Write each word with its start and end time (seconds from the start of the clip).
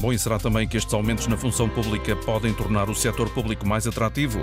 Bom, 0.00 0.12
e 0.12 0.18
será 0.18 0.38
também 0.38 0.66
que 0.66 0.76
estes 0.76 0.94
aumentos 0.94 1.26
na 1.26 1.36
função 1.36 1.68
pública 1.68 2.14
podem 2.14 2.54
tornar 2.54 2.88
o 2.88 2.94
setor 2.94 3.28
público 3.30 3.66
mais 3.66 3.86
atrativo? 3.86 4.40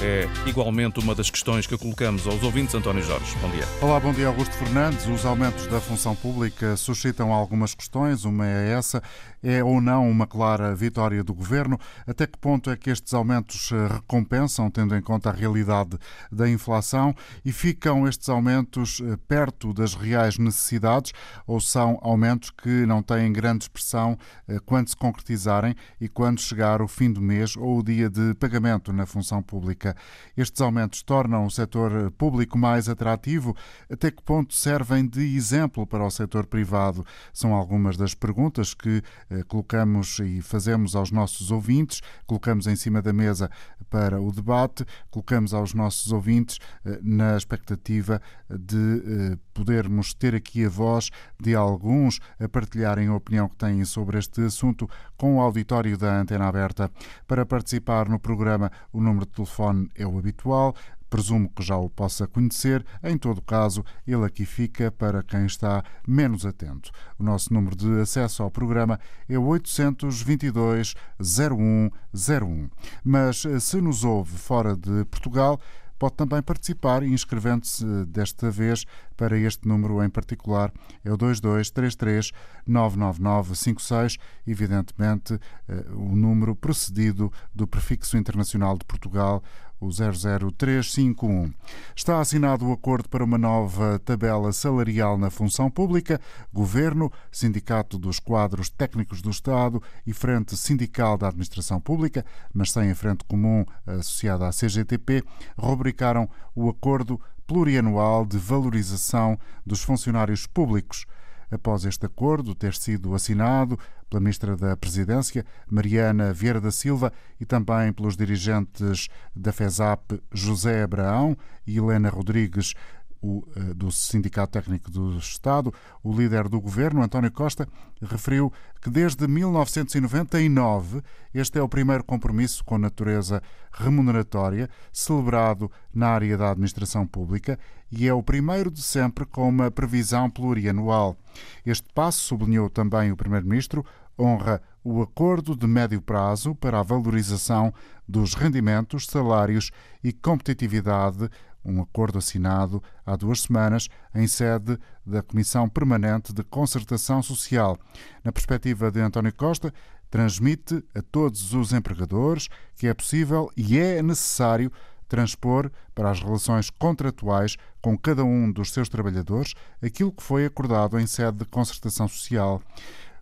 é 0.00 0.28
igualmente 0.46 1.00
uma 1.00 1.14
das 1.14 1.28
questões 1.30 1.66
que 1.66 1.76
colocamos 1.76 2.26
aos 2.26 2.42
ouvintes. 2.42 2.74
António 2.74 3.02
Jorge, 3.02 3.36
bom 3.40 3.50
dia. 3.50 3.64
Olá, 3.80 3.98
bom 3.98 4.12
dia, 4.12 4.28
Augusto 4.28 4.54
Fernandes. 4.54 5.06
Os 5.06 5.24
aumentos 5.24 5.66
da 5.66 5.80
função 5.80 6.14
pública 6.14 6.76
suscitam 6.76 7.32
algumas 7.32 7.74
questões. 7.74 8.24
Uma 8.24 8.46
é 8.46 8.72
essa: 8.72 9.02
é 9.42 9.62
ou 9.62 9.80
não 9.80 10.08
uma 10.08 10.26
clara 10.26 10.74
vitória 10.74 11.22
do 11.22 11.34
governo? 11.34 11.78
Até 12.06 12.26
que 12.26 12.38
ponto 12.38 12.70
é 12.70 12.76
que 12.76 12.90
estes 12.90 13.14
aumentos 13.14 13.70
eh, 13.72 13.86
recompensam, 13.86 14.70
tendo 14.70 14.96
em 14.96 15.02
conta 15.02 15.30
a 15.30 15.32
realidade 15.32 15.98
da 16.30 16.48
inflação? 16.48 17.14
E 17.44 17.52
ficam 17.52 18.06
estes 18.06 18.28
aumentos 18.28 19.00
eh, 19.00 19.16
perto 19.28 19.72
das 19.72 19.94
reais 19.94 20.38
necessidades 20.38 21.12
ou 21.46 21.60
são 21.60 21.98
aumentos 22.02 22.50
que 22.50 22.86
não 22.86 23.02
têm 23.02 23.32
grande 23.32 23.64
expressão 23.64 24.18
eh, 24.46 24.58
quando 24.64 24.88
se 24.88 24.96
concretizarem 24.96 25.74
e 26.00 26.08
quando 26.08 26.40
chegar 26.40 26.82
o 26.82 26.88
fim 26.88 27.12
do 27.12 27.20
mês 27.20 27.56
ou 27.56 27.78
o 27.78 27.82
dia 27.82 28.10
de 28.10 28.34
pagamento 28.34 28.92
na 28.92 29.06
função 29.06 29.42
pública? 29.42 29.96
Estes 30.36 30.60
aumentos 30.60 31.02
tornam 31.02 31.46
o 31.46 31.50
setor 31.50 32.10
público 32.12 32.58
mais 32.58 32.88
atrativo? 32.88 33.56
Até 33.90 34.10
que 34.10 34.22
ponto 34.22 34.54
servem 34.54 35.06
de 35.06 35.36
exemplo 35.36 35.86
para 35.86 36.04
o 36.04 36.10
setor 36.10 36.46
privado? 36.46 37.04
São 37.32 37.54
algumas 37.54 37.96
das 37.96 38.14
perguntas 38.14 38.74
que 38.74 39.02
colocamos 39.48 40.18
e 40.20 40.40
fazemos 40.40 40.94
aos 40.96 41.10
nossos 41.10 41.50
ouvintes, 41.50 42.00
colocamos 42.26 42.66
em 42.66 42.76
cima 42.76 43.02
da 43.02 43.12
mesa 43.12 43.50
para 43.90 44.20
o 44.20 44.30
debate, 44.32 44.84
colocamos 45.10 45.54
aos 45.54 45.74
nossos 45.74 46.12
ouvintes 46.12 46.58
eh, 46.84 46.98
na 47.02 47.36
expectativa 47.36 48.20
de 48.48 49.02
eh, 49.32 49.38
podermos 49.54 50.14
ter 50.14 50.34
aqui 50.34 50.64
a 50.64 50.68
voz 50.68 51.10
de 51.40 51.54
alguns 51.54 52.20
a 52.38 52.48
partilharem 52.48 53.08
a 53.08 53.14
opinião 53.14 53.48
que 53.48 53.56
têm 53.56 53.84
sobre 53.84 54.18
este 54.18 54.42
assunto 54.42 54.88
com 55.16 55.36
o 55.36 55.40
auditório 55.40 55.96
da 55.96 56.20
Antena 56.20 56.46
Aberta. 56.46 56.90
Para 57.26 57.44
participar 57.44 58.08
no 58.08 58.18
programa, 58.18 58.70
o 58.92 59.00
número 59.00 59.26
de 59.26 59.32
telefone 59.32 59.90
é 59.94 60.06
o 60.06 60.18
habitual, 60.18 60.74
presumo 61.08 61.50
que 61.50 61.62
já 61.62 61.76
o 61.76 61.88
possa 61.88 62.26
conhecer. 62.26 62.84
Em 63.02 63.16
todo 63.16 63.42
caso, 63.42 63.84
ele 64.06 64.24
aqui 64.24 64.44
fica 64.44 64.90
para 64.90 65.22
quem 65.22 65.46
está 65.46 65.82
menos 66.06 66.44
atento. 66.46 66.90
O 67.18 67.22
nosso 67.22 67.52
número 67.52 67.76
de 67.76 68.00
acesso 68.00 68.42
ao 68.42 68.50
programa 68.50 68.98
é 69.28 69.38
822 69.38 70.94
0101. 71.20 72.70
Mas 73.04 73.44
eh, 73.44 73.60
se 73.60 73.80
nos 73.80 74.04
ouve 74.04 74.36
fora 74.36 74.76
de 74.76 75.04
Portugal, 75.06 75.60
pode 75.98 76.14
também 76.14 76.40
participar 76.40 77.02
inscrevendo-se 77.02 77.84
desta 78.06 78.50
vez 78.50 78.84
para 79.16 79.36
este 79.36 79.66
número 79.66 80.02
em 80.02 80.08
particular. 80.08 80.72
É 81.04 81.12
o 81.12 81.16
2233 81.16 82.32
99956, 82.66 84.16
evidentemente 84.46 85.38
eh, 85.68 85.84
o 85.90 86.14
número 86.14 86.54
precedido 86.54 87.32
do 87.54 87.66
prefixo 87.66 88.16
internacional 88.16 88.78
de 88.78 88.84
Portugal, 88.84 89.42
o 89.80 89.88
00351. 89.88 91.52
Está 91.94 92.20
assinado 92.20 92.66
o 92.66 92.72
acordo 92.72 93.08
para 93.08 93.24
uma 93.24 93.38
nova 93.38 93.98
tabela 93.98 94.52
salarial 94.52 95.16
na 95.16 95.30
função 95.30 95.70
pública. 95.70 96.20
Governo, 96.52 97.12
Sindicato 97.30 97.98
dos 97.98 98.18
Quadros 98.18 98.68
Técnicos 98.68 99.22
do 99.22 99.30
Estado 99.30 99.82
e 100.06 100.12
Frente 100.12 100.56
Sindical 100.56 101.16
da 101.16 101.28
Administração 101.28 101.80
Pública, 101.80 102.24
mas 102.52 102.72
sem 102.72 102.90
a 102.90 102.94
frente 102.94 103.24
comum 103.24 103.64
associada 103.86 104.46
à 104.46 104.50
CGTP, 104.50 105.22
rubricaram 105.56 106.28
o 106.54 106.68
acordo 106.68 107.20
plurianual 107.46 108.26
de 108.26 108.36
valorização 108.36 109.38
dos 109.64 109.82
funcionários 109.82 110.46
públicos. 110.46 111.06
Após 111.50 111.84
este 111.84 112.06
acordo 112.06 112.54
ter 112.54 112.74
sido 112.74 113.14
assinado 113.14 113.78
pela 114.08 114.20
Ministra 114.20 114.56
da 114.56 114.76
Presidência, 114.76 115.44
Mariana 115.70 116.32
Vieira 116.32 116.60
da 116.60 116.70
Silva, 116.70 117.12
e 117.40 117.44
também 117.44 117.92
pelos 117.92 118.16
dirigentes 118.16 119.08
da 119.34 119.52
FESAP, 119.52 120.20
José 120.32 120.82
Abraão 120.82 121.36
e 121.66 121.78
Helena 121.78 122.08
Rodrigues, 122.08 122.74
o, 123.20 123.42
eh, 123.56 123.74
do 123.74 123.90
Sindicato 123.90 124.52
Técnico 124.52 124.90
do 124.90 125.18
Estado, 125.18 125.72
o 126.02 126.12
líder 126.12 126.48
do 126.48 126.60
governo, 126.60 127.02
António 127.02 127.30
Costa, 127.32 127.68
referiu 128.00 128.52
que 128.80 128.90
desde 128.90 129.26
1999 129.26 131.02
este 131.34 131.58
é 131.58 131.62
o 131.62 131.68
primeiro 131.68 132.04
compromisso 132.04 132.64
com 132.64 132.78
natureza 132.78 133.42
remuneratória 133.72 134.68
celebrado 134.92 135.70
na 135.92 136.08
área 136.08 136.36
da 136.36 136.50
administração 136.50 137.06
pública 137.06 137.58
e 137.90 138.06
é 138.06 138.14
o 138.14 138.22
primeiro 138.22 138.70
de 138.70 138.82
sempre 138.82 139.24
com 139.24 139.48
uma 139.48 139.70
previsão 139.70 140.30
plurianual. 140.30 141.16
Este 141.64 141.88
passo, 141.92 142.20
sublinhou 142.20 142.70
também 142.70 143.10
o 143.10 143.16
Primeiro-Ministro, 143.16 143.84
honra 144.18 144.60
o 144.82 145.02
acordo 145.02 145.54
de 145.56 145.66
médio 145.66 146.00
prazo 146.00 146.54
para 146.54 146.80
a 146.80 146.82
valorização 146.82 147.72
dos 148.06 148.34
rendimentos, 148.34 149.06
salários 149.06 149.70
e 150.02 150.12
competitividade 150.12 151.28
um 151.68 151.82
acordo 151.82 152.18
assinado 152.18 152.82
há 153.04 153.14
duas 153.14 153.42
semanas 153.42 153.88
em 154.14 154.26
sede 154.26 154.78
da 155.04 155.22
Comissão 155.22 155.68
Permanente 155.68 156.32
de 156.32 156.42
Concertação 156.42 157.22
Social. 157.22 157.78
Na 158.24 158.32
perspectiva 158.32 158.90
de 158.90 159.00
António 159.00 159.34
Costa, 159.34 159.72
transmite 160.10 160.82
a 160.94 161.02
todos 161.02 161.52
os 161.52 161.72
empregadores 161.72 162.48
que 162.76 162.86
é 162.86 162.94
possível 162.94 163.50
e 163.56 163.78
é 163.78 164.02
necessário 164.02 164.72
transpor 165.08 165.70
para 165.94 166.10
as 166.10 166.20
relações 166.20 166.70
contratuais 166.70 167.56
com 167.80 167.96
cada 167.96 168.24
um 168.24 168.50
dos 168.50 168.72
seus 168.72 168.88
trabalhadores 168.88 169.54
aquilo 169.82 170.12
que 170.12 170.22
foi 170.22 170.44
acordado 170.44 170.98
em 170.98 171.06
sede 171.06 171.38
de 171.38 171.44
concertação 171.46 172.06
social. 172.08 172.62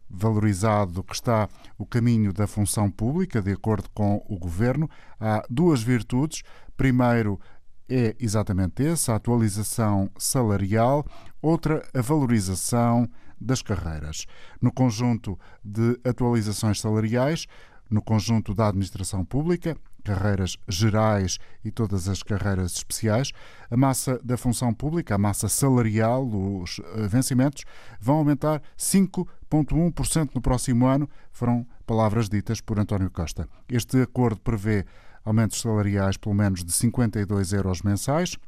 Valorizado 0.09 1.03
que 1.03 1.15
está 1.15 1.49
o 1.77 1.85
caminho 1.85 2.33
da 2.33 2.47
função 2.47 2.91
pública, 2.91 3.43
de 3.43 3.53
acordo 3.53 3.89
com 3.93 4.25
o 4.29 4.39
Governo, 4.39 4.89
há 5.21 5.45
duas 5.51 5.83
virtudes. 5.83 6.43
Primeiro, 6.77 7.41
é 7.89 8.15
exatamente 8.19 8.87
essa, 8.87 9.13
a 9.13 9.17
atualização 9.17 10.11
salarial, 10.19 11.07
outra, 11.41 11.87
a 11.95 12.01
valorização 12.01 13.09
das 13.41 13.63
carreiras. 13.63 14.27
No 14.61 14.73
conjunto 14.73 15.39
de 15.65 15.99
atualizações 16.05 16.81
salariais, 16.81 17.47
no 17.91 18.03
conjunto 18.03 18.55
da 18.55 18.69
administração 18.69 19.25
pública, 19.25 19.77
carreiras 20.03 20.57
gerais 20.69 21.39
e 21.65 21.71
todas 21.71 22.09
as 22.09 22.23
carreiras 22.23 22.73
especiais, 22.75 23.33
a 23.69 23.77
massa 23.77 24.21
da 24.23 24.37
função 24.37 24.73
pública, 24.73 25.17
a 25.17 25.19
massa 25.19 25.49
salarial, 25.49 26.25
os 26.25 26.81
eh, 26.81 27.09
vencimentos, 27.09 27.65
vão 28.01 28.19
aumentar 28.19 28.63
5,1% 28.79 30.31
no 30.33 30.41
próximo 30.41 30.87
ano, 30.87 31.09
foram 31.33 31.67
palavras 31.85 32.29
ditas 32.29 32.61
por 32.61 32.79
António 32.79 33.11
Costa. 33.11 33.49
Este 33.69 34.01
acordo 34.01 34.41
prevê 34.41 34.85
aumentos 35.27 35.61
salariais 35.61 36.17
pelo 36.17 36.35
menos 36.35 36.65
de 36.65 36.73
52 36.73 37.53
euros 37.53 37.83
mensais 37.83 38.39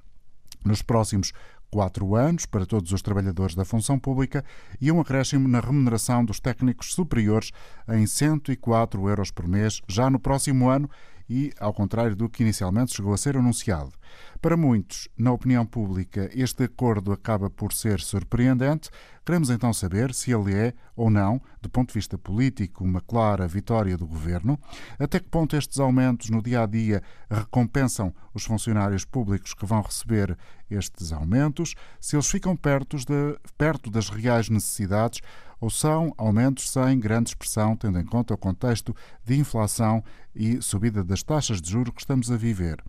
nos 0.65 0.81
próximos 0.81 1.33
quatro 1.71 2.15
anos 2.15 2.47
para 2.47 2.65
todos 2.65 2.93
os 2.93 3.03
trabalhadores 3.03 3.55
da 3.55 3.65
função 3.65 3.99
pública 3.99 4.45
e 4.81 4.91
um 4.91 5.01
acréscimo 5.01 5.47
na 5.47 5.61
remuneração 5.61 6.25
dos 6.25 6.41
técnicos 6.41 6.95
superiores 6.95 7.53
em 7.89 8.07
104 8.07 9.09
euros 9.09 9.31
por 9.31 9.47
mês 9.47 9.83
já 9.87 10.09
no 10.09 10.19
próximo 10.19 10.71
ano 10.71 10.89
e, 11.29 11.53
ao 11.59 11.73
contrário 11.73 12.17
do 12.17 12.29
que 12.29 12.43
inicialmente 12.43 12.95
chegou 12.95 13.13
a 13.13 13.19
ser 13.19 13.37
anunciado. 13.37 13.93
Para 14.41 14.57
muitos, 14.57 15.09
na 15.17 15.33
opinião 15.33 15.67
pública, 15.67 16.31
este 16.33 16.65
acordo 16.65 17.13
acaba 17.13 17.51
por 17.51 17.73
ser 17.73 18.01
surpreendente. 18.01 18.89
Queremos 19.25 19.51
então 19.51 19.73
saber 19.73 20.15
se 20.15 20.33
ele 20.33 20.55
é 20.55 20.73
ou 20.97 21.11
não, 21.11 21.41
do 21.61 21.69
ponto 21.69 21.89
de 21.89 21.95
vista 21.95 22.17
político, 22.17 22.85
uma 22.85 23.01
clara 23.01 23.47
vitória 23.47 23.97
do 23.97 24.07
governo. 24.07 24.59
Até 24.99 25.19
que 25.21 25.29
ponto 25.29 25.57
estes 25.57 25.79
aumentos 25.79 26.31
no 26.31 26.43
dia 26.43 26.63
a 26.63 26.67
dia 26.67 27.03
recompensam 27.29 28.15
os 28.33 28.45
funcionários 28.45 29.05
públicos 29.05 29.53
que 29.53 29.67
vão 29.67 29.83
receber 29.83 30.37
estes 30.71 31.13
aumentos, 31.13 31.75
se 32.01 32.15
eles 32.15 32.31
ficam 32.31 32.57
perto, 32.57 32.97
de, 32.97 33.39
perto 33.57 33.91
das 33.91 34.09
reais 34.09 34.49
necessidades 34.49 35.21
ou 35.61 35.71
são 35.71 36.13
aumentos 36.17 36.71
sem 36.71 36.99
grande 36.99 37.31
expressão, 37.31 37.77
tendo 37.77 37.99
em 37.99 38.05
conta 38.05 38.35
o 38.35 38.39
contexto 38.39 38.95
de 39.25 39.39
inflação 39.39 40.03
e 40.35 40.63
subida 40.63 41.03
das 41.03 41.23
taxas 41.23 41.61
de 41.61 41.71
juros 41.71 41.95
que 41.95 42.01
estamos 42.01 42.31
a 42.31 42.37
viver. 42.37 42.83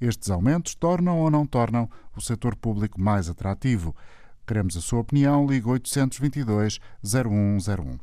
Estes 0.00 0.30
aumentos 0.30 0.74
tornam 0.74 1.20
ou 1.20 1.30
não 1.30 1.46
tornam 1.46 1.88
o 2.16 2.20
setor 2.20 2.56
público 2.56 3.00
mais 3.00 3.28
atrativo? 3.28 3.94
Queremos 4.44 4.76
a 4.76 4.80
sua 4.80 4.98
opinião. 5.00 5.46
Ligue 5.46 5.68
822-0101. 5.68 8.00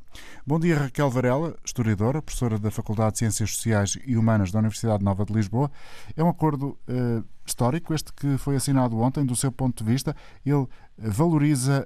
Bom 0.47 0.57
dia, 0.57 0.79
Raquel 0.79 1.09
Varela, 1.09 1.57
historiadora, 1.65 2.21
professora 2.21 2.57
da 2.57 2.71
Faculdade 2.71 3.11
de 3.13 3.19
Ciências 3.19 3.55
Sociais 3.55 3.97
e 4.05 4.15
Humanas 4.15 4.49
da 4.49 4.59
Universidade 4.59 5.03
Nova 5.03 5.25
de 5.25 5.33
Lisboa. 5.33 5.69
É 6.15 6.23
um 6.23 6.29
acordo 6.29 6.77
uh, 6.87 7.21
histórico, 7.45 7.93
este 7.93 8.13
que 8.13 8.37
foi 8.37 8.55
assinado 8.55 8.97
ontem, 8.99 9.25
do 9.25 9.35
seu 9.35 9.51
ponto 9.51 9.83
de 9.83 9.91
vista. 9.91 10.15
Ele 10.45 10.65
valoriza 10.97 11.85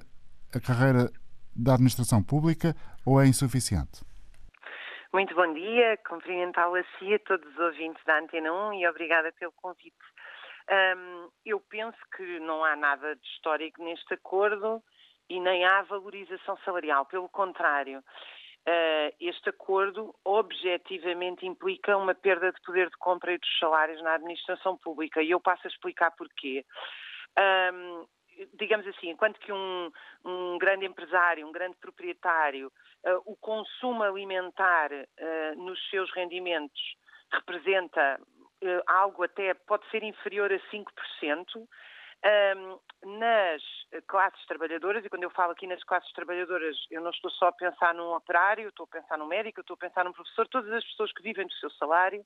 a 0.52 0.60
carreira 0.60 1.10
da 1.56 1.74
administração 1.74 2.22
pública 2.22 2.74
ou 3.06 3.20
é 3.20 3.26
insuficiente? 3.26 4.04
Muito 5.12 5.34
bom 5.34 5.52
dia, 5.54 5.96
cumprimentá-la 6.08 6.80
a 6.80 6.84
si, 6.98 7.14
a 7.14 7.18
todos 7.20 7.46
os 7.52 7.58
ouvintes 7.58 8.02
da 8.04 8.18
Antena 8.18 8.52
1 8.52 8.74
e 8.74 8.88
obrigada 8.88 9.30
pelo 9.38 9.52
convite. 9.52 9.94
Um, 10.68 11.28
eu 11.44 11.60
penso 11.60 11.98
que 12.16 12.40
não 12.40 12.64
há 12.64 12.74
nada 12.74 13.14
de 13.14 13.26
histórico 13.28 13.84
neste 13.84 14.14
acordo 14.14 14.82
e 15.28 15.38
nem 15.38 15.64
há 15.64 15.82
valorização 15.82 16.56
salarial, 16.64 17.06
pelo 17.06 17.28
contrário. 17.28 18.02
este 19.20 19.50
acordo 19.50 20.14
objetivamente 20.24 21.46
implica 21.46 21.96
uma 21.96 22.14
perda 22.14 22.50
de 22.50 22.60
poder 22.62 22.88
de 22.88 22.96
compra 22.96 23.34
e 23.34 23.38
dos 23.38 23.58
salários 23.58 24.02
na 24.02 24.14
administração 24.14 24.76
pública. 24.78 25.22
E 25.22 25.30
eu 25.30 25.40
passo 25.40 25.66
a 25.66 25.70
explicar 25.70 26.10
porquê. 26.12 26.64
Um, 27.38 28.06
digamos 28.54 28.86
assim, 28.86 29.10
enquanto 29.10 29.38
que 29.40 29.52
um, 29.52 29.90
um, 30.24 30.58
grande 30.58 30.86
empresário, 30.86 31.46
um 31.46 31.52
grande 31.52 31.76
proprietário, 31.76 32.72
uh, 33.06 33.22
o 33.24 33.36
consumo 33.36 34.02
alimentar 34.02 34.90
uh, 34.92 35.56
nos 35.56 35.78
seus 35.90 36.10
rendimentos 36.12 36.80
representa 37.32 38.20
uh, 38.20 38.82
algo 38.86 39.24
até 39.24 39.54
pode 39.54 39.88
ser 39.90 40.02
inferior 40.02 40.52
a 40.52 40.58
5%, 40.70 40.86
um, 41.56 42.80
nas 43.18 43.62
classes 44.08 44.44
trabalhadoras, 44.46 45.04
e 45.04 45.10
quando 45.10 45.24
eu 45.24 45.30
falo 45.30 45.52
aqui 45.52 45.66
nas 45.66 45.84
classes 45.84 46.10
trabalhadoras, 46.12 46.74
eu 46.90 47.02
não 47.02 47.10
estou 47.10 47.30
só 47.32 47.48
a 47.48 47.52
pensar 47.52 47.94
num 47.94 48.14
operário, 48.14 48.68
estou 48.68 48.84
a 48.84 48.98
pensar 48.98 49.18
num 49.18 49.26
médico, 49.26 49.60
estou 49.60 49.74
a 49.74 49.78
pensar 49.78 50.04
num 50.04 50.12
professor, 50.12 50.48
todas 50.48 50.72
as 50.72 50.84
pessoas 50.84 51.12
que 51.12 51.22
vivem 51.22 51.46
do 51.46 51.52
seu 51.54 51.70
salário, 51.72 52.24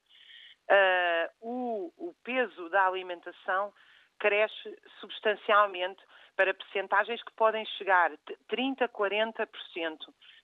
o, 1.40 1.92
o 1.96 2.14
peso 2.22 2.68
da 2.68 2.86
alimentação 2.86 3.72
cresce 4.18 4.78
substancialmente 5.00 6.02
para 6.36 6.54
percentagens 6.54 7.22
que 7.22 7.32
podem 7.32 7.64
chegar 7.66 8.12
30%, 8.48 8.88
40%. 8.88 9.48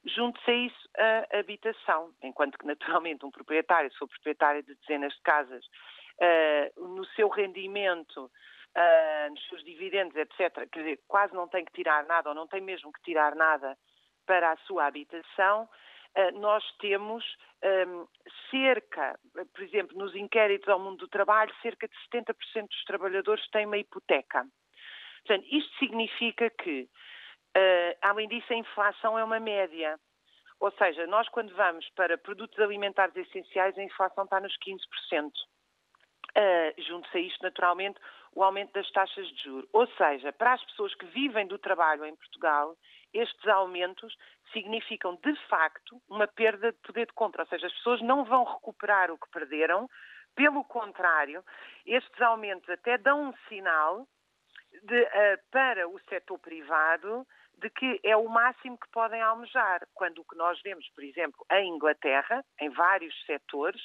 Junte-se 0.07 0.51
a 0.51 0.55
isso 0.55 0.91
a 0.97 1.39
habitação, 1.39 2.13
enquanto 2.23 2.59
que 2.59 2.67
naturalmente 2.67 3.25
um 3.25 3.31
proprietário, 3.31 3.91
se 3.93 3.99
for 3.99 4.09
proprietário 4.09 4.63
de 4.63 4.75
dezenas 4.75 5.15
de 5.15 5.23
casas, 5.23 5.65
uh, 5.65 6.89
no 6.89 7.05
seu 7.07 7.29
rendimento 7.29 8.31
uh, 8.77 9.31
nos 9.31 9.49
seus 9.49 9.65
dividendos, 9.65 10.17
etc., 10.17 10.69
quer 10.71 10.81
dizer, 10.81 11.01
quase 11.07 11.35
não 11.35 11.49
tem 11.49 11.65
que 11.65 11.73
tirar 11.73 12.05
nada 12.07 12.31
ou 12.31 12.35
não 12.35 12.47
tem 12.47 12.61
mesmo 12.61 12.93
que 12.93 13.03
tirar 13.03 13.35
nada 13.35 13.77
para 14.27 14.53
a 14.53 14.57
sua 14.59 14.87
habitação, 14.87 15.69
nós 16.35 16.65
temos 16.79 17.25
cerca, 18.51 19.19
por 19.33 19.63
exemplo, 19.63 19.97
nos 19.99 20.15
inquéritos 20.15 20.69
ao 20.69 20.79
mundo 20.79 20.99
do 20.99 21.09
trabalho, 21.09 21.55
cerca 21.63 21.89
de 21.89 21.95
70% 22.13 22.69
dos 22.69 22.85
trabalhadores 22.85 23.49
têm 23.51 23.67
uma 23.67 23.79
hipoteca. 23.79 24.47
Portanto, 25.27 25.47
isto 25.51 25.79
significa 25.79 26.51
que, 26.51 26.83
uh, 27.57 27.99
além 28.03 28.29
disso, 28.29 28.53
a 28.53 28.57
inflação 28.57 29.19
é 29.19 29.25
uma 29.25 29.41
média. 29.41 29.99
Ou 30.61 30.71
seja, 30.73 31.07
nós 31.07 31.29
quando 31.31 31.55
vamos 31.55 31.89
para 31.91 32.19
produtos 32.19 32.59
alimentares 32.59 33.17
essenciais, 33.17 33.77
a 33.77 33.83
inflação 33.83 34.25
está 34.25 34.39
nos 34.41 34.55
15%. 34.59 35.33
Uh, 36.37 36.83
Junto-se 36.83 37.17
a 37.17 37.21
isto, 37.21 37.43
naturalmente, 37.43 37.99
o 38.35 38.43
aumento 38.43 38.73
das 38.73 38.91
taxas 38.91 39.27
de 39.29 39.43
juros. 39.45 39.69
Ou 39.73 39.87
seja, 39.97 40.33
para 40.33 40.53
as 40.53 40.65
pessoas 40.65 40.95
que 40.95 41.07
vivem 41.07 41.47
do 41.47 41.59
trabalho 41.59 42.05
em 42.05 42.17
Portugal, 42.17 42.77
estes 43.13 43.47
aumentos 43.49 44.15
significam, 44.53 45.17
de 45.23 45.35
facto, 45.49 46.01
uma 46.09 46.27
perda 46.27 46.73
de 46.73 46.79
poder 46.79 47.07
de 47.07 47.13
compra. 47.13 47.43
Ou 47.43 47.49
seja, 47.49 47.67
as 47.67 47.73
pessoas 47.75 48.01
não 48.03 48.25
vão 48.25 48.45
recuperar 48.45 49.11
o 49.11 49.19
que 49.19 49.31
perderam. 49.31 49.89
Pelo 50.35 50.65
contrário, 50.65 51.45
estes 51.87 52.21
aumentos 52.21 52.69
até 52.69 52.99
dão 52.99 53.29
um 53.29 53.35
sinal 53.49 54.07
de, 54.83 55.03
uh, 55.03 55.39
para 55.51 55.89
o 55.89 55.99
setor 56.09 56.39
privado 56.39 57.27
de 57.59 57.71
que 57.71 58.01
é 58.03 58.17
o 58.17 58.29
máximo 58.29 58.77
que 58.77 58.91
podem 58.91 59.23
almejar. 59.23 59.87
Quando 59.95 60.19
o 60.19 60.25
que 60.25 60.37
nós 60.37 60.61
vemos, 60.63 60.89
por 60.91 61.05
exemplo, 61.05 61.47
em 61.53 61.69
Inglaterra, 61.69 62.45
em 62.61 62.69
vários 62.71 63.15
setores, 63.27 63.81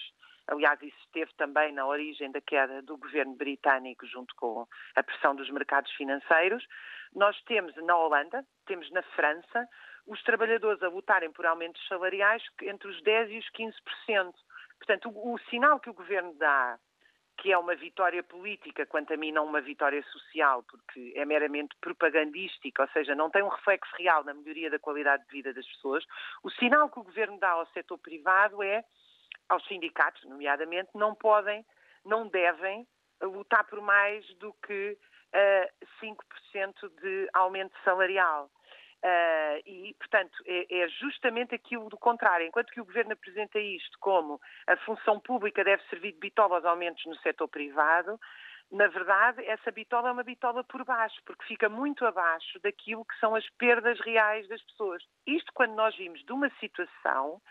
Aliás, 0.49 0.81
isso 0.81 0.97
esteve 1.05 1.31
também 1.35 1.71
na 1.71 1.85
origem 1.85 2.31
da 2.31 2.41
queda 2.41 2.81
do 2.81 2.97
governo 2.97 3.35
britânico 3.35 4.05
junto 4.07 4.33
com 4.35 4.65
a 4.95 5.03
pressão 5.03 5.35
dos 5.35 5.49
mercados 5.51 5.91
financeiros. 5.91 6.65
Nós 7.13 7.39
temos 7.43 7.75
na 7.75 7.95
Holanda, 7.95 8.43
temos 8.65 8.89
na 8.91 9.03
França, 9.03 9.67
os 10.09 10.21
trabalhadores 10.23 10.81
a 10.81 10.89
lutarem 10.89 11.31
por 11.31 11.45
aumentos 11.45 11.85
salariais 11.87 12.43
entre 12.63 12.87
os 12.89 13.01
10% 13.03 13.29
e 13.29 13.37
os 13.37 13.49
15%. 13.51 14.33
Portanto, 14.77 15.09
o, 15.09 15.35
o 15.35 15.39
sinal 15.49 15.79
que 15.79 15.89
o 15.89 15.93
governo 15.93 16.33
dá 16.33 16.77
que 17.37 17.53
é 17.53 17.57
uma 17.57 17.73
vitória 17.73 18.21
política, 18.21 18.85
quanto 18.85 19.13
a 19.13 19.17
mim 19.17 19.31
não 19.31 19.45
uma 19.45 19.61
vitória 19.61 20.03
social, 20.11 20.61
porque 20.63 21.13
é 21.15 21.23
meramente 21.23 21.73
propagandística, 21.79 22.81
ou 22.81 22.89
seja, 22.89 23.15
não 23.15 23.29
tem 23.29 23.41
um 23.41 23.47
reflexo 23.47 23.95
real 23.97 24.25
na 24.25 24.33
melhoria 24.33 24.69
da 24.69 24.77
qualidade 24.77 25.23
de 25.23 25.31
vida 25.31 25.53
das 25.53 25.65
pessoas. 25.65 26.03
O 26.43 26.49
sinal 26.49 26.89
que 26.89 26.99
o 26.99 27.03
governo 27.03 27.39
dá 27.39 27.51
ao 27.51 27.65
setor 27.67 27.97
privado 27.97 28.61
é 28.61 28.83
aos 29.47 29.65
sindicatos, 29.67 30.23
nomeadamente, 30.25 30.89
não 30.95 31.15
podem, 31.15 31.65
não 32.03 32.27
devem 32.27 32.85
lutar 33.21 33.63
por 33.65 33.79
mais 33.81 34.25
do 34.35 34.53
que 34.65 34.97
uh, 35.33 35.85
5% 36.03 36.89
de 37.01 37.29
aumento 37.33 37.73
salarial. 37.85 38.51
Uh, 39.01 39.63
e, 39.65 39.95
portanto, 39.97 40.37
é, 40.45 40.81
é, 40.81 40.89
justamente 40.89 41.55
aquilo 41.55 41.87
do 41.87 41.97
contrário. 41.97 42.45
Enquanto 42.45 42.71
que 42.71 42.81
o 42.81 42.85
Governo 42.85 43.13
apresenta 43.13 43.57
isto 43.57 43.97
como 43.99 44.41
a 44.67 44.75
função 44.77 45.19
pública 45.21 45.63
deve 45.63 45.81
servir 45.83 46.11
de 46.11 46.19
bitola 46.19 46.57
aos 46.57 46.65
aumentos 46.65 47.05
no 47.05 47.15
setor 47.19 47.47
privado, 47.47 48.19
na 48.71 48.87
verdade, 48.87 49.43
essa 49.45 49.71
bitola 49.71 50.09
é 50.09 50.11
uma 50.11 50.23
bitola 50.23 50.63
por 50.63 50.83
baixo, 50.83 51.19
porque 51.25 51.45
fica 51.45 51.69
muito 51.69 52.05
abaixo 52.05 52.59
daquilo 52.61 53.05
que 53.05 53.17
são 53.19 53.33
as 53.33 53.49
perdas 53.51 53.99
reais 54.01 54.47
das 54.47 54.61
pessoas. 54.63 55.03
Isto 55.25 55.51
quando 55.53 55.73
nós 55.73 55.95
vimos 55.95 56.23
de 56.23 56.31
uma 56.31 56.49
situação 56.59 57.41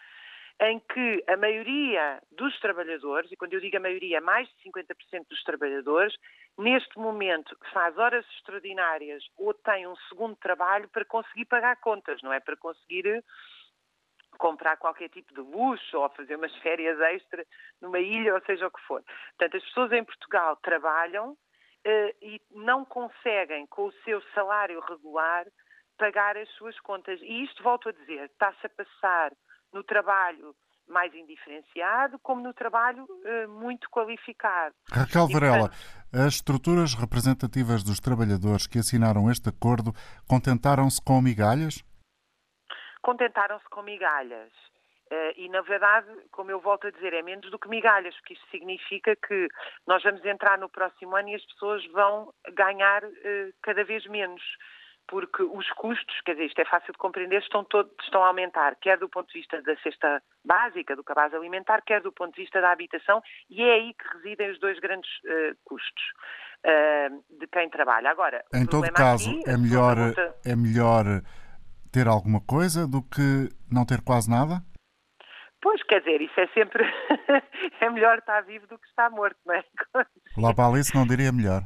em 0.60 0.80
que 0.80 1.24
a 1.28 1.36
maioria 1.36 2.20
dos 2.32 2.58
trabalhadores, 2.58 3.30
e 3.30 3.36
quando 3.36 3.54
eu 3.54 3.60
digo 3.60 3.76
a 3.76 3.80
maioria, 3.80 4.20
mais 4.20 4.48
de 4.48 4.70
50% 4.70 5.26
dos 5.28 5.42
trabalhadores, 5.44 6.14
neste 6.56 6.98
momento 6.98 7.56
faz 7.72 7.96
horas 7.96 8.26
extraordinárias 8.36 9.22
ou 9.36 9.54
tem 9.54 9.86
um 9.86 9.94
segundo 10.08 10.34
trabalho 10.36 10.88
para 10.88 11.04
conseguir 11.04 11.44
pagar 11.44 11.76
contas, 11.76 12.20
não 12.22 12.32
é? 12.32 12.40
Para 12.40 12.56
conseguir 12.56 13.06
eh, 13.06 13.22
comprar 14.36 14.76
qualquer 14.78 15.08
tipo 15.10 15.32
de 15.32 15.40
luxo 15.40 15.96
ou 15.96 16.08
fazer 16.10 16.34
umas 16.34 16.54
férias 16.56 16.98
extra 17.00 17.46
numa 17.80 18.00
ilha, 18.00 18.34
ou 18.34 18.40
seja 18.40 18.66
o 18.66 18.70
que 18.70 18.82
for. 18.82 19.02
Portanto, 19.36 19.56
as 19.58 19.64
pessoas 19.64 19.92
em 19.92 20.04
Portugal 20.04 20.56
trabalham 20.56 21.32
uh, 21.32 22.16
e 22.20 22.40
não 22.50 22.84
conseguem, 22.84 23.64
com 23.68 23.86
o 23.86 23.92
seu 24.04 24.20
salário 24.34 24.80
regular, 24.80 25.46
pagar 25.96 26.36
as 26.36 26.48
suas 26.50 26.78
contas. 26.80 27.20
E 27.22 27.44
isto, 27.44 27.62
volto 27.62 27.88
a 27.88 27.92
dizer, 27.92 28.24
está-se 28.24 28.66
a 28.66 28.70
passar 28.70 29.32
no 29.72 29.82
trabalho 29.84 30.54
mais 30.88 31.14
indiferenciado, 31.14 32.18
como 32.20 32.42
no 32.42 32.54
trabalho 32.54 33.04
uh, 33.04 33.48
muito 33.48 33.88
qualificado. 33.90 34.74
Raquel 34.90 35.28
Varela, 35.28 35.70
as 36.12 36.34
estruturas 36.34 36.94
representativas 36.94 37.84
dos 37.84 38.00
trabalhadores 38.00 38.66
que 38.66 38.78
assinaram 38.78 39.30
este 39.30 39.50
acordo 39.50 39.92
contentaram-se 40.26 41.02
com 41.04 41.20
migalhas? 41.20 41.84
Contentaram-se 43.02 43.68
com 43.70 43.82
migalhas. 43.82 44.50
Uh, 45.10 45.32
e, 45.36 45.48
na 45.48 45.62
verdade, 45.62 46.08
como 46.30 46.50
eu 46.50 46.60
volto 46.60 46.86
a 46.86 46.90
dizer, 46.90 47.14
é 47.14 47.22
menos 47.22 47.50
do 47.50 47.58
que 47.58 47.68
migalhas, 47.68 48.14
porque 48.16 48.34
isto 48.34 48.46
significa 48.50 49.16
que 49.16 49.48
nós 49.86 50.02
vamos 50.02 50.24
entrar 50.24 50.58
no 50.58 50.68
próximo 50.68 51.16
ano 51.16 51.30
e 51.30 51.34
as 51.34 51.44
pessoas 51.46 51.84
vão 51.92 52.32
ganhar 52.52 53.04
uh, 53.04 53.52
cada 53.62 53.84
vez 53.84 54.04
menos 54.06 54.42
porque 55.08 55.42
os 55.42 55.68
custos, 55.70 56.20
quer 56.24 56.32
dizer, 56.32 56.46
isto 56.46 56.60
é 56.60 56.64
fácil 56.66 56.92
de 56.92 56.98
compreender, 56.98 57.40
estão, 57.40 57.64
todos, 57.64 57.92
estão 58.02 58.22
a 58.22 58.28
aumentar, 58.28 58.76
quer 58.76 58.98
do 58.98 59.08
ponto 59.08 59.26
de 59.32 59.40
vista 59.40 59.60
da 59.62 59.74
cesta 59.78 60.22
básica, 60.44 60.94
do 60.94 61.02
cabaz 61.02 61.32
alimentar, 61.34 61.82
quer 61.82 62.02
do 62.02 62.12
ponto 62.12 62.34
de 62.34 62.42
vista 62.42 62.60
da 62.60 62.70
habitação, 62.70 63.20
e 63.50 63.62
é 63.62 63.72
aí 63.72 63.94
que 63.94 64.16
residem 64.16 64.50
os 64.50 64.60
dois 64.60 64.78
grandes 64.78 65.10
uh, 65.24 65.56
custos 65.64 66.04
uh, 66.64 67.38
de 67.40 67.46
quem 67.46 67.68
trabalha. 67.70 68.10
Agora, 68.10 68.44
em 68.54 68.66
todo 68.66 68.92
caso, 68.92 69.30
aqui, 69.30 69.50
é, 69.50 69.56
melhor, 69.56 69.96
pergunta... 69.96 70.34
é 70.44 70.54
melhor 70.54 71.04
ter 71.90 72.06
alguma 72.06 72.40
coisa 72.40 72.86
do 72.86 73.02
que 73.02 73.48
não 73.72 73.86
ter 73.86 74.02
quase 74.02 74.30
nada? 74.30 74.62
Pois, 75.60 75.82
quer 75.84 76.00
dizer, 76.00 76.20
isso 76.20 76.38
é 76.38 76.46
sempre. 76.48 76.84
é 77.80 77.90
melhor 77.90 78.18
estar 78.18 78.42
vivo 78.42 78.66
do 78.68 78.78
que 78.78 78.86
estar 78.86 79.10
morto, 79.10 79.38
não 79.44 79.54
é? 79.54 79.64
Lá 80.36 80.54
para 80.54 80.68
Alice 80.68 80.94
não 80.94 81.06
diria 81.06 81.32
melhor 81.32 81.62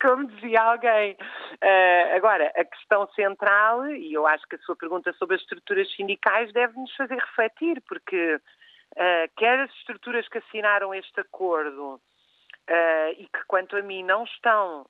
como 0.00 0.26
dizia 0.26 0.62
alguém. 0.62 1.12
Uh, 1.12 2.16
agora, 2.16 2.52
a 2.56 2.64
questão 2.64 3.06
central, 3.14 3.86
e 3.88 4.12
eu 4.12 4.26
acho 4.26 4.46
que 4.48 4.56
a 4.56 4.60
sua 4.60 4.76
pergunta 4.76 5.12
sobre 5.14 5.36
as 5.36 5.42
estruturas 5.42 5.90
sindicais 5.94 6.52
deve 6.52 6.78
nos 6.78 6.94
fazer 6.96 7.16
refletir, 7.16 7.82
porque 7.86 8.34
uh, 8.36 9.30
quer 9.36 9.60
as 9.60 9.70
estruturas 9.74 10.26
que 10.28 10.38
assinaram 10.38 10.94
este 10.94 11.20
acordo 11.20 11.94
uh, 11.94 13.10
e 13.18 13.26
que, 13.26 13.44
quanto 13.46 13.76
a 13.76 13.82
mim, 13.82 14.02
não 14.02 14.24
estão. 14.24 14.86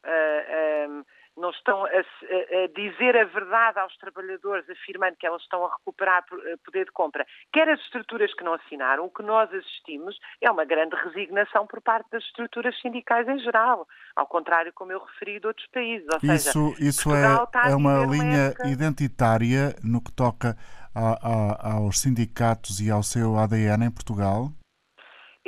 Um, 0.89 1.05
não 1.41 1.51
estão 1.51 1.85
a, 1.85 1.89
a, 1.89 2.67
dizer 2.75 3.17
a 3.17 3.25
verdade 3.25 3.79
aos 3.79 3.97
trabalhadores, 3.97 4.69
afirmando 4.69 5.17
que 5.17 5.27
elas 5.27 5.43
estão 5.43 5.65
a 5.65 5.71
recuperar 5.77 6.25
eh, 6.33 6.57
poder 6.65 6.85
de 6.85 6.93
compra, 6.93 7.27
quer 7.53 7.69
as 7.69 7.81
estruturas 7.81 8.33
que 8.35 8.45
não 8.45 8.55
assinaram, 8.55 9.05
o 9.05 9.11
que 9.11 9.23
nós 9.23 9.53
assistimos 9.53 10.19
é 10.41 10.51
uma 10.51 10.65
grande 10.65 10.95
resignação 10.97 11.67
por 11.67 11.81
parte 11.81 12.11
das 12.11 12.23
estruturas 12.25 12.79
sindicais 12.81 13.27
em 13.29 13.39
geral, 13.39 13.89
ao 14.15 14.27
contrário, 14.27 14.73
como 14.75 14.93
eu 14.93 15.03
referi, 15.03 15.41
de 15.41 15.47
outros 15.47 15.67
países. 15.69 16.07
Ou 16.13 16.35
isso 16.35 16.53
seja, 16.53 16.89
isso 16.89 17.15
é, 17.15 17.71
é 17.71 17.75
uma 17.75 18.05
linha 18.05 18.55
identitária 18.67 19.75
no 19.83 20.03
que 20.03 20.13
toca 20.13 20.57
a, 20.95 21.71
a, 21.71 21.75
aos 21.75 22.01
sindicatos 22.01 22.81
e 22.81 22.91
ao 22.91 23.03
seu 23.03 23.37
ADN 23.39 23.87
em 23.87 23.91
Portugal? 23.91 24.53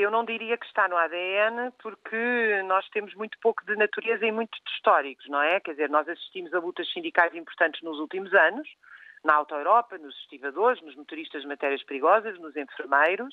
Eu 0.03 0.11
não 0.11 0.25
diria 0.25 0.59
que 0.59 0.67
está 0.67 0.89
no 0.89 0.97
ADN, 0.97 1.71
porque 1.81 2.61
nós 2.67 2.89
temos 2.89 3.15
muito 3.15 3.39
pouco 3.41 3.65
de 3.65 3.77
natureza 3.77 4.27
e 4.27 4.33
muito 4.33 4.51
de 4.51 4.71
históricos, 4.73 5.29
não 5.29 5.41
é? 5.41 5.61
Quer 5.61 5.73
dizer, 5.73 5.89
nós 5.89 6.09
assistimos 6.09 6.53
a 6.53 6.59
lutas 6.59 6.91
sindicais 6.93 7.33
importantes 7.37 7.81
nos 7.83 8.01
últimos 8.01 8.35
anos, 8.35 8.69
na 9.25 9.35
Auto 9.35 9.55
Europa, 9.55 9.97
nos 9.99 10.17
estivadores, 10.23 10.83
nos 10.83 10.97
motoristas 10.97 11.43
de 11.43 11.49
matérias 11.49 11.85
perigosas, 11.85 12.37
nos 12.41 12.57
enfermeiros, 12.57 13.33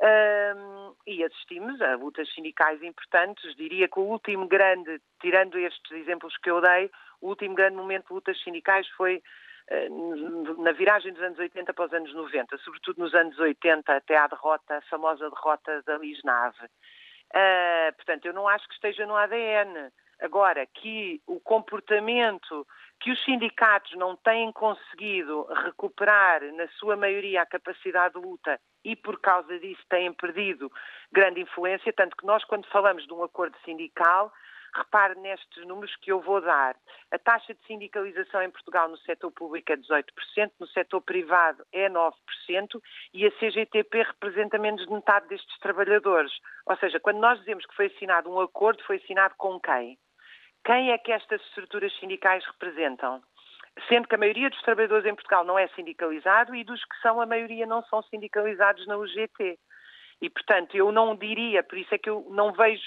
um, 0.00 0.94
e 1.08 1.24
assistimos 1.24 1.82
a 1.82 1.96
lutas 1.96 2.32
sindicais 2.32 2.80
importantes. 2.84 3.56
Diria 3.56 3.88
que 3.88 3.98
o 3.98 4.04
último 4.04 4.46
grande, 4.46 5.00
tirando 5.20 5.58
estes 5.58 5.90
exemplos 5.90 6.36
que 6.36 6.48
eu 6.48 6.60
dei, 6.60 6.88
o 7.20 7.30
último 7.30 7.56
grande 7.56 7.76
momento 7.76 8.06
de 8.06 8.14
lutas 8.14 8.40
sindicais 8.44 8.86
foi 8.90 9.20
na 10.58 10.72
viragem 10.72 11.12
dos 11.12 11.22
anos 11.22 11.38
80 11.38 11.74
para 11.74 11.86
os 11.86 11.92
anos 11.92 12.14
90, 12.14 12.56
sobretudo 12.58 13.00
nos 13.00 13.14
anos 13.14 13.38
80 13.38 13.96
até 13.96 14.16
à 14.16 14.26
derrota, 14.26 14.76
a 14.76 14.82
famosa 14.82 15.28
derrota 15.28 15.82
da 15.82 15.98
Lisnave. 15.98 16.64
Uh, 17.34 17.94
portanto, 17.96 18.26
eu 18.26 18.32
não 18.32 18.46
acho 18.46 18.66
que 18.68 18.74
esteja 18.74 19.04
no 19.06 19.16
ADN. 19.16 19.90
Agora, 20.20 20.64
que 20.66 21.20
o 21.26 21.38
comportamento 21.40 22.66
que 23.00 23.10
os 23.10 23.22
sindicatos 23.24 23.92
não 23.96 24.16
têm 24.16 24.50
conseguido 24.52 25.44
recuperar, 25.64 26.40
na 26.54 26.66
sua 26.78 26.96
maioria, 26.96 27.42
a 27.42 27.46
capacidade 27.46 28.14
de 28.14 28.20
luta 28.20 28.58
e, 28.82 28.96
por 28.96 29.20
causa 29.20 29.58
disso, 29.58 29.82
têm 29.90 30.12
perdido 30.14 30.72
grande 31.12 31.40
influência, 31.40 31.92
tanto 31.92 32.16
que 32.16 32.24
nós, 32.24 32.42
quando 32.44 32.66
falamos 32.68 33.06
de 33.06 33.12
um 33.12 33.22
acordo 33.22 33.56
sindical, 33.64 34.32
repare 34.76 35.18
nestes 35.20 35.66
números 35.66 35.94
que 35.96 36.12
eu 36.12 36.20
vou 36.20 36.40
dar. 36.40 36.76
A 37.10 37.18
taxa 37.18 37.54
de 37.54 37.66
sindicalização 37.66 38.42
em 38.42 38.50
Portugal 38.50 38.88
no 38.88 38.96
setor 38.98 39.30
público 39.30 39.72
é 39.72 39.76
18%, 39.76 40.04
no 40.60 40.66
setor 40.68 41.00
privado 41.00 41.64
é 41.72 41.88
9% 41.88 42.12
e 43.14 43.26
a 43.26 43.30
CGTP 43.32 44.02
representa 44.02 44.58
menos 44.58 44.84
de 44.84 44.92
metade 44.92 45.28
destes 45.28 45.58
trabalhadores. 45.58 46.32
Ou 46.66 46.76
seja, 46.76 47.00
quando 47.00 47.18
nós 47.18 47.38
dizemos 47.38 47.64
que 47.66 47.74
foi 47.74 47.86
assinado 47.86 48.30
um 48.30 48.40
acordo, 48.40 48.82
foi 48.84 48.96
assinado 48.96 49.34
com 49.36 49.58
quem? 49.60 49.98
Quem 50.64 50.90
é 50.90 50.98
que 50.98 51.12
estas 51.12 51.40
estruturas 51.42 51.96
sindicais 51.98 52.44
representam? 52.44 53.22
Sendo 53.88 54.08
que 54.08 54.14
a 54.14 54.18
maioria 54.18 54.50
dos 54.50 54.60
trabalhadores 54.62 55.06
em 55.06 55.14
Portugal 55.14 55.44
não 55.44 55.58
é 55.58 55.68
sindicalizado 55.68 56.54
e 56.54 56.64
dos 56.64 56.82
que 56.84 56.96
são, 57.02 57.20
a 57.20 57.26
maioria 57.26 57.66
não 57.66 57.82
são 57.84 58.02
sindicalizados 58.02 58.86
na 58.86 58.96
UGT. 58.96 59.58
E, 60.20 60.30
portanto, 60.30 60.74
eu 60.74 60.90
não 60.90 61.14
diria, 61.14 61.62
por 61.62 61.78
isso 61.78 61.94
é 61.94 61.98
que 61.98 62.08
eu 62.08 62.26
não 62.30 62.52
vejo 62.52 62.82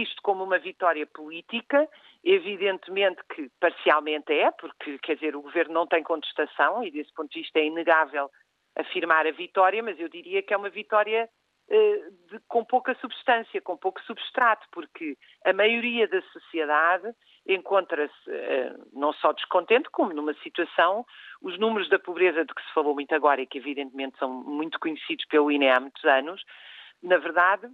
isto 0.00 0.22
como 0.22 0.42
uma 0.44 0.58
vitória 0.58 1.06
política, 1.06 1.88
evidentemente 2.24 3.20
que 3.34 3.50
parcialmente 3.60 4.32
é, 4.32 4.50
porque, 4.52 4.98
quer 4.98 5.16
dizer, 5.16 5.36
o 5.36 5.42
governo 5.42 5.74
não 5.74 5.86
tem 5.86 6.02
contestação 6.02 6.82
e, 6.82 6.90
desse 6.90 7.12
ponto 7.12 7.30
de 7.30 7.40
vista, 7.40 7.58
é 7.58 7.66
inegável 7.66 8.30
afirmar 8.76 9.26
a 9.26 9.32
vitória, 9.32 9.82
mas 9.82 9.98
eu 10.00 10.08
diria 10.08 10.42
que 10.42 10.54
é 10.54 10.56
uma 10.56 10.70
vitória 10.70 11.28
eh, 11.68 12.10
de, 12.30 12.40
com 12.48 12.64
pouca 12.64 12.94
substância, 12.96 13.60
com 13.60 13.76
pouco 13.76 14.00
substrato, 14.02 14.66
porque 14.72 15.16
a 15.44 15.52
maioria 15.52 16.08
da 16.08 16.20
sociedade 16.32 17.10
encontra-se 17.46 18.30
eh, 18.30 18.74
não 18.92 19.12
só 19.12 19.32
descontente, 19.32 19.90
como 19.90 20.12
numa 20.12 20.34
situação, 20.42 21.04
os 21.40 21.58
números 21.58 21.88
da 21.88 21.98
pobreza 21.98 22.44
de 22.44 22.54
que 22.54 22.62
se 22.62 22.72
falou 22.72 22.94
muito 22.94 23.14
agora 23.14 23.40
e 23.42 23.46
que 23.46 23.58
evidentemente 23.58 24.18
são 24.18 24.30
muito 24.30 24.78
conhecidos 24.80 25.24
pelo 25.26 25.50
INE 25.50 25.68
há 25.68 25.80
muitos 25.80 26.04
anos, 26.04 26.42
na 27.02 27.18
verdade 27.18 27.68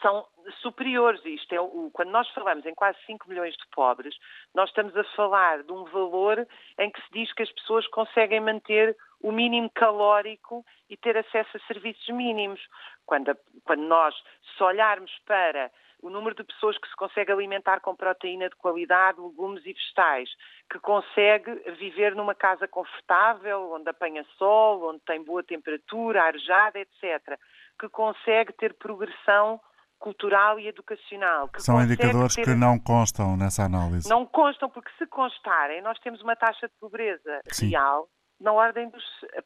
são 0.00 0.26
superiores. 0.60 1.24
Isto 1.24 1.54
é, 1.54 1.60
o, 1.60 1.90
quando 1.92 2.10
nós 2.10 2.28
falamos 2.30 2.64
em 2.66 2.74
quase 2.74 2.98
5 3.06 3.28
milhões 3.28 3.54
de 3.54 3.66
pobres, 3.74 4.14
nós 4.54 4.68
estamos 4.68 4.96
a 4.96 5.04
falar 5.16 5.62
de 5.62 5.72
um 5.72 5.84
valor 5.84 6.46
em 6.78 6.90
que 6.90 7.00
se 7.02 7.12
diz 7.12 7.32
que 7.32 7.42
as 7.42 7.52
pessoas 7.52 7.86
conseguem 7.88 8.40
manter 8.40 8.96
o 9.22 9.32
mínimo 9.32 9.70
calórico 9.74 10.64
e 10.90 10.96
ter 10.96 11.16
acesso 11.16 11.56
a 11.56 11.66
serviços 11.66 12.08
mínimos. 12.08 12.60
Quando, 13.06 13.36
quando 13.64 13.82
nós, 13.82 14.14
se 14.56 14.62
olharmos 14.62 15.12
para 15.26 15.70
o 16.02 16.10
número 16.10 16.36
de 16.36 16.44
pessoas 16.44 16.76
que 16.76 16.86
se 16.86 16.96
consegue 16.96 17.32
alimentar 17.32 17.80
com 17.80 17.96
proteína 17.96 18.50
de 18.50 18.56
qualidade, 18.56 19.18
legumes 19.18 19.64
e 19.64 19.72
vegetais, 19.72 20.28
que 20.70 20.78
consegue 20.78 21.50
viver 21.78 22.14
numa 22.14 22.34
casa 22.34 22.68
confortável, 22.68 23.72
onde 23.72 23.88
apanha 23.88 24.24
sol, 24.36 24.90
onde 24.90 25.00
tem 25.00 25.24
boa 25.24 25.42
temperatura, 25.42 26.24
arejada, 26.24 26.78
etc., 26.78 27.38
que 27.80 27.88
consegue 27.88 28.52
ter 28.52 28.74
progressão 28.74 29.58
cultural 30.04 30.60
e 30.60 30.68
educacional. 30.68 31.48
São 31.56 31.82
indicadores 31.82 32.34
ter... 32.34 32.44
que 32.44 32.54
não 32.54 32.78
constam 32.78 33.38
nessa 33.38 33.62
análise. 33.64 34.06
Não 34.06 34.26
constam, 34.26 34.68
porque 34.68 34.90
se 34.98 35.06
constarem, 35.06 35.80
nós 35.80 35.98
temos 36.00 36.20
uma 36.20 36.36
taxa 36.36 36.68
de 36.68 36.74
pobreza 36.78 37.40
Sim. 37.50 37.70
real 37.70 38.06
na 38.40 38.52
ordem 38.52 38.90
dos. 38.90 39.02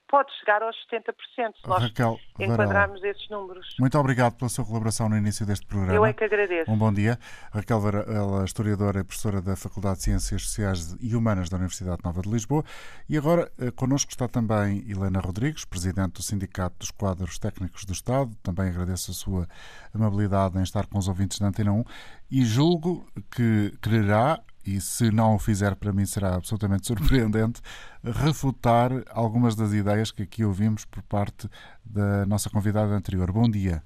pode 0.08 0.30
chegar 0.38 0.62
aos 0.62 0.76
70%, 0.90 1.12
se 1.60 1.68
nós 1.68 1.82
Raquel 1.82 2.18
enquadrarmos 2.38 3.00
Varela, 3.00 3.16
esses 3.16 3.28
números. 3.28 3.76
Muito 3.78 3.98
obrigado 3.98 4.36
pela 4.36 4.48
sua 4.48 4.64
colaboração 4.64 5.08
no 5.08 5.16
início 5.16 5.46
deste 5.46 5.66
programa. 5.66 5.94
Eu 5.94 6.04
é 6.04 6.12
que 6.12 6.24
agradeço. 6.24 6.70
Um 6.70 6.76
bom 6.76 6.92
dia. 6.92 7.18
Raquel 7.52 7.80
Varela, 7.80 8.44
historiadora 8.44 9.00
e 9.00 9.04
professora 9.04 9.40
da 9.40 9.56
Faculdade 9.56 9.98
de 9.98 10.04
Ciências 10.04 10.42
Sociais 10.42 10.96
e 11.00 11.14
Humanas 11.14 11.48
da 11.48 11.56
Universidade 11.56 12.00
Nova 12.04 12.22
de 12.22 12.30
Lisboa. 12.30 12.64
E 13.08 13.16
agora 13.16 13.50
eh, 13.58 13.70
connosco 13.70 14.10
está 14.10 14.26
também 14.26 14.84
Helena 14.90 15.20
Rodrigues, 15.20 15.64
presidente 15.64 16.14
do 16.14 16.22
Sindicato 16.22 16.76
dos 16.78 16.90
Quadros 16.90 17.38
Técnicos 17.38 17.84
do 17.84 17.92
Estado. 17.92 18.34
Também 18.42 18.68
agradeço 18.68 19.10
a 19.10 19.14
sua 19.14 19.48
amabilidade 19.94 20.58
em 20.58 20.62
estar 20.62 20.86
com 20.86 20.98
os 20.98 21.08
ouvintes 21.08 21.38
da 21.38 21.46
Antena 21.46 21.72
1 21.72 21.84
e 22.30 22.44
julgo 22.44 23.06
que 23.30 23.72
quererá 23.82 24.40
e 24.68 24.80
se 24.80 25.10
não 25.10 25.36
o 25.36 25.38
fizer, 25.38 25.74
para 25.76 25.92
mim 25.92 26.04
será 26.04 26.34
absolutamente 26.34 26.86
surpreendente, 26.88 27.60
refutar 28.04 28.90
algumas 29.10 29.56
das 29.56 29.72
ideias 29.72 30.12
que 30.12 30.22
aqui 30.24 30.44
ouvimos 30.44 30.84
por 30.84 31.02
parte 31.02 31.48
da 31.84 32.26
nossa 32.26 32.50
convidada 32.50 32.92
anterior. 32.92 33.32
Bom 33.32 33.48
dia. 33.48 33.82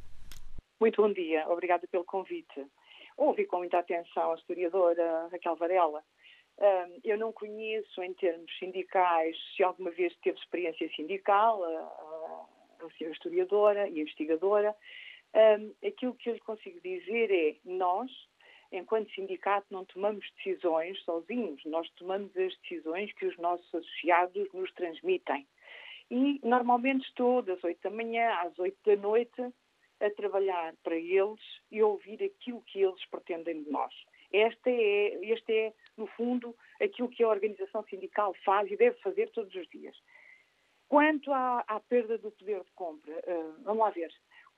Muito 0.81 1.01
bom 1.01 1.13
dia, 1.13 1.47
obrigada 1.49 1.87
pelo 1.87 2.05
convite. 2.05 2.67
Ouvi 3.17 3.47
com 3.47 3.59
muita 3.59 3.79
atenção 3.79 4.33
a 4.33 4.35
historiadora 4.35 5.29
Raquel 5.31 5.55
Varela. 5.55 6.03
Eu 7.05 7.17
não 7.17 7.33
conheço, 7.33 8.03
em 8.03 8.13
termos 8.15 8.51
sindicais, 8.59 9.37
se 9.57 9.63
alguma 9.63 9.91
vez 9.91 10.13
teve 10.23 10.39
experiência 10.39 10.89
sindical, 10.97 11.63
a 11.63 12.91
senhora 12.99 13.15
historiadora 13.15 13.89
e 13.89 14.01
investigadora. 14.01 14.75
Aquilo 15.87 16.15
que 16.15 16.31
eu 16.31 16.35
lhe 16.35 16.41
consigo 16.41 16.81
dizer 16.81 17.31
é: 17.31 17.57
nós, 17.65 18.11
enquanto 18.73 19.13
sindicato, 19.13 19.67
não 19.71 19.85
tomamos 19.85 20.27
decisões 20.37 21.01
sozinhos, 21.05 21.63
nós 21.67 21.89
tomamos 21.91 22.37
as 22.37 22.57
decisões 22.59 23.13
que 23.13 23.27
os 23.27 23.37
nossos 23.39 23.67
associados 23.75 24.53
nos 24.53 24.73
transmitem. 24.73 25.47
E 26.11 26.41
normalmente 26.43 27.07
estou 27.07 27.43
das 27.43 27.63
8 27.63 27.81
da 27.83 27.91
manhã 27.91 28.35
às 28.41 28.59
8 28.59 28.77
da 28.85 28.97
noite 28.97 29.55
a 30.01 30.11
trabalhar 30.11 30.75
para 30.83 30.97
eles 30.97 31.41
e 31.71 31.83
ouvir 31.83 32.23
aquilo 32.23 32.61
que 32.63 32.83
eles 32.83 33.05
pretendem 33.07 33.63
de 33.63 33.71
nós. 33.71 33.95
Este 34.33 34.71
é, 34.71 35.33
este 35.33 35.53
é, 35.53 35.73
no 35.97 36.07
fundo, 36.07 36.57
aquilo 36.81 37.09
que 37.09 37.23
a 37.23 37.29
organização 37.29 37.85
sindical 37.85 38.35
faz 38.45 38.71
e 38.71 38.77
deve 38.77 38.99
fazer 39.01 39.31
todos 39.31 39.55
os 39.55 39.69
dias. 39.69 39.97
Quanto 40.89 41.33
à, 41.33 41.65
à 41.67 41.81
perda 41.81 42.19
do 42.19 42.31
poder 42.31 42.63
de 42.65 42.71
compra, 42.73 43.13
uh, 43.13 43.63
vamos 43.63 43.81
lá 43.81 43.91
ver 43.91 44.13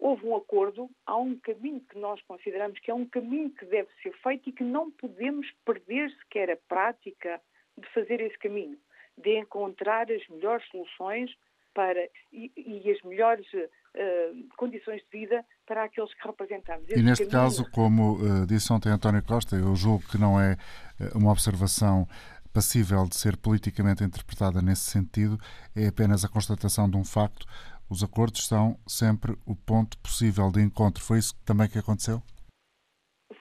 houve 0.04 0.26
um 0.26 0.36
acordo, 0.36 0.90
há 1.06 1.16
um 1.16 1.34
caminho 1.38 1.80
que 1.80 1.98
nós 1.98 2.20
consideramos 2.28 2.78
que 2.78 2.90
é 2.90 2.94
um 2.94 3.06
caminho 3.06 3.48
que 3.48 3.64
deve 3.64 3.88
ser 4.02 4.12
feito 4.22 4.50
e 4.50 4.52
que 4.52 4.62
não 4.62 4.90
podemos 4.90 5.50
perder 5.64 6.10
sequer 6.18 6.50
a 6.50 6.58
prática 6.68 7.40
de 7.78 7.88
fazer 7.94 8.20
esse 8.20 8.38
caminho, 8.38 8.76
de 9.16 9.38
encontrar 9.38 10.06
as 10.12 10.28
melhores 10.28 10.62
soluções 10.68 11.30
para 11.72 12.06
e, 12.30 12.52
e 12.54 12.90
as 12.90 13.02
melhores 13.02 13.46
uh, 13.54 14.56
condições 14.58 15.00
de 15.10 15.20
vida 15.20 15.42
para 15.66 15.84
aqueles 15.84 16.12
que 16.12 16.28
representamos. 16.28 16.86
Esse 16.86 17.00
e 17.00 17.02
neste 17.02 17.24
caminho... 17.24 17.42
caso, 17.42 17.70
como 17.70 18.16
uh, 18.16 18.46
disse 18.46 18.70
ontem 18.74 18.90
António 18.90 19.24
Costa, 19.24 19.56
eu 19.56 19.74
julgo 19.74 20.04
que 20.06 20.18
não 20.18 20.38
é 20.38 20.52
eh, 21.00 21.10
uma 21.14 21.32
observação 21.32 22.06
passível 22.52 23.04
de 23.08 23.16
ser 23.16 23.36
politicamente 23.38 24.04
interpretada 24.04 24.62
nesse 24.62 24.82
sentido, 24.82 25.36
é 25.74 25.88
apenas 25.88 26.24
a 26.24 26.28
constatação 26.28 26.88
de 26.88 26.96
um 26.96 27.04
facto 27.04 27.46
os 27.94 28.02
acordos 28.02 28.48
são 28.48 28.76
sempre 28.88 29.36
o 29.46 29.54
ponto 29.54 29.96
possível 29.98 30.50
de 30.50 30.60
encontro. 30.60 31.00
Foi 31.00 31.18
isso 31.18 31.32
também 31.46 31.68
que 31.68 31.78
aconteceu? 31.78 32.20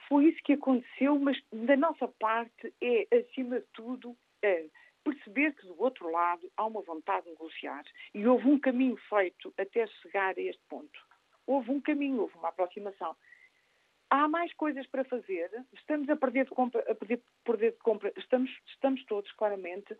Foi 0.08 0.26
isso 0.26 0.38
que 0.44 0.52
aconteceu, 0.52 1.18
mas 1.18 1.36
da 1.52 1.76
nossa 1.76 2.06
parte 2.06 2.72
é, 2.80 3.08
acima 3.16 3.58
de 3.58 3.66
tudo, 3.72 4.16
é 4.42 4.66
perceber 5.02 5.52
que 5.54 5.66
do 5.66 5.82
outro 5.82 6.08
lado 6.08 6.48
há 6.56 6.66
uma 6.66 6.82
vontade 6.82 7.24
de 7.24 7.30
negociar. 7.32 7.82
E 8.14 8.24
houve 8.24 8.46
um 8.46 8.58
caminho 8.60 8.96
feito 9.08 9.52
até 9.58 9.88
chegar 9.88 10.38
a 10.38 10.40
este 10.40 10.62
ponto. 10.68 11.00
Houve 11.48 11.72
um 11.72 11.80
caminho, 11.80 12.20
houve 12.20 12.36
uma 12.36 12.50
aproximação. 12.50 13.16
Há 14.10 14.28
mais 14.28 14.52
coisas 14.54 14.86
para 14.86 15.04
fazer. 15.04 15.50
Estamos 15.72 16.08
a 16.08 16.16
perder 16.16 16.44
de 16.44 16.50
compra, 16.50 16.80
a 16.88 16.94
perder, 16.94 17.20
perder 17.44 17.72
de 17.72 17.78
compra. 17.78 18.12
Estamos, 18.16 18.50
estamos 18.66 19.04
todos 19.06 19.30
claramente 19.32 19.96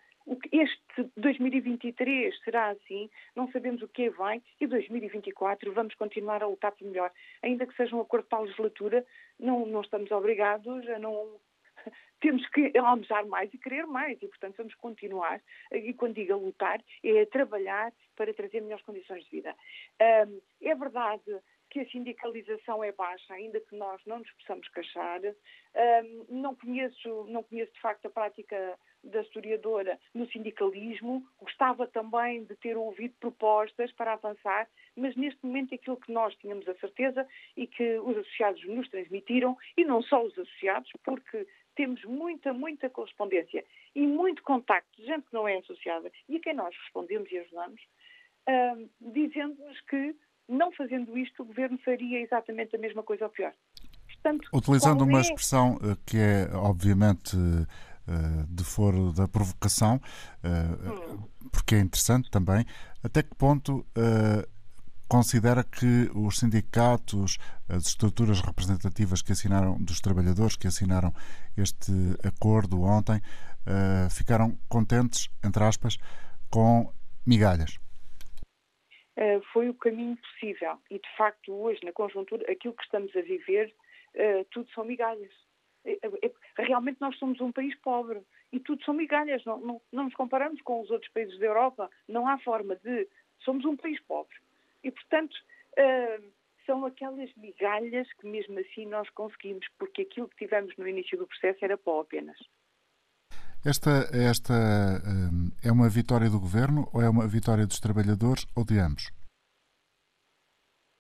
este 0.53 1.11
2023 1.17 2.35
será 2.43 2.71
assim, 2.71 3.11
não 3.37 3.51
sabemos 3.53 3.83
o 3.83 3.89
que 3.89 4.09
vem, 4.11 4.43
e 4.61 4.67
2024 4.67 5.73
vamos 5.73 5.95
continuar 5.95 6.43
a 6.43 6.47
lutar 6.47 6.73
por 6.73 6.87
melhor. 6.87 7.13
Ainda 7.43 7.67
que 7.67 7.77
seja 7.77 7.95
um 7.95 8.01
acordo 8.01 8.27
para 8.27 8.39
a 8.39 8.43
legislatura, 8.43 9.05
não, 9.39 9.67
não 9.67 9.83
estamos 9.83 10.11
obrigados 10.11 10.89
a 10.89 10.99
não. 10.99 11.39
Temos 12.21 12.49
que 12.49 12.73
almejar 12.79 13.27
mais 13.27 13.53
e 13.53 13.59
querer 13.59 13.85
mais, 13.87 14.17
e 14.23 14.29
portanto 14.29 14.57
vamos 14.57 14.75
continuar. 14.77 15.43
E 15.71 15.93
quando 15.93 16.15
digo 16.15 16.35
lutar, 16.35 16.81
é 17.03 17.27
trabalhar 17.27 17.93
para 18.17 18.33
trazer 18.33 18.63
melhores 18.63 18.85
condições 18.85 19.25
de 19.25 19.31
vida. 19.31 19.55
é 19.99 20.75
verdade 20.75 21.23
que 21.75 21.81
a 21.81 21.91
sindicalização 21.91 22.85
é 22.85 22.93
baixa, 22.93 23.35
ainda 23.35 23.59
que 23.59 23.75
nós 23.75 24.01
não 24.07 24.21
nos 24.21 24.31
possamos 24.35 24.69
queixar. 24.69 25.21
não, 26.29 26.55
conheço, 26.55 27.25
não 27.25 27.43
conheço 27.43 27.73
de 27.73 27.81
facto 27.81 28.07
a 28.07 28.11
prática 28.11 28.79
da 29.03 29.23
historiadora 29.23 29.99
no 30.15 30.25
sindicalismo, 30.31 31.27
gostava 31.37 31.89
também 31.89 32.45
de 32.45 32.55
ter 32.55 32.77
ouvido 32.77 33.17
propostas 33.19 33.91
para 33.91 34.13
avançar, 34.13 34.71
mas 34.95 35.17
neste 35.17 35.45
momento 35.45 35.75
aquilo 35.75 35.97
que 35.97 36.13
nós 36.13 36.33
tínhamos 36.37 36.69
a 36.69 36.75
certeza 36.77 37.27
e 37.57 37.67
que 37.67 37.99
os 37.99 38.19
associados 38.19 38.65
nos 38.67 38.89
transmitiram, 38.89 39.59
e 39.77 39.85
não 39.85 40.01
só 40.01 40.23
os 40.23 40.39
associados, 40.39 40.89
porque 41.03 41.45
temos 41.75 42.05
muita, 42.05 42.53
muita 42.53 42.89
correspondência 42.89 43.65
e 43.97 44.07
muito 44.07 44.45
contacto 44.45 44.97
de 44.97 45.09
gente 45.09 45.27
que 45.27 45.35
não 45.35 45.49
é 45.49 45.57
associada 45.57 46.13
e 46.29 46.37
a 46.37 46.41
quem 46.41 46.55
nós 46.55 46.73
respondemos 46.85 47.29
e 47.33 47.39
ajudamos, 47.39 47.83
uh, 48.49 48.89
dizendo-nos 49.01 49.81
que, 49.81 50.15
não 50.49 50.73
fazendo 50.73 51.17
isto, 51.17 51.43
o 51.43 51.47
governo 51.47 51.79
faria 51.85 52.21
exatamente 52.21 52.77
a 52.77 52.79
mesma 52.79 53.03
coisa 53.03 53.25
ou 53.25 53.31
pior. 53.31 53.53
Portanto, 54.07 54.49
Utilizando 54.53 55.03
uma 55.03 55.19
é... 55.19 55.21
expressão 55.21 55.79
eh, 55.83 55.97
que 56.07 56.19
é, 56.19 56.51
obviamente, 56.55 57.37
eh, 57.37 58.45
de 58.49 58.65
foro 58.65 59.13
da 59.13 59.29
provocação, 59.29 60.01
eh, 60.43 60.49
hum. 61.13 61.29
porque 61.51 61.75
é 61.75 61.81
interessante 61.81 62.31
também, 62.31 62.65
até 63.03 63.23
que 63.23 63.35
ponto 63.35 63.87
considera 65.07 65.63
que 65.63 66.11
os 66.15 66.39
sindicatos, 66.39 67.39
as 67.69 67.87
estruturas 67.87 68.41
representativas 68.41 69.23
que 69.23 69.33
assinaram, 69.33 69.77
dos 69.79 70.01
trabalhadores 70.01 70.57
que 70.57 70.67
assinaram 70.67 71.13
este 71.57 71.93
acordo 72.25 72.83
ontem, 72.83 73.21
ficaram 74.11 74.59
contentes, 74.69 75.29
entre 75.45 75.63
aspas, 75.63 75.99
com 76.51 76.91
migalhas? 77.27 77.79
Foi 79.53 79.69
o 79.69 79.75
caminho 79.75 80.17
possível. 80.17 80.79
E, 80.91 80.99
de 80.99 81.17
facto, 81.17 81.53
hoje, 81.53 81.85
na 81.85 81.93
conjuntura, 81.93 82.51
aquilo 82.51 82.75
que 82.75 82.83
estamos 82.83 83.15
a 83.17 83.21
viver 83.21 83.73
uh, 84.15 84.45
tudo 84.51 84.69
são 84.71 84.85
migalhas. 84.85 85.33
É, 85.85 85.99
realmente 86.59 87.01
nós 87.01 87.17
somos 87.19 87.41
um 87.41 87.53
país 87.53 87.75
pobre 87.81 88.23
e 88.53 88.59
tudo 88.59 88.83
são 88.85 88.95
migalhas. 88.95 89.45
Não, 89.45 89.61
não, 89.61 89.83
não 89.93 90.05
nos 90.05 90.15
comparamos 90.15 90.61
com 90.63 90.81
os 90.81 90.91
outros 90.91 91.13
países 91.13 91.39
da 91.39 91.47
Europa. 91.47 91.91
Não 92.09 92.27
há 92.27 92.39
forma 92.39 92.77
de. 92.77 93.07
Somos 93.41 93.65
um 93.65 93.77
país 93.77 94.01
pobre. 94.03 94.35
E, 94.83 94.91
portanto, 94.91 95.37
são 96.67 96.85
aquelas 96.85 97.33
migalhas 97.37 98.11
que 98.15 98.27
mesmo 98.27 98.59
assim 98.59 98.87
nós 98.87 99.09
conseguimos, 99.11 99.67
porque 99.79 100.03
aquilo 100.03 100.29
que 100.29 100.37
tivemos 100.37 100.75
no 100.77 100.89
início 100.89 101.19
do 101.19 101.27
processo 101.27 101.65
era 101.65 101.77
pó 101.77 102.01
apenas. 102.01 102.39
Esta, 103.65 104.11
esta 104.13 104.55
é 105.65 105.73
uma 105.73 105.89
vitória 105.89 106.29
do 106.29 106.39
governo 106.39 106.89
ou 106.93 107.01
é 107.01 107.09
uma 107.09 107.27
vitória 107.27 107.67
dos 107.67 107.81
trabalhadores 107.81 108.47
ou 108.55 108.65
de 108.65 108.79
ambos? 108.79 109.11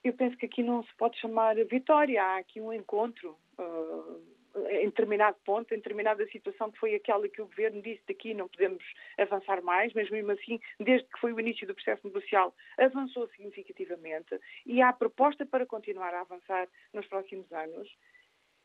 eu 0.04 0.12
penso 0.12 0.36
que 0.36 0.46
aqui 0.46 0.62
não 0.62 0.84
se 0.84 0.94
pode 0.96 1.18
chamar 1.18 1.56
vitória, 1.64 2.22
há 2.22 2.36
aqui 2.36 2.60
um 2.60 2.72
encontro 2.72 3.36
uh, 3.58 4.22
em 4.68 4.86
determinado 4.86 5.36
ponto, 5.44 5.72
em 5.72 5.78
determinada 5.78 6.24
situação 6.28 6.70
que 6.70 6.78
foi 6.78 6.94
aquela 6.94 7.26
que 7.26 7.40
o 7.40 7.46
governo 7.46 7.80
disse 7.80 8.02
daqui 8.06 8.34
não 8.34 8.46
podemos 8.46 8.84
avançar 9.18 9.62
mais, 9.62 9.92
mas 9.94 10.08
mesmo 10.10 10.30
assim, 10.30 10.60
desde 10.78 11.08
que 11.08 11.18
foi 11.18 11.32
o 11.32 11.40
início 11.40 11.66
do 11.66 11.74
processo 11.74 12.06
negocial, 12.06 12.54
avançou 12.78 13.26
significativamente 13.28 14.38
e 14.66 14.82
há 14.82 14.92
proposta 14.92 15.46
para 15.46 15.66
continuar 15.66 16.12
a 16.12 16.20
avançar 16.20 16.68
nos 16.92 17.06
próximos 17.06 17.50
anos. 17.50 17.88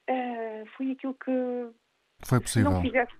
Uh, 0.10 0.66
foi 0.76 0.92
aquilo 0.92 1.14
que 1.14 1.72
foi 2.26 2.42
possível. 2.42 2.70
Se 2.70 2.76
não, 2.76 2.82
fizesse, 2.82 3.14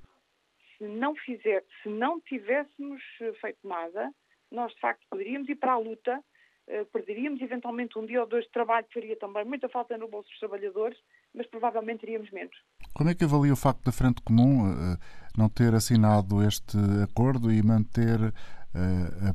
se 0.80 0.88
não 0.88 1.16
fizer, 1.16 1.64
se 1.84 1.90
não 1.90 2.20
tivéssemos 2.22 3.04
feito 3.40 3.68
nada, 3.68 4.12
nós 4.52 4.74
de 4.74 4.80
facto 4.80 5.06
poderíamos 5.10 5.48
ir 5.48 5.56
para 5.56 5.74
a 5.74 5.78
luta 5.78 6.24
eh, 6.70 6.86
perderíamos 6.94 7.42
eventualmente 7.42 7.98
um 7.98 8.06
dia 8.06 8.22
ou 8.22 8.28
dois 8.28 8.46
de 8.46 8.52
trabalho, 8.52 8.86
que 8.86 8.94
faria 8.94 9.18
também 9.18 9.44
muita 9.44 9.68
falta 9.68 9.98
no 9.98 10.08
bolso 10.08 10.30
dos 10.30 10.38
trabalhadores, 10.38 10.96
mas 11.34 11.48
provavelmente 11.48 12.02
teríamos 12.02 12.30
menos. 12.30 12.56
Como 12.94 13.10
é 13.10 13.16
que 13.16 13.24
avalia 13.24 13.52
o 13.52 13.56
facto 13.56 13.84
da 13.84 13.92
Frente 13.92 14.22
Comum 14.22 14.70
uh, 14.70 14.98
não 15.36 15.50
ter 15.50 15.74
assinado 15.74 16.44
este 16.44 16.78
acordo 17.04 17.52
e 17.52 17.64
manter 17.64 18.20
uh, 18.22 19.34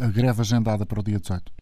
a, 0.00 0.04
a, 0.06 0.12
greve 0.12 0.40
agendada 0.40 0.86
para 0.86 1.00
o 1.00 1.02
dia 1.02 1.18
18? 1.18 1.52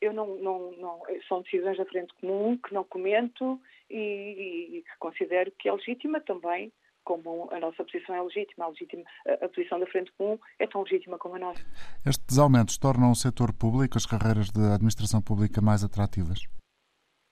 Eu 0.00 0.14
não, 0.14 0.38
não, 0.38 0.72
não, 0.78 1.02
são 1.28 1.42
decisões 1.42 1.76
da 1.76 1.84
Frente 1.84 2.14
Comum 2.18 2.56
que 2.56 2.72
não 2.72 2.84
comento 2.84 3.60
e, 3.90 4.78
e 4.78 4.82
que 4.84 4.98
considero 4.98 5.52
que 5.58 5.68
é 5.68 5.72
legítima 5.72 6.18
também 6.18 6.72
como 7.08 7.48
a 7.50 7.58
nossa 7.58 7.82
posição 7.82 8.14
é 8.14 8.20
legítima, 8.20 8.66
a, 8.66 8.68
legítima, 8.68 9.02
a 9.40 9.48
posição 9.48 9.80
da 9.80 9.86
Frente 9.86 10.12
Comum 10.12 10.38
é 10.58 10.66
tão 10.66 10.82
legítima 10.82 11.16
como 11.16 11.36
a 11.36 11.38
nossa. 11.38 11.64
Estes 12.06 12.38
aumentos 12.38 12.76
tornam 12.76 13.10
o 13.10 13.14
setor 13.14 13.50
público, 13.54 13.96
as 13.96 14.04
carreiras 14.04 14.50
de 14.50 14.60
administração 14.60 15.22
pública 15.22 15.62
mais 15.62 15.82
atrativas? 15.82 16.40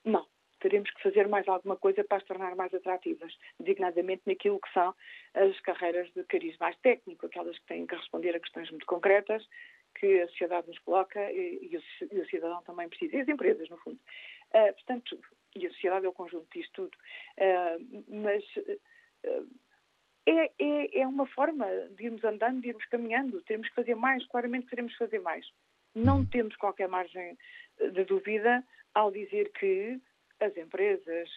Não. 0.03 0.27
Teremos 0.61 0.91
que 0.91 1.03
fazer 1.03 1.29
mais 1.29 1.47
alguma 1.47 1.77
coisa 1.77 2.03
para 2.03 2.17
as 2.17 2.25
tornar 2.25 2.57
mais 2.57 2.73
atrativas, 2.73 3.31
designadamente 3.61 4.23
naquilo 4.25 4.59
que 4.59 4.73
são 4.73 4.95
as 5.35 5.61
carreiras 5.61 6.11
de 6.15 6.25
cariz 6.25 6.57
mais 6.59 6.75
técnico, 6.79 7.27
aquelas 7.27 7.59
que 7.59 7.67
têm 7.67 7.87
que 7.87 7.95
responder 7.95 8.35
a 8.35 8.41
questões 8.41 8.71
muito 8.71 8.87
concretas 8.87 9.47
que 10.01 10.23
a 10.23 10.29
sociedade 10.29 10.69
nos 10.69 10.79
coloca 10.79 11.21
e, 11.31 11.69
e, 11.71 11.77
o, 11.77 12.27
cidadão 12.31 12.63
também 12.63 12.89
precisa, 12.89 13.17
e 13.17 13.21
as 13.21 13.29
empresas, 13.29 13.69
no 13.69 13.77
fundo. 13.79 13.99
Uh, 14.55 14.73
portanto, 14.73 15.19
e 15.55 15.67
a 15.67 15.71
sociedade 15.71 16.07
é 16.07 16.09
o 16.09 16.15
conjunto 16.15 16.47
disto 16.55 16.73
tudo. 16.73 16.97
Uh, 17.39 18.05
mas 18.09 18.43
uh, 18.57 19.47
é, 20.27 20.53
é, 20.59 21.01
é 21.01 21.07
uma 21.07 21.27
forma 21.27 21.67
de 21.97 22.07
irmos 22.07 22.25
andando, 22.25 22.61
de 22.61 22.69
irmos 22.69 22.85
caminhando. 22.87 23.41
Temos 23.43 23.69
que 23.69 23.75
fazer 23.75 23.95
mais, 23.95 24.27
claramente 24.27 24.67
queremos 24.67 24.95
fazer 24.97 25.21
mais. 25.21 25.47
Não 25.95 26.19
uhum. 26.19 26.27
temos 26.27 26.57
qualquer 26.57 26.89
margem 26.89 27.39
de 27.79 28.05
dúvida 28.05 28.63
ao 28.95 29.11
dizer 29.11 29.51
que 29.53 30.01
as 30.41 30.55
empresas, 30.57 31.31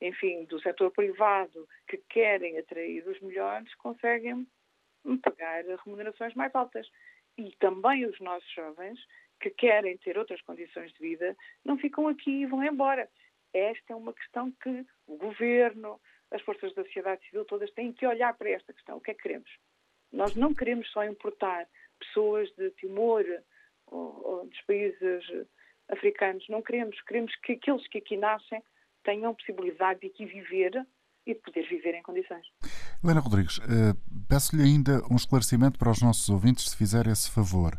enfim, 0.00 0.44
do 0.44 0.60
setor 0.60 0.90
privado 0.90 1.66
que 1.88 1.96
querem 2.08 2.58
atrair 2.58 3.06
os 3.08 3.18
melhores 3.20 3.74
conseguem 3.76 4.46
pagar 5.22 5.64
remunerações 5.84 6.34
mais 6.34 6.54
altas. 6.54 6.86
E 7.38 7.54
também 7.58 8.04
os 8.04 8.18
nossos 8.20 8.50
jovens 8.52 8.98
que 9.40 9.50
querem 9.50 9.96
ter 9.98 10.16
outras 10.18 10.40
condições 10.42 10.92
de 10.92 10.98
vida 11.00 11.36
não 11.64 11.78
ficam 11.78 12.08
aqui 12.08 12.42
e 12.42 12.46
vão 12.46 12.62
embora. 12.62 13.08
Esta 13.52 13.92
é 13.92 13.96
uma 13.96 14.12
questão 14.12 14.52
que 14.62 14.84
o 15.06 15.16
governo, 15.16 16.00
as 16.34 16.42
forças 16.42 16.74
da 16.74 16.82
sociedade 16.82 17.24
civil 17.26 17.44
todas 17.44 17.70
têm 17.72 17.92
que 17.92 18.06
olhar 18.06 18.34
para 18.34 18.50
esta 18.50 18.72
questão. 18.72 18.96
O 18.96 19.00
que 19.00 19.12
é 19.12 19.14
que 19.14 19.22
queremos? 19.22 19.50
Nós 20.12 20.34
não 20.34 20.52
queremos 20.52 20.90
só 20.90 21.04
importar 21.04 21.66
pessoas 21.98 22.50
de 22.56 22.70
Timor 22.72 23.24
ou, 23.86 24.26
ou 24.26 24.46
dos 24.46 24.60
países 24.62 25.24
africanos. 25.88 26.44
Não 26.48 26.60
queremos. 26.60 27.00
Queremos 27.02 27.34
que 27.36 27.52
aqueles 27.52 27.86
que 27.88 27.98
aqui 27.98 28.16
nascem 28.16 28.62
tenham 29.04 29.34
possibilidade 29.34 30.00
de 30.00 30.08
aqui 30.08 30.26
viver 30.26 30.84
e 31.26 31.34
de 31.34 31.40
poder 31.40 31.68
viver 31.68 31.94
em 31.94 32.02
condições. 32.02 32.46
Helena 33.02 33.20
Rodrigues, 33.20 33.60
eh, 33.60 33.94
peço-lhe 34.28 34.62
ainda 34.62 35.02
um 35.10 35.16
esclarecimento 35.16 35.78
para 35.78 35.90
os 35.90 36.02
nossos 36.02 36.28
ouvintes, 36.28 36.70
se 36.70 36.76
fizer 36.76 37.06
esse 37.06 37.30
favor. 37.30 37.78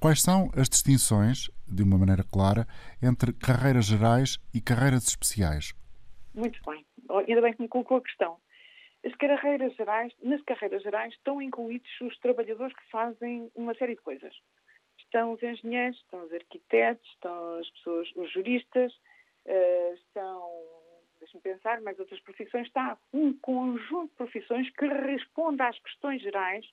Quais 0.00 0.22
são 0.22 0.50
as 0.56 0.68
distinções, 0.68 1.50
de 1.68 1.82
uma 1.82 1.98
maneira 1.98 2.24
clara, 2.24 2.66
entre 3.02 3.32
carreiras 3.32 3.84
gerais 3.84 4.38
e 4.54 4.60
carreiras 4.60 5.06
especiais? 5.06 5.74
Muito 6.34 6.60
bem 6.66 6.84
ainda 7.18 7.40
bem 7.40 7.52
que 7.54 7.62
me 7.62 7.68
colocou 7.68 7.98
a 7.98 8.02
questão. 8.02 8.38
As 9.04 9.14
carreiras 9.14 9.74
gerais, 9.76 10.12
nas 10.22 10.42
carreiras 10.42 10.82
gerais 10.82 11.12
estão 11.14 11.40
incluídos 11.40 11.90
os 12.02 12.18
trabalhadores 12.18 12.76
que 12.76 12.90
fazem 12.90 13.50
uma 13.54 13.74
série 13.74 13.94
de 13.94 14.02
coisas. 14.02 14.34
Estão 14.98 15.32
os 15.32 15.42
engenheiros, 15.42 15.96
estão 15.98 16.24
os 16.24 16.32
arquitetos, 16.32 17.08
estão 17.10 17.54
as 17.58 17.70
pessoas, 17.70 18.12
os 18.14 18.30
juristas, 18.30 18.92
uh, 19.46 19.94
estão, 19.94 20.50
deixe-me 21.18 21.42
pensar, 21.42 21.80
mais 21.80 21.98
outras 21.98 22.20
profissões. 22.20 22.66
Está 22.66 22.98
um 23.12 23.32
conjunto 23.38 24.10
de 24.10 24.16
profissões 24.16 24.70
que 24.70 24.86
responde 24.86 25.62
às 25.62 25.78
questões 25.78 26.20
gerais 26.20 26.66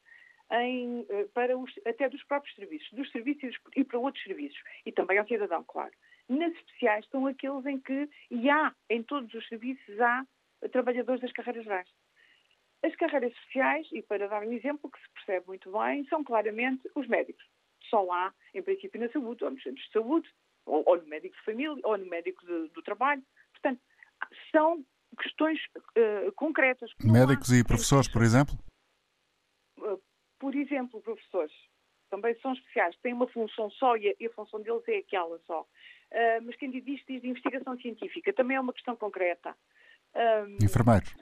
em, 0.52 1.00
uh, 1.02 1.30
para 1.34 1.58
os, 1.58 1.72
até 1.86 2.10
dos 2.10 2.24
próprios 2.26 2.54
serviços, 2.56 2.92
dos 2.92 3.10
serviços 3.12 3.56
e 3.74 3.86
para 3.86 4.00
outros 4.00 4.24
serviços. 4.26 4.60
E 4.86 4.92
também 4.92 5.18
ao 5.18 5.28
cidadão, 5.28 5.64
claro. 5.64 5.94
Nas 6.30 6.54
especiais 6.54 7.06
estão 7.06 7.26
aqueles 7.26 7.66
em 7.66 7.80
que, 7.80 8.10
e 8.30 8.50
há, 8.50 8.74
em 8.90 9.02
todos 9.02 9.34
os 9.34 9.48
serviços, 9.48 10.00
há 10.00 10.26
trabalhadores 10.72 11.22
das 11.22 11.32
carreiras 11.32 11.64
gerais. 11.64 11.88
As 12.84 12.96
carreiras 12.96 13.32
especiais, 13.32 13.88
e 13.92 14.02
para 14.02 14.28
dar 14.28 14.44
um 14.44 14.52
exemplo 14.52 14.90
que 14.92 15.00
se 15.00 15.10
percebe 15.14 15.48
muito 15.48 15.72
bem, 15.72 16.06
são 16.08 16.24
claramente 16.24 16.90
os 16.96 17.08
médicos. 17.08 17.44
Só 17.90 18.12
há, 18.12 18.34
em 18.54 18.62
princípio, 18.62 19.00
na 19.00 19.10
saúde, 19.10 19.44
ou 19.44 19.52
nos 19.52 19.64
centros 19.64 19.86
de 19.86 19.92
saúde, 19.92 20.30
ou, 20.66 20.84
ou 20.86 20.98
no 21.02 21.08
médico 21.08 21.36
de 21.36 21.44
família, 21.44 21.82
ou 21.84 21.98
no 21.98 22.06
médico 22.06 22.46
de, 22.46 22.68
do 22.70 22.82
trabalho. 22.84 23.24
Portanto, 23.52 23.82
são 24.52 24.86
questões 25.22 25.60
uh, 25.76 26.32
concretas. 26.36 26.92
Médicos 27.02 27.52
há, 27.52 27.58
e 27.58 27.64
professores, 27.64 28.12
por 28.12 28.22
exemplo? 28.22 28.54
Uh, 29.78 30.02
por 30.38 30.54
exemplo, 30.54 31.02
professores 31.02 31.54
também 32.10 32.36
são 32.42 32.54
especiais, 32.54 32.96
têm 32.98 33.14
uma 33.14 33.28
função 33.28 33.70
só 33.72 33.96
e 33.98 34.10
a, 34.10 34.30
função 34.32 34.62
deles 34.62 34.84
é 34.88 34.98
aquela 34.98 35.40
só. 35.40 35.62
Uh, 35.62 36.42
mas 36.44 36.56
quem 36.56 36.72
diz 36.72 36.86
isto 36.88 37.06
diz 37.12 37.22
de 37.22 37.30
investigação 37.30 37.78
científica, 37.80 38.34
também 38.34 38.58
é 38.58 38.60
uma 38.60 38.74
questão 38.74 38.96
concreta. 38.96 39.56
Um, 40.16 40.58
enfermeiros. 40.64 41.14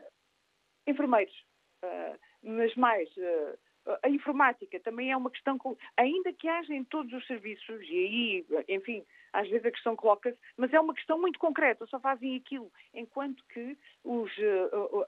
Enfermeiros. 0.87 1.35
Uh, 1.83 2.19
mas 2.43 2.75
mais, 2.75 3.09
uh, 3.17 3.57
a 4.03 4.09
informática 4.09 4.79
também 4.79 5.11
é 5.11 5.17
uma 5.17 5.31
questão, 5.31 5.57
ainda 5.97 6.31
que 6.33 6.47
haja 6.47 6.73
em 6.73 6.83
todos 6.83 7.11
os 7.13 7.25
serviços, 7.27 7.81
e 7.83 7.97
aí, 7.97 8.45
enfim, 8.69 9.03
às 9.33 9.47
vezes 9.49 9.65
a 9.65 9.71
questão 9.71 9.95
coloca-se, 9.95 10.37
mas 10.57 10.73
é 10.73 10.79
uma 10.79 10.93
questão 10.93 11.19
muito 11.19 11.39
concreta, 11.39 11.85
só 11.87 11.99
fazem 11.99 12.35
aquilo, 12.35 12.71
enquanto 12.93 13.43
que 13.53 13.77
os, 14.03 14.31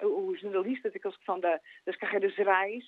os 0.03 0.41
jornalistas, 0.41 0.95
aqueles 0.95 1.17
que 1.17 1.25
são 1.25 1.39
da, 1.39 1.59
das 1.85 1.95
carreiras 1.95 2.33
gerais, 2.35 2.83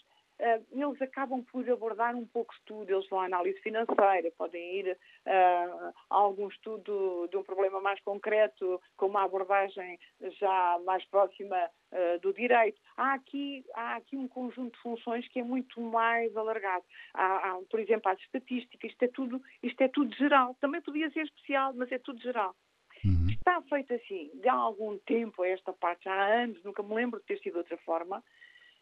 eles 0.71 1.01
acabam 1.01 1.43
por 1.43 1.69
abordar 1.69 2.15
um 2.15 2.25
pouco 2.25 2.53
tudo. 2.65 2.89
Eles 2.89 3.07
vão 3.09 3.19
à 3.19 3.25
análise 3.25 3.59
financeira, 3.61 4.31
podem 4.37 4.79
ir 4.79 4.91
uh, 4.91 5.93
a 6.09 6.15
algum 6.15 6.47
estudo 6.47 7.27
de 7.29 7.37
um 7.37 7.43
problema 7.43 7.81
mais 7.81 7.99
concreto, 8.01 8.81
com 8.95 9.07
uma 9.07 9.23
abordagem 9.23 9.99
já 10.39 10.79
mais 10.85 11.05
próxima 11.05 11.57
uh, 11.91 12.19
do 12.21 12.33
direito. 12.33 12.79
Há 12.95 13.13
aqui, 13.13 13.65
há 13.73 13.95
aqui 13.97 14.15
um 14.15 14.27
conjunto 14.27 14.75
de 14.75 14.81
funções 14.81 15.27
que 15.27 15.39
é 15.39 15.43
muito 15.43 15.81
mais 15.81 16.35
alargado. 16.35 16.85
Há, 17.13 17.51
há, 17.51 17.59
por 17.69 17.79
exemplo, 17.79 18.09
as 18.09 18.19
estatísticas, 18.19 18.91
isto 18.91 19.03
é, 19.03 19.07
tudo, 19.09 19.41
isto 19.61 19.81
é 19.81 19.87
tudo 19.89 20.15
geral. 20.15 20.55
Também 20.61 20.81
podia 20.81 21.09
ser 21.11 21.23
especial, 21.23 21.73
mas 21.73 21.91
é 21.91 21.99
tudo 21.99 22.21
geral. 22.21 22.55
Uhum. 23.03 23.29
Está 23.29 23.61
feito 23.63 23.93
assim, 23.93 24.29
de 24.33 24.49
há 24.49 24.53
algum 24.53 24.97
tempo 24.99 25.41
a 25.41 25.47
esta 25.47 25.71
parte, 25.71 26.03
já 26.03 26.13
há 26.13 26.43
anos, 26.43 26.61
nunca 26.63 26.83
me 26.83 26.93
lembro 26.93 27.19
de 27.19 27.25
ter 27.25 27.39
sido 27.39 27.53
de 27.53 27.59
outra 27.59 27.77
forma, 27.77 28.23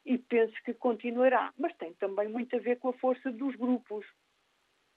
e 0.08 0.18
penso 0.18 0.56
que 0.64 0.74
continuará. 0.74 1.54
Mas 1.58 1.76
tem 1.76 1.94
também 1.96 2.30
muito 2.30 2.56
a 2.56 2.60
ver 2.60 2.80
com 2.80 2.90
a 2.90 2.94
força 2.94 3.30
dos 3.30 3.56
grupos. 3.56 4.06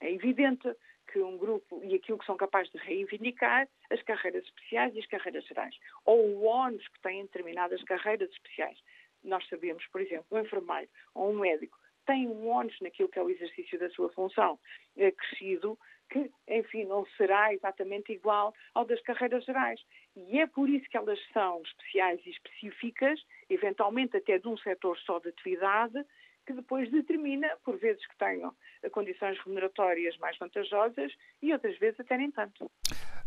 É 0.01 0.11
evidente 0.11 0.73
que 1.13 1.19
um 1.19 1.37
grupo 1.37 1.83
e 1.83 1.97
aquilo 1.97 2.19
que 2.19 2.25
são 2.25 2.37
capazes 2.37 2.71
de 2.71 2.79
reivindicar 2.79 3.69
as 3.91 4.01
carreiras 4.03 4.45
especiais 4.45 4.95
e 4.95 5.01
as 5.01 5.07
carreiras 5.07 5.45
gerais, 5.45 5.75
ou 6.07 6.25
o 6.37 6.45
ONUS 6.45 6.87
que 6.87 7.01
tem 7.01 7.23
determinadas 7.23 7.83
carreiras 7.83 8.31
especiais. 8.31 8.79
Nós 9.25 9.47
sabemos, 9.49 9.85
por 9.89 10.01
exemplo, 10.01 10.27
um 10.31 10.39
enfermeiro 10.39 10.89
ou 11.13 11.33
um 11.33 11.41
médico 11.41 11.77
tem 12.07 12.27
um 12.27 12.49
ONUS 12.49 12.77
naquilo 12.81 13.09
que 13.09 13.19
é 13.19 13.23
o 13.23 13.31
exercício 13.31 13.79
da 13.79 13.91
sua 13.91 14.11
função 14.11 14.59
é 14.97 15.13
crescido, 15.13 15.79
que, 16.11 16.31
enfim, 16.49 16.85
não 16.85 17.07
será 17.17 17.55
exatamente 17.55 18.13
igual 18.13 18.53
ao 18.75 18.85
das 18.85 19.01
carreiras 19.03 19.45
gerais. 19.45 19.81
E 20.17 20.41
é 20.41 20.47
por 20.47 20.69
isso 20.69 20.89
que 20.91 20.97
elas 20.97 21.19
são 21.33 21.63
especiais 21.63 22.21
e 22.27 22.31
específicas, 22.31 23.21
eventualmente 23.49 24.17
até 24.17 24.39
de 24.39 24.49
um 24.49 24.57
setor 24.59 24.99
só 24.99 25.19
de 25.21 25.29
atividade, 25.29 26.05
que 26.47 26.53
depois 26.53 26.91
determina, 26.91 27.49
por 27.65 27.79
vezes 27.79 28.05
que 28.07 28.17
tenham 28.19 28.53
condições 28.91 29.39
remuneratórias 29.39 30.17
mais 30.19 30.37
vantajosas 30.39 31.13
e 31.41 31.53
outras 31.53 31.79
vezes 31.79 32.01
até 32.01 32.17
nem 32.17 32.31
tanto. 32.31 32.71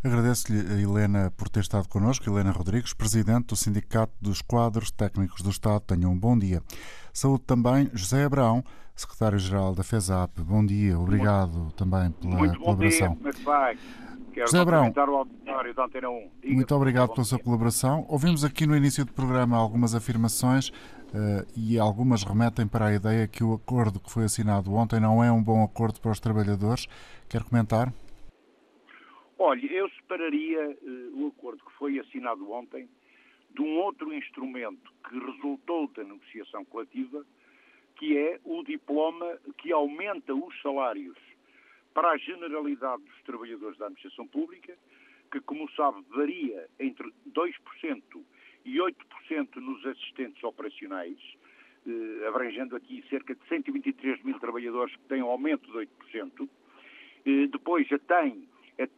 Agradeço-lhe, 0.04 0.82
Helena, 0.82 1.32
por 1.34 1.48
ter 1.48 1.60
estado 1.60 1.88
connosco. 1.88 2.28
Helena 2.28 2.50
Rodrigues, 2.50 2.92
Presidente 2.92 3.46
do 3.46 3.56
Sindicato 3.56 4.12
dos 4.20 4.42
Quadros 4.42 4.90
Técnicos 4.90 5.40
do 5.40 5.48
Estado. 5.48 5.80
Tenham 5.80 6.12
um 6.12 6.18
bom 6.18 6.38
dia. 6.38 6.62
Saúde 7.10 7.44
também 7.46 7.88
José 7.94 8.22
Abraão, 8.22 8.62
Secretário-Geral 8.94 9.74
da 9.74 9.82
FESAP. 9.82 10.42
Bom 10.42 10.62
dia, 10.66 10.98
obrigado 10.98 11.56
muito, 11.56 11.74
também 11.74 12.10
pela 12.10 12.36
muito 12.36 12.60
colaboração. 12.60 13.14
Bom 13.14 13.20
dia, 13.22 13.30
é 13.30 13.32
que 13.32 13.44
vai? 13.44 13.78
Quero 14.34 14.46
José 14.46 14.58
Abraão, 14.58 14.92
muito 16.44 16.74
obrigado 16.74 17.14
pela 17.14 17.24
sua 17.24 17.38
colaboração. 17.38 18.04
Ouvimos 18.06 18.44
aqui 18.44 18.66
no 18.66 18.76
início 18.76 19.06
do 19.06 19.12
programa 19.14 19.56
algumas 19.56 19.94
afirmações 19.94 20.68
uh, 20.68 21.46
e 21.56 21.78
algumas 21.78 22.24
remetem 22.24 22.66
para 22.66 22.86
a 22.86 22.94
ideia 22.94 23.26
que 23.26 23.42
o 23.42 23.54
acordo 23.54 23.98
que 23.98 24.10
foi 24.10 24.24
assinado 24.24 24.74
ontem 24.74 25.00
não 25.00 25.24
é 25.24 25.32
um 25.32 25.42
bom 25.42 25.64
acordo 25.64 25.98
para 25.98 26.10
os 26.10 26.20
trabalhadores. 26.20 26.88
Quer 27.26 27.42
comentar? 27.42 27.90
Olha, 29.38 29.66
eu 29.66 29.88
separaria 29.90 30.70
uh, 30.70 31.24
o 31.24 31.28
acordo 31.28 31.64
que 31.64 31.72
foi 31.72 31.98
assinado 31.98 32.50
ontem 32.52 32.88
de 33.50 33.62
um 33.62 33.78
outro 33.78 34.12
instrumento 34.12 34.92
que 35.08 35.18
resultou 35.18 35.88
da 35.88 36.04
negociação 36.04 36.64
coletiva, 36.64 37.24
que 37.96 38.16
é 38.16 38.40
o 38.44 38.62
diploma 38.62 39.38
que 39.58 39.72
aumenta 39.72 40.34
os 40.34 40.60
salários 40.62 41.16
para 41.92 42.10
a 42.10 42.16
generalidade 42.16 43.02
dos 43.02 43.22
trabalhadores 43.22 43.78
da 43.78 43.86
administração 43.86 44.26
pública, 44.26 44.76
que, 45.30 45.40
como 45.40 45.70
sabe, 45.72 46.04
varia 46.10 46.68
entre 46.78 47.12
2% 47.32 48.02
e 48.64 48.78
8% 48.78 49.56
nos 49.56 49.84
assistentes 49.86 50.42
operacionais, 50.42 51.18
eh, 51.86 52.26
abrangendo 52.26 52.74
aqui 52.74 53.04
cerca 53.08 53.34
de 53.34 53.46
123 53.48 54.22
mil 54.24 54.38
trabalhadores 54.40 54.94
que 54.96 55.04
têm 55.04 55.22
um 55.22 55.28
aumento 55.28 55.70
de 55.70 55.78
8%. 55.78 56.48
Eh, 57.26 57.46
depois 57.46 57.86
já 57.86 57.98
tem 57.98 58.48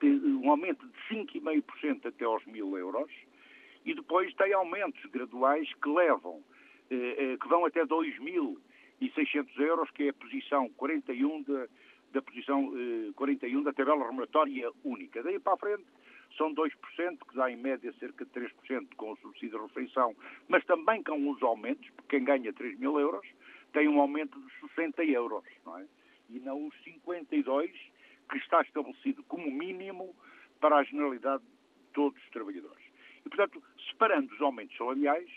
um 0.02 0.50
aumento 0.50 0.86
de 0.86 1.14
5,5% 1.14 2.06
até 2.06 2.24
aos 2.24 2.44
mil 2.46 2.76
euros. 2.76 3.10
E 3.84 3.94
depois 3.94 4.32
tem 4.34 4.52
aumentos 4.52 5.04
graduais 5.06 5.72
que 5.74 5.88
levam, 5.88 6.42
eh, 6.90 7.16
eh 7.18 7.36
que 7.40 7.48
vão 7.48 7.64
até 7.64 7.84
2.600 7.84 9.58
euros, 9.58 9.90
que 9.90 10.04
é 10.04 10.08
a 10.08 10.14
posição 10.14 10.68
41 10.70 11.42
da, 11.42 11.66
da 12.12 12.22
posição 12.22 12.72
eh, 12.76 13.12
41 13.14 13.62
da 13.62 13.72
tabela 13.72 14.04
remuneratória 14.04 14.70
única. 14.82 15.22
Daí 15.22 15.38
para 15.38 15.52
a 15.52 15.56
frente 15.56 15.84
são 16.36 16.52
2%, 16.54 16.70
que 17.28 17.36
dá 17.36 17.50
em 17.50 17.56
média 17.56 17.92
cerca 17.98 18.24
de 18.24 18.30
3% 18.32 18.94
com 18.96 19.12
o 19.12 19.16
subsídio 19.18 19.58
de 19.58 19.66
refeição, 19.66 20.14
mas 20.48 20.64
também 20.64 21.02
com 21.02 21.30
os 21.30 21.42
aumentos, 21.42 21.88
porque 21.90 22.16
quem 22.16 22.24
ganha 22.24 22.52
3 22.52 22.78
mil 22.78 22.98
euros 22.98 23.26
tem 23.72 23.88
um 23.88 24.00
aumento 24.00 24.38
de 24.40 24.68
60 24.74 25.04
euros, 25.04 25.44
não 25.64 25.78
é? 25.78 25.86
E 26.30 26.40
não 26.40 26.66
os 26.66 26.74
52 26.82 27.70
que 28.28 28.38
está 28.38 28.62
estabelecido 28.62 29.22
como 29.24 29.50
mínimo 29.50 30.14
para 30.60 30.76
a 30.76 30.84
generalidade 30.84 31.42
de 31.42 31.92
todos 31.92 32.20
os 32.22 32.30
trabalhadores. 32.30 32.84
E, 33.24 33.28
portanto, 33.28 33.62
separando 33.90 34.32
os 34.34 34.40
aumentos 34.40 34.76
salariais, 34.76 35.30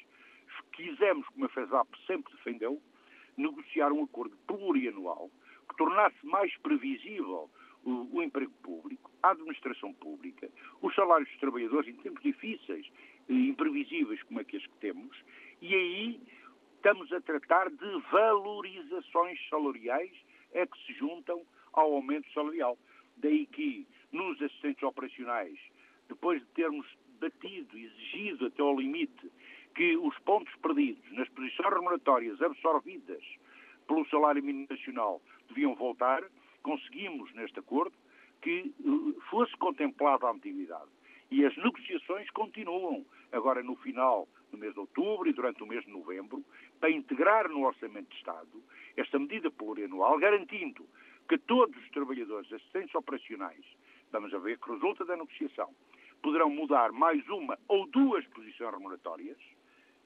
quisemos, 0.74 1.28
como 1.30 1.46
a 1.46 1.50
FESAP 1.50 1.88
sempre 2.08 2.34
defendeu, 2.34 2.82
negociar 3.38 3.92
um 3.92 4.04
acordo 4.04 4.36
plurianual 4.48 5.30
que 5.70 5.76
tornasse 5.78 6.26
mais 6.26 6.56
previsível 6.58 7.50
o, 7.84 8.18
o, 8.18 8.22
emprego 8.22 8.52
público, 8.64 9.12
a 9.24 9.32
administração 9.32 9.94
pública, 9.94 10.50
os 10.82 10.94
salários 10.96 11.30
dos 11.30 11.40
trabalhadores 11.40 11.90
em 11.90 11.98
tempos 11.98 12.22
difíceis 12.22 12.86
e 13.30 13.50
imprevisíveis 13.50 14.22
como 14.24 14.40
aqueles 14.40 14.66
que 14.66 14.78
temos, 14.78 15.16
e 15.62 15.74
aí 15.74 16.22
estamos 16.76 17.12
a 17.14 17.22
tratar 17.22 17.70
de 17.70 18.02
valorizações 18.12 19.40
salariais 19.50 20.12
é 20.54 20.66
que 20.66 20.78
se 20.86 20.94
juntam 20.94 21.46
ao 21.80 21.96
aumento 21.96 22.32
salarial. 22.34 22.78
Daí 23.18 23.46
que 23.48 23.88
nos 24.12 24.42
assistentes 24.42 24.84
operacionais, 24.84 25.58
depois 26.08 26.42
de 26.42 26.48
termos 26.50 26.88
batido, 27.20 27.78
exigido 27.78 28.48
até 28.48 28.62
ao 28.62 28.80
limite, 28.80 29.32
que 29.76 29.98
os 29.98 30.18
pontos 30.20 30.54
perdidos 30.56 31.12
nas 31.12 31.30
posições 31.30 31.74
remuneratórias 31.74 32.42
absorvidas 32.42 33.24
pelo 33.88 34.08
salário 34.10 34.44
mínimo 34.44 34.68
nacional 34.70 35.22
deviam 35.48 35.76
voltar, 35.76 36.24
conseguimos 36.62 37.34
neste 37.34 37.60
acordo 37.60 37.96
que 38.42 38.74
eh, 38.80 39.22
fosse 39.30 39.56
contemplada 39.58 40.28
a 40.28 40.32
antiguidade. 40.32 40.90
E 41.32 41.46
as 41.46 41.56
negociações 41.58 42.30
continuam 42.32 43.06
agora 43.32 43.62
no 43.62 43.76
final 43.76 44.28
do 44.52 44.58
mês 44.58 44.74
de 44.74 44.80
outubro 44.80 45.30
e 45.30 45.34
durante 45.34 45.62
o 45.62 45.68
mês 45.68 45.86
de 45.86 45.92
novembro 45.92 46.44
para 46.80 46.90
integrar 46.90 47.48
no 47.50 47.66
Orçamento 47.66 48.10
de 48.10 48.18
Estado 48.18 48.64
esta 48.98 49.20
medida 49.20 49.52
plurianual, 49.52 50.18
garantindo 50.18 50.86
que 51.30 51.38
todos 51.38 51.78
os 51.78 51.90
trabalhadores 51.92 52.52
assistentes 52.52 52.94
operacionais, 52.96 53.64
vamos 54.12 54.34
a 54.34 54.40
ver 54.40 54.58
que 54.58 54.72
resulta 54.72 55.06
da 55.06 55.16
negociação, 55.16 55.70
poderão 56.24 56.50
mudar 56.50 56.92
mais 56.92 57.26
uma 57.30 57.58
ou 57.68 57.86
duas 57.86 58.26
posições 58.28 58.74
remuneratórias, 58.74 59.38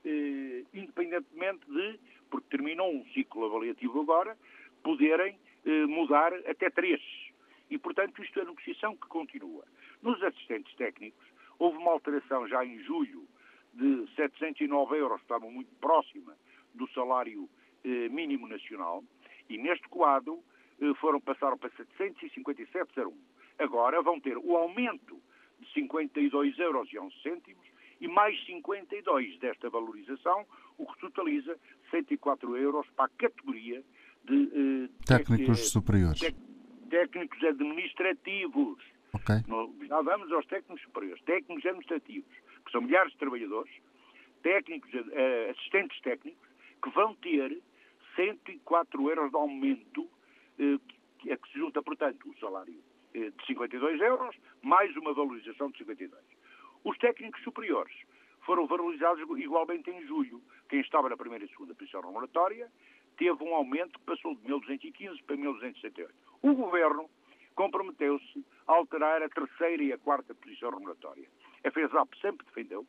eh, 0.04 0.66
independentemente 0.74 1.66
de, 1.66 1.98
porque 2.30 2.50
terminou 2.50 2.94
um 2.94 3.06
ciclo 3.14 3.46
avaliativo 3.46 4.02
agora, 4.02 4.38
poderem 4.84 5.40
eh, 5.66 5.86
mudar 5.86 6.34
até 6.46 6.70
três. 6.70 7.02
E, 7.70 7.78
portanto, 7.78 8.22
isto 8.22 8.42
é 8.42 8.44
negociação 8.44 8.98
que 8.98 9.08
continua. 9.08 9.64
Nos 10.02 10.22
assistentes 10.22 10.76
técnicos, 10.76 11.26
houve 11.58 11.78
uma 11.78 11.92
alteração 11.92 12.46
já 12.50 12.66
em 12.66 12.80
julho 12.84 13.26
de 13.74 14.06
709 14.18 14.98
euros, 14.98 15.22
estava 15.22 15.50
muito 15.50 15.74
próxima 15.76 16.36
do 16.74 16.86
salário 16.90 17.50
eh, 17.86 18.10
mínimo 18.10 18.46
nacional, 18.46 19.02
e 19.50 19.58
neste 19.58 19.88
quadro 19.88 20.44
foram 20.96 21.19
passaram 21.19 21.58
para 21.58 21.69
757,01. 21.69 23.13
Agora 23.60 24.02
vão 24.02 24.19
ter 24.19 24.38
o 24.38 24.56
aumento 24.56 25.19
de 25.60 25.72
52 25.74 26.60
euros 26.60 26.91
e 26.91 27.00
11 27.00 27.15
cêntimos 27.22 27.74
e 28.02 28.08
mais 28.08 28.38
52 28.46 29.39
desta 29.39 29.69
valorização, 29.69 30.46
o 30.78 30.86
que 30.86 31.00
totaliza 31.00 31.58
104 31.89 32.58
euros 32.58 32.86
para 32.96 33.06
a 33.06 33.10
categoria 33.17 33.82
de 34.26 34.36
uh, 34.36 34.89
técnicos 35.06 35.60
tec, 35.60 35.69
superiores. 35.69 36.19
Tec, 36.19 36.36
técnicos 36.89 37.43
administrativos. 37.43 38.84
Okay. 39.13 39.38
No, 39.48 39.74
já 39.88 40.02
vamos 40.02 40.32
aos 40.32 40.46
técnicos 40.48 40.82
superiores. 40.84 41.24
Técnicos 41.24 41.65
administrativos, 41.65 42.34
que 42.65 42.72
são 42.72 42.82
milhares 42.82 43.12
de 43.13 43.19
trabalhadores, 43.19 43.74
técnicos, 44.41 44.93
uh, 44.93 45.52
assistentes 45.52 46.02
técnicos, 46.02 46.50
que 46.84 46.89
vão 46.89 47.15
ter 47.15 47.62
104 48.15 49.10
euros 49.10 49.30
de 49.30 49.38
aumento 49.38 50.10
eh, 50.60 50.80
é 51.28 51.38
que 51.38 51.52
se 51.52 51.60
junta, 51.60 51.82
portanto, 51.82 52.30
o 52.30 52.38
salário 52.39 52.76
eh, 53.13 53.30
de 53.30 53.46
52 53.46 54.02
euros, 54.02 54.36
mais 54.62 54.96
uma 54.98 55.13
valorização 55.13 55.70
de 55.72 55.78
52. 55.80 56.22
Os 56.84 56.98
técnicos 56.98 57.42
superiores 57.44 57.96
foram 58.42 58.68
valorizados 58.68 59.22
igualmente 59.39 59.89
em 59.89 60.06
julho. 60.06 60.42
Quem 60.70 60.82
estava 60.82 61.10
na 61.10 61.18
primeira 61.18 61.46
e 61.46 61.50
segunda 61.50 61.74
posição 61.74 62.02
remuneratória 62.02 62.70
teve 63.18 63.44
um 63.44 63.56
aumento 63.56 64.00
que 64.00 64.06
passou 64.06 64.36
de 64.36 64.42
1.215 64.48 65.24
para 65.24 65.38
1.268. 65.38 66.10
O 66.42 66.54
Governo 66.54 67.10
comprometeu-se 67.56 68.46
a 68.68 68.74
alterar 68.74 69.22
a 69.22 69.30
terceira 69.30 69.84
e 69.84 69.94
a 69.94 69.98
quarta 69.98 70.34
posição 70.36 70.72
remuneratória. 70.72 71.28
A 71.63 71.72
FESAP 71.72 72.20
sempre 72.20 72.46
defendeu 72.48 72.86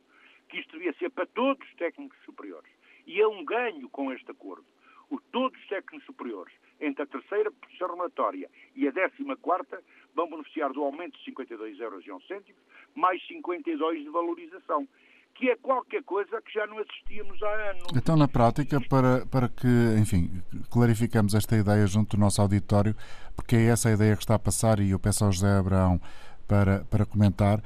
que 0.49 0.59
isto 0.59 0.73
devia 0.73 0.93
ser 0.95 1.11
para 1.11 1.27
todos 1.27 1.67
os 1.69 1.75
técnicos 1.77 2.19
superiores. 2.25 2.71
E 3.07 3.21
é 3.21 3.27
um 3.27 3.45
ganho 3.45 3.89
com 3.91 4.13
este 4.13 4.31
acordo. 4.31 4.65
O, 5.11 5.21
todos 5.21 5.61
os 5.61 5.69
técnicos 5.69 6.07
superiores, 6.07 6.55
entre 6.81 7.03
a 7.03 7.07
terceira 7.07 7.51
posição 7.51 7.89
remuneratória 7.89 8.51
e 8.75 8.89
a 8.89 8.91
décima 8.91 9.37
quarta, 9.37 9.83
vão 10.15 10.29
beneficiar 10.29 10.73
do 10.73 10.83
aumento 10.83 11.19
de 11.19 11.25
52 11.25 11.81
euros 11.81 12.07
e 12.07 12.13
1 12.13 12.21
cêntimo, 12.23 12.59
mais 12.95 13.25
52 13.27 14.03
de 14.03 14.11
valorização 14.11 14.87
que 15.35 15.51
é 15.51 15.57
qualquer 15.57 16.03
coisa 16.05 16.41
que 16.43 16.53
já 16.53 16.67
não 16.67 16.79
assistíamos 16.79 17.43
há 17.43 17.71
anos. 17.71 17.83
Então, 17.97 18.17
na 18.17 18.29
prática, 18.29 18.81
para, 18.89 19.27
para 19.27 19.49
que, 19.49 19.67
enfim, 19.99 20.31
clarificamos 20.71 21.35
esta 21.35 21.57
ideia 21.57 21.87
junto 21.87 22.17
do 22.17 22.21
nosso 22.21 22.41
auditório, 22.41 22.95
porque 23.35 23.57
é 23.57 23.65
essa 23.67 23.89
a 23.89 23.93
ideia 23.93 24.17
que 24.17 24.23
está 24.23 24.37
a 24.37 24.39
passar 24.39 24.79
e 24.79 24.91
eu 24.91 24.99
peço 24.99 25.25
ao 25.25 25.33
José 25.33 25.59
Abraão 25.59 26.01
para, 26.47 26.85
para 26.85 27.05
comentar, 27.05 27.61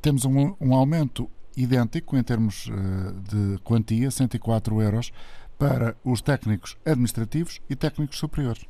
temos 0.00 0.24
um, 0.24 0.56
um 0.58 0.74
aumento 0.74 1.30
idêntico 1.56 2.16
em 2.16 2.22
termos 2.22 2.66
uh, 2.68 3.12
de 3.20 3.58
quantia, 3.62 4.10
104 4.10 4.80
euros, 4.80 5.12
para 5.58 5.96
os 6.04 6.20
técnicos 6.20 6.76
administrativos 6.84 7.60
e 7.68 7.76
técnicos 7.76 8.18
superiores. 8.18 8.66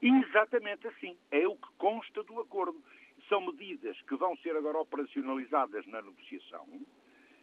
Exatamente 0.00 0.86
assim. 0.88 1.16
É 1.30 1.46
o 1.46 1.56
que 1.56 1.68
consta 1.78 2.22
do 2.22 2.40
acordo. 2.40 2.80
São 3.28 3.40
medidas 3.40 4.00
que 4.02 4.16
vão 4.16 4.36
ser 4.36 4.56
agora 4.56 4.78
operacionalizadas 4.78 5.86
na 5.86 6.00
negociação 6.00 6.66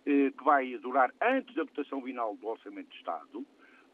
eh, 0.06 0.32
que 0.32 0.44
vai 0.44 0.78
durar 0.78 1.14
antes 1.22 1.54
da 1.56 1.64
votação 1.64 2.02
final 2.02 2.36
do 2.38 2.48
Orçamento 2.48 2.90
de 2.90 2.98
Estado, 2.98 3.46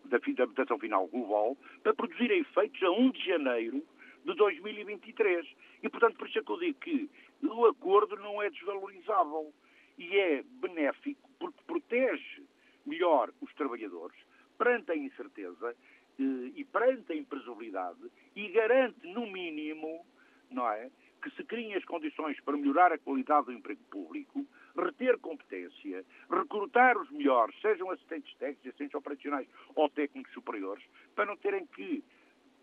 da, 0.06 0.18
da 0.18 0.46
votação 0.46 0.80
final 0.80 1.08
global, 1.08 1.58
para 1.82 1.94
produzir 1.94 2.32
efeitos 2.32 2.82
a 2.84 2.92
1 2.92 3.12
de 3.12 3.26
janeiro 3.26 3.84
de 4.26 4.34
2023. 4.36 5.48
E, 5.82 5.90
portanto, 5.90 6.18
por 6.18 6.28
isso 6.28 6.40
é 6.40 6.44
que 6.44 6.52
eu 6.52 6.60
digo 6.60 6.80
que 6.80 7.10
o 7.44 7.66
acordo 7.66 8.16
não 8.18 8.42
é 8.42 8.50
desvalorizável 8.50 9.54
e 9.98 10.18
é 10.18 10.44
benéfico 10.44 11.30
porque 11.40 11.60
protege 11.66 12.44
melhor 12.86 13.32
os 13.42 13.54
trabalhadores 13.56 14.18
perante 14.60 14.92
a 14.92 14.96
incerteza 14.96 15.74
eh, 16.20 16.52
e 16.56 16.66
perante 16.66 17.14
a 17.14 17.16
imprevisibilidade 17.16 18.12
e 18.36 18.50
garante, 18.50 19.08
no 19.08 19.26
mínimo, 19.26 20.06
não 20.52 20.70
é, 20.70 20.92
que 21.24 21.30
se 21.32 21.44
criem 21.46 21.74
as 21.76 21.86
condições 21.86 22.40
para 22.42 22.58
melhorar 22.58 22.92
a 22.92 22.98
qualidade 22.98 23.48
do 23.48 23.54
emprego 23.54 23.82
público, 23.90 24.46
reter 24.76 25.18
competência, 25.20 26.06
recrutar 26.30 26.98
os 26.98 27.10
melhores, 27.10 27.60
sejam 27.62 27.90
assistentes 27.90 28.36
técnicos, 28.38 28.68
assistentes 28.68 28.96
operacionais 28.96 29.48
ou 29.76 29.90
técnicos 29.90 30.34
superiores, 30.34 30.84
para 31.16 31.26
não 31.26 31.38
terem 31.38 31.66
que, 31.68 32.04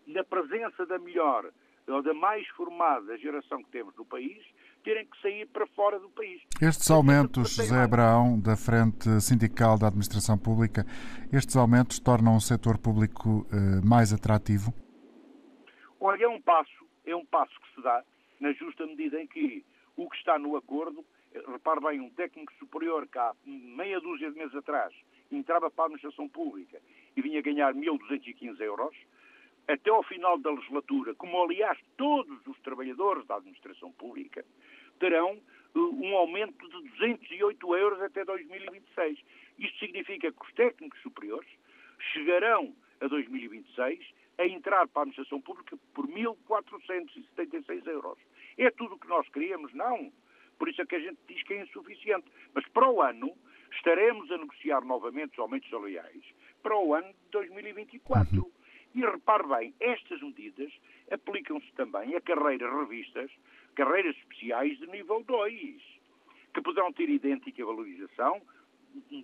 na 0.05 0.23
presença 0.23 0.85
da 0.85 0.97
melhor 0.99 1.51
ou 1.87 2.01
da 2.01 2.13
mais 2.13 2.47
formada 2.49 3.17
geração 3.17 3.63
que 3.63 3.71
temos 3.71 3.95
no 3.95 4.05
país, 4.05 4.43
terem 4.87 5.05
que 5.05 5.21
sair 5.21 5.45
para 5.47 5.67
fora 5.67 5.99
do 5.99 6.09
país. 6.11 6.41
Estes 6.61 6.89
aumentos, 6.89 7.57
José 7.57 7.75
Abraão, 7.75 8.39
da 8.39 8.55
Frente 8.55 9.19
Sindical 9.19 9.77
da 9.77 9.87
Administração 9.87 10.37
Pública, 10.37 10.85
estes 11.29 11.57
aumentos 11.57 11.99
tornam 11.99 12.37
o 12.37 12.39
setor 12.39 12.77
público 12.77 13.45
eh, 13.51 13.85
mais 13.85 14.13
atrativo? 14.13 14.73
Olha, 15.99 16.23
é 16.23 16.27
um 16.29 16.39
passo, 16.39 16.87
é 17.05 17.13
um 17.13 17.25
passo 17.25 17.53
que 17.59 17.75
se 17.75 17.81
dá 17.81 18.01
na 18.39 18.53
justa 18.53 18.85
medida 18.85 19.21
em 19.21 19.27
que 19.27 19.65
o 19.97 20.09
que 20.09 20.15
está 20.15 20.39
no 20.39 20.55
acordo 20.55 21.03
repare 21.51 21.81
bem, 21.81 21.99
um 21.99 22.09
técnico 22.11 22.53
superior 22.53 23.05
que 23.07 23.19
há 23.19 23.33
meia 23.45 23.99
dúzia 23.99 24.31
de 24.31 24.37
meses 24.37 24.55
atrás 24.55 24.93
entrava 25.29 25.69
para 25.69 25.83
a 25.83 25.87
administração 25.87 26.29
pública 26.29 26.79
e 27.13 27.21
vinha 27.21 27.41
ganhar 27.41 27.73
1.215 27.73 28.61
euros, 28.61 28.95
até 29.67 29.89
ao 29.89 30.03
final 30.03 30.37
da 30.37 30.51
legislatura, 30.51 31.13
como 31.15 31.43
aliás 31.43 31.77
todos 31.97 32.45
os 32.47 32.59
trabalhadores 32.61 33.25
da 33.25 33.35
administração 33.35 33.91
pública, 33.91 34.45
terão 34.99 35.39
uh, 35.75 36.05
um 36.05 36.15
aumento 36.15 36.67
de 36.69 36.89
208 36.89 37.75
euros 37.75 38.01
até 38.01 38.23
2026. 38.23 39.19
Isto 39.59 39.79
significa 39.79 40.31
que 40.31 40.45
os 40.45 40.53
técnicos 40.53 41.01
superiores 41.01 41.49
chegarão 42.13 42.73
a 43.01 43.07
2026 43.07 44.05
a 44.37 44.45
entrar 44.45 44.87
para 44.87 45.01
a 45.01 45.03
administração 45.03 45.41
pública 45.41 45.77
por 45.93 46.07
1.476 46.07 47.87
euros. 47.87 48.19
É 48.57 48.69
tudo 48.71 48.95
o 48.95 48.99
que 48.99 49.07
nós 49.07 49.27
queríamos? 49.29 49.73
Não. 49.73 50.11
Por 50.57 50.69
isso 50.69 50.81
é 50.81 50.85
que 50.85 50.95
a 50.95 50.99
gente 50.99 51.17
diz 51.27 51.41
que 51.43 51.53
é 51.53 51.63
insuficiente. 51.63 52.25
Mas 52.53 52.67
para 52.69 52.89
o 52.89 53.01
ano 53.01 53.35
estaremos 53.71 54.31
a 54.31 54.37
negociar 54.37 54.81
novamente 54.81 55.33
os 55.33 55.39
aumentos 55.39 55.69
salariais 55.69 56.23
para 56.61 56.77
o 56.77 56.93
ano 56.93 57.07
de 57.07 57.29
2024. 57.31 58.35
Uhum. 58.35 58.51
E 58.97 59.05
repare 59.05 59.47
bem, 59.47 59.75
estas 59.79 60.19
medidas 60.23 60.73
aplicam-se 61.11 61.71
também 61.73 62.15
a 62.15 62.21
carreiras 62.21 62.73
revistas, 62.73 63.31
carreiras 63.75 64.17
especiais 64.17 64.75
de 64.79 64.87
nível 64.87 65.23
2, 65.23 65.83
que 66.51 66.61
poderão 66.63 66.91
ter 66.91 67.07
idêntica 67.07 67.63
valorização 67.63 68.41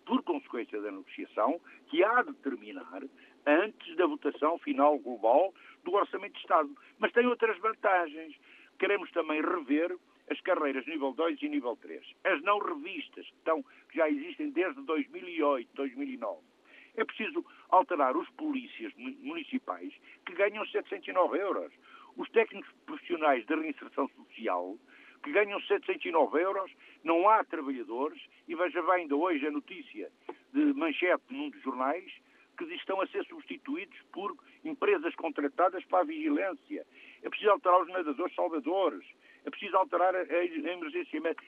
por 0.05 0.21
consequência 0.21 0.79
da 0.79 0.91
negociação, 0.91 1.59
que 1.88 2.03
há 2.03 2.21
de 2.21 2.33
terminar 2.36 3.01
antes 3.47 3.95
da 3.95 4.05
votação 4.05 4.59
final 4.59 4.99
global 4.99 5.51
do 5.83 5.93
Orçamento 5.93 6.33
de 6.33 6.41
Estado. 6.41 6.69
Mas 6.99 7.12
tem 7.12 7.25
outras 7.25 7.57
vantagens. 7.57 8.36
Queremos 8.77 9.09
também 9.09 9.41
rever 9.41 9.97
as 10.29 10.39
carreiras 10.41 10.86
nível 10.86 11.13
2 11.13 11.41
e 11.41 11.49
nível 11.49 11.75
3. 11.77 12.13
As 12.25 12.39
não 12.43 12.59
revistas, 12.59 13.25
que, 13.25 13.38
estão, 13.38 13.63
que 13.89 13.97
já 13.97 14.07
existem 14.07 14.51
desde 14.51 14.83
2008, 14.83 15.67
2009. 15.73 16.52
É 16.95 17.03
preciso 17.03 17.45
alterar 17.69 18.15
os 18.15 18.29
polícias 18.32 18.93
municipais 18.95 19.93
que 20.25 20.34
ganham 20.34 20.65
709 20.67 21.38
euros. 21.38 21.73
Os 22.15 22.29
técnicos 22.29 22.71
profissionais 22.86 23.45
de 23.45 23.56
reinserção 23.56 24.08
social 24.10 24.77
que 25.23 25.32
ganham 25.32 25.60
709 25.62 26.41
euros, 26.41 26.71
não 27.03 27.27
há 27.29 27.43
trabalhadores, 27.45 28.21
e 28.47 28.56
veja 28.56 28.82
bem, 28.84 29.03
ainda 29.03 29.15
hoje 29.15 29.47
a 29.47 29.51
notícia 29.51 30.12
de 30.51 30.73
manchete 30.73 31.23
num 31.29 31.49
dos 31.49 31.62
jornais, 31.62 32.12
que 32.58 32.65
estão 32.75 33.01
a 33.01 33.08
ser 33.08 33.25
substituídos 33.25 33.97
por 34.12 34.36
empresas 34.63 35.15
contratadas 35.15 35.84
para 35.86 36.01
a 36.01 36.03
vigilância. 36.03 36.86
É 37.23 37.29
preciso 37.29 37.51
alterar 37.51 37.82
os 37.82 37.88
nadadores 37.88 38.36
salvadores, 38.36 39.08
é 39.45 39.49
preciso 39.49 39.75
alterar 39.77 40.13
a 40.15 40.45
emergência 40.45 41.19
médica. 41.19 41.45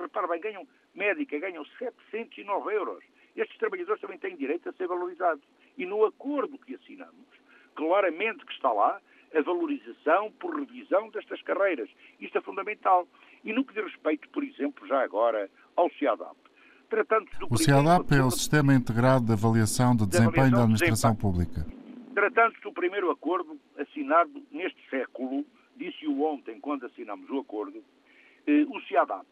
Repara 0.00 0.28
bem, 0.28 0.40
ganham, 0.40 0.68
médica 0.94 1.38
ganham 1.38 1.64
709 1.78 2.74
euros. 2.74 3.04
Estes 3.36 3.58
trabalhadores 3.58 4.00
também 4.00 4.18
têm 4.18 4.36
direito 4.36 4.68
a 4.68 4.72
ser 4.72 4.86
valorizados. 4.86 5.42
E 5.76 5.84
no 5.84 6.04
acordo 6.04 6.58
que 6.58 6.74
assinamos, 6.74 7.26
claramente 7.74 8.44
que 8.46 8.52
está 8.52 8.72
lá 8.72 9.00
a 9.34 9.42
valorização 9.42 10.30
por 10.38 10.54
revisão 10.54 11.10
destas 11.10 11.42
carreiras. 11.42 11.90
Isto 12.20 12.38
é 12.38 12.40
fundamental. 12.40 13.08
E 13.42 13.52
no 13.52 13.64
que 13.64 13.74
diz 13.74 13.84
respeito, 13.84 14.28
por 14.28 14.44
exemplo, 14.44 14.86
já 14.86 15.02
agora, 15.02 15.50
ao 15.76 15.90
CIADAP. 15.90 16.36
o 17.50 17.58
CIADAP 17.58 18.14
é 18.14 18.22
o 18.22 18.30
Sistema 18.30 18.72
Integrado 18.72 19.26
de 19.26 19.32
Avaliação 19.32 19.96
de 19.96 20.06
Desempenho 20.06 20.52
da 20.52 20.62
Administração 20.62 21.16
Pública. 21.16 21.66
Tratando-se 22.14 22.60
do 22.62 22.72
primeiro 22.72 23.10
acordo 23.10 23.58
assinado 23.76 24.40
neste 24.52 24.78
século 24.88 25.44
disse-o 25.76 26.22
ontem, 26.22 26.60
quando 26.60 26.86
assinamos 26.86 27.28
o 27.30 27.40
acordo, 27.40 27.82
eh, 28.46 28.64
o 28.68 28.80
CIADAP, 28.82 29.26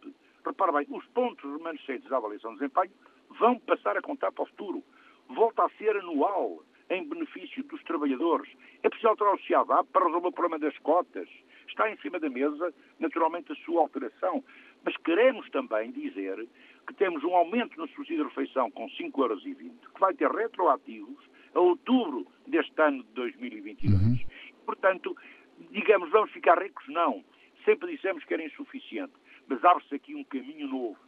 repara 0.44 0.72
bem, 0.72 0.86
os 0.90 1.04
pontos 1.08 1.44
remanescentes 1.44 2.08
da 2.08 2.16
avaliação 2.16 2.52
de 2.52 2.58
desempenho 2.58 2.90
vão 3.38 3.58
passar 3.58 3.96
a 3.96 4.02
contar 4.02 4.32
para 4.32 4.44
o 4.44 4.46
futuro. 4.46 4.82
Volta 5.28 5.64
a 5.64 5.70
ser 5.70 5.96
anual, 5.96 6.62
em 6.92 7.08
benefício 7.08 7.62
dos 7.64 7.82
trabalhadores. 7.84 8.50
É 8.82 8.88
preciso 8.88 9.08
alterar 9.08 9.34
o 9.34 9.40
CIADAP 9.40 9.88
para 9.92 10.04
resolver 10.04 10.28
o 10.28 10.32
problema 10.32 10.58
das 10.58 10.76
cotas. 10.78 11.28
Está 11.66 11.90
em 11.90 11.96
cima 11.98 12.20
da 12.20 12.28
mesa, 12.28 12.72
naturalmente, 12.98 13.52
a 13.52 13.56
sua 13.64 13.80
alteração. 13.80 14.44
Mas 14.84 14.96
queremos 14.98 15.48
também 15.50 15.90
dizer 15.90 16.46
que 16.86 16.94
temos 16.94 17.24
um 17.24 17.34
aumento 17.34 17.78
no 17.78 17.88
subsídio 17.88 18.24
de 18.24 18.28
refeição 18.28 18.70
com 18.70 18.86
5,20 18.88 19.18
euros, 19.18 19.42
que 19.42 20.00
vai 20.00 20.12
ter 20.14 20.30
retroativos 20.30 21.24
a 21.54 21.60
outubro 21.60 22.26
deste 22.46 22.80
ano 22.80 23.02
de 23.04 23.10
2022. 23.10 23.94
Uhum. 23.94 24.18
Portanto, 24.66 25.16
digamos, 25.70 26.10
vamos 26.10 26.30
ficar 26.32 26.60
ricos? 26.60 26.86
Não. 26.88 27.24
Sempre 27.64 27.92
dissemos 27.94 28.24
que 28.24 28.34
era 28.34 28.44
insuficiente. 28.44 29.14
Mas 29.48 29.64
abre-se 29.64 29.94
aqui 29.94 30.14
um 30.14 30.24
caminho 30.24 30.68
novo 30.68 30.98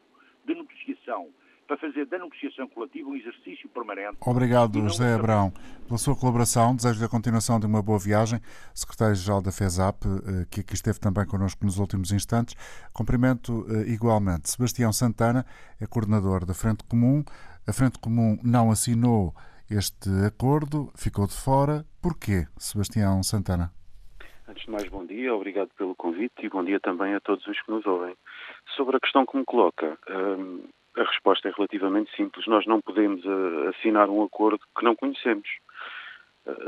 de 0.45 0.55
negociação 0.55 1.31
para 1.67 1.77
fazer 1.77 2.07
da 2.07 2.19
negociação 2.19 2.69
coletiva 2.69 3.09
um 3.09 3.17
exercício 3.17 3.69
permanente. 3.69 4.17
Obrigado, 4.21 4.81
José 4.81 5.15
Abrão, 5.15 5.53
pela 5.87 5.99
sua 5.99 6.17
colaboração. 6.17 6.75
Desejo-lhe 6.77 7.05
a 7.05 7.09
continuação 7.09 7.59
de 7.59 7.67
uma 7.67 7.83
boa 7.83 7.99
viagem. 7.99 8.41
Secretário-Geral 8.75 9.43
da 9.43 9.51
FESAP, 9.51 10.05
eh, 10.05 10.47
que 10.51 10.61
aqui 10.61 10.75
esteve 10.75 10.99
também 11.01 11.27
connosco 11.27 11.65
nos 11.65 11.79
últimos 11.79 12.13
instantes. 12.13 12.55
Cumprimento 12.93 13.67
eh, 13.69 13.91
igualmente. 13.93 14.51
Sebastião 14.51 14.93
Santana 14.93 15.45
é 15.81 15.87
coordenador 15.87 16.45
da 16.45 16.55
Frente 16.55 16.85
Comum. 16.85 17.25
A 17.67 17.73
Frente 17.73 17.99
Comum 17.99 18.39
não 18.43 18.71
assinou 18.71 19.35
este 19.71 20.11
acordo, 20.27 20.93
ficou 20.97 21.27
de 21.27 21.35
fora. 21.35 21.85
Porquê, 22.03 22.47
Sebastião 22.59 23.23
Santana? 23.23 23.73
Antes 24.47 24.67
de 24.67 24.71
mais, 24.71 24.89
bom 24.89 25.07
dia, 25.07 25.35
obrigado 25.35 25.71
pelo 25.79 25.95
convite 25.95 26.35
e 26.45 26.51
bom 26.51 26.63
dia 26.63 26.79
também 26.79 27.15
a 27.15 27.21
todos 27.21 27.47
os 27.47 27.61
que 27.63 27.71
nos 27.71 27.85
ouvem. 27.87 28.15
Sobre 28.77 28.97
a 28.97 29.01
questão 29.01 29.25
que 29.25 29.37
me 29.37 29.45
coloca, 29.45 29.99
hum, 30.11 30.65
a 30.97 31.03
resposta 31.03 31.49
é 31.49 31.53
relativamente 31.55 32.15
simples. 32.17 32.47
Nós 32.47 32.67
não 32.67 32.81
podemos 32.81 33.25
uh, 33.25 33.69
assinar 33.69 34.09
um 34.09 34.23
acordo 34.23 34.61
que 34.77 34.85
não 34.85 34.95
conhecemos. 34.95 35.49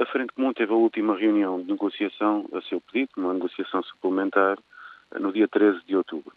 A 0.01 0.07
Frente 0.07 0.33
Comum 0.33 0.53
teve 0.55 0.73
a 0.73 0.77
última 0.77 1.15
reunião 1.17 1.61
de 1.61 1.71
negociação 1.71 2.49
a 2.55 2.62
seu 2.62 2.81
pedido, 2.81 3.11
uma 3.19 3.35
negociação 3.35 3.83
suplementar, 3.83 4.59
no 5.12 5.33
dia 5.33 5.47
13 5.47 5.85
de 5.87 5.97
outubro. 5.97 6.33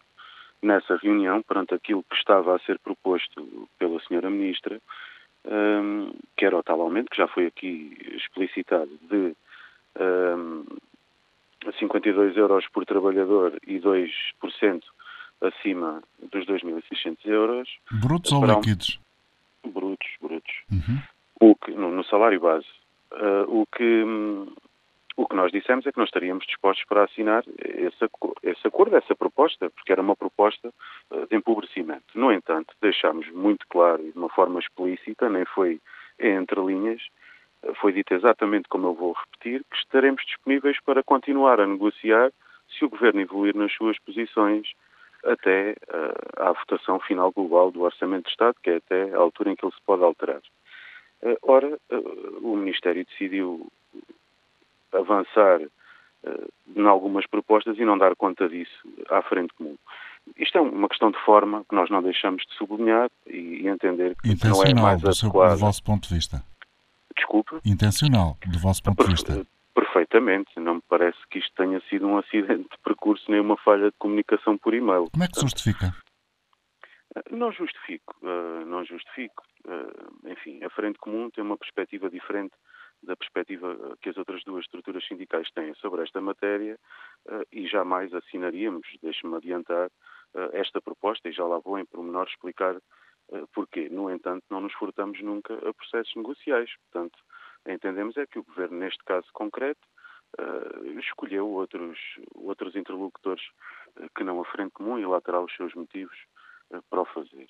Nessa 0.62 0.96
reunião, 0.96 1.42
perante 1.42 1.74
aquilo 1.74 2.04
que 2.04 2.16
estava 2.16 2.54
a 2.54 2.58
ser 2.60 2.78
proposto 2.78 3.68
pela 3.78 3.98
Senhora 4.02 4.28
Ministra, 4.28 4.78
um, 5.46 6.12
que 6.36 6.44
era 6.44 6.56
o 6.56 6.62
tal 6.62 6.82
aumento, 6.82 7.10
que 7.10 7.16
já 7.16 7.26
foi 7.28 7.46
aqui 7.46 7.96
explicitado, 8.14 8.90
de 9.08 9.34
um, 9.98 10.64
52 11.78 12.36
euros 12.36 12.68
por 12.68 12.84
trabalhador 12.84 13.58
e 13.66 13.78
2% 13.78 14.82
acima 15.40 16.02
dos 16.30 16.46
2.600 16.46 17.16
euros. 17.24 17.68
Brutos 17.90 18.32
ou 18.32 18.44
líquidos? 18.44 19.00
Brutos, 19.64 20.08
brutos. 20.20 20.54
Uhum. 20.70 21.02
O 21.40 21.54
que, 21.54 21.72
no, 21.72 21.90
no, 21.90 22.04
salário 22.04 22.40
base. 22.40 22.66
Uh, 23.12 23.60
o, 23.60 23.66
que, 23.66 24.04
um, 24.04 24.46
o 25.16 25.26
que 25.26 25.34
nós 25.34 25.50
dissemos 25.50 25.86
é 25.86 25.92
que 25.92 25.98
nós 25.98 26.08
estaríamos 26.08 26.46
dispostos 26.46 26.84
para 26.86 27.04
assinar 27.04 27.42
esse, 27.58 28.10
esse 28.42 28.66
acordo, 28.66 28.96
essa 28.96 29.16
proposta, 29.16 29.68
porque 29.70 29.90
era 29.90 30.02
uma 30.02 30.14
proposta 30.14 30.72
uh, 31.10 31.26
de 31.26 31.36
empobrecimento. 31.36 32.04
No 32.14 32.32
entanto, 32.32 32.74
deixámos 32.80 33.28
muito 33.32 33.66
claro 33.68 34.00
e 34.06 34.12
de 34.12 34.18
uma 34.18 34.28
forma 34.28 34.60
explícita, 34.60 35.28
nem 35.28 35.44
foi 35.46 35.80
entre 36.18 36.60
linhas, 36.60 37.02
uh, 37.64 37.74
foi 37.76 37.92
dito 37.92 38.14
exatamente 38.14 38.68
como 38.68 38.88
eu 38.88 38.94
vou 38.94 39.12
repetir, 39.12 39.64
que 39.70 39.76
estaremos 39.76 40.22
disponíveis 40.24 40.78
para 40.84 41.02
continuar 41.02 41.58
a 41.60 41.66
negociar 41.66 42.30
se 42.68 42.84
o 42.84 42.90
Governo 42.90 43.20
evoluir 43.20 43.56
nas 43.56 43.72
suas 43.72 43.98
posições 43.98 44.68
até 45.24 45.72
uh, 45.72 46.42
à 46.42 46.52
votação 46.52 46.98
final 47.00 47.30
global 47.32 47.70
do 47.70 47.82
Orçamento 47.82 48.24
de 48.24 48.30
Estado, 48.30 48.56
que 48.62 48.70
é 48.70 48.76
até 48.76 49.14
a 49.14 49.18
altura 49.18 49.50
em 49.50 49.56
que 49.56 49.64
ele 49.64 49.72
se 49.72 49.82
pode 49.84 50.02
alterar. 50.02 50.40
Uh, 51.22 51.36
ora, 51.42 51.78
uh, 51.90 52.38
o 52.42 52.56
Ministério 52.56 53.04
decidiu 53.04 53.70
avançar 54.92 55.60
em 56.76 56.86
algumas 56.86 57.26
propostas 57.26 57.78
e 57.78 57.84
não 57.84 57.96
dar 57.96 58.14
conta 58.14 58.46
disso 58.46 58.86
à 59.08 59.22
frente 59.22 59.54
comum. 59.54 59.76
Isto 60.36 60.58
é 60.58 60.60
uma 60.60 60.88
questão 60.88 61.10
de 61.10 61.18
forma 61.24 61.64
que 61.66 61.74
nós 61.74 61.88
não 61.88 62.02
deixamos 62.02 62.44
de 62.46 62.54
sublinhar 62.54 63.10
e, 63.26 63.66
entender 63.66 64.14
que 64.16 64.46
não 64.46 64.62
é 64.62 64.74
mais 64.74 65.00
do, 65.00 65.14
seu, 65.14 65.30
do 65.30 65.56
vosso 65.56 65.82
ponto 65.82 66.08
de 66.08 66.14
vista. 66.14 66.42
Desculpe? 67.16 67.56
Intencional, 67.64 68.36
do 68.46 68.58
vosso 68.58 68.82
ponto 68.82 69.02
de 69.02 69.10
vista. 69.10 69.46
Perfeitamente. 69.74 70.58
Não 70.58 70.76
me 70.76 70.82
parece 70.88 71.18
que 71.30 71.38
isto 71.38 71.52
tenha 71.54 71.80
sido 71.88 72.06
um 72.06 72.18
acidente 72.18 72.68
de 72.68 72.78
percurso 72.82 73.30
nem 73.30 73.40
uma 73.40 73.56
falha 73.56 73.90
de 73.90 73.96
comunicação 73.98 74.58
por 74.58 74.74
e-mail. 74.74 75.08
Como 75.10 75.24
é 75.24 75.28
que 75.28 75.34
se 75.34 75.42
justifica? 75.42 75.94
Não 77.30 77.50
justifico, 77.50 78.14
uh, 78.22 78.64
não 78.66 78.84
justifico. 78.84 79.42
Uh, 79.64 80.30
enfim, 80.30 80.62
a 80.62 80.70
Frente 80.70 80.98
Comum 80.98 81.28
tem 81.30 81.42
uma 81.42 81.56
perspectiva 81.56 82.08
diferente 82.08 82.54
da 83.02 83.16
perspectiva 83.16 83.96
que 84.00 84.10
as 84.10 84.16
outras 84.16 84.44
duas 84.44 84.64
estruturas 84.64 85.04
sindicais 85.06 85.50
têm 85.52 85.74
sobre 85.74 86.02
esta 86.02 86.20
matéria 86.20 86.78
e 87.50 87.66
jamais 87.66 88.12
assinaríamos, 88.12 88.86
deixe-me 89.02 89.36
adiantar, 89.36 89.90
esta 90.52 90.82
proposta 90.82 91.26
e 91.26 91.32
já 91.32 91.44
lá 91.46 91.58
vou 91.58 91.78
em 91.78 91.86
pormenor 91.86 92.26
explicar 92.28 92.76
porquê. 93.54 93.88
No 93.88 94.10
entanto, 94.10 94.44
não 94.50 94.60
nos 94.60 94.74
furtamos 94.74 95.18
nunca 95.22 95.54
a 95.54 95.72
processos 95.72 96.14
negociais. 96.14 96.70
Portanto, 96.82 97.18
entendemos 97.66 98.16
é 98.16 98.26
que 98.26 98.38
o 98.38 98.44
Governo, 98.44 98.78
neste 98.78 99.02
caso 99.04 99.26
concreto, 99.32 99.80
uh, 100.38 100.98
escolheu 100.98 101.48
outros, 101.48 101.98
outros 102.34 102.76
interlocutores 102.76 103.42
uh, 103.96 104.08
que 104.16 104.24
não 104.24 104.40
a 104.40 104.44
Frente 104.44 104.72
Comum 104.72 104.98
e 104.98 105.06
lá 105.06 105.20
terá 105.20 105.40
os 105.40 105.54
seus 105.54 105.74
motivos 105.74 106.16
uh, 106.70 106.82
para 106.88 107.02
o 107.02 107.06
fazer. 107.06 107.46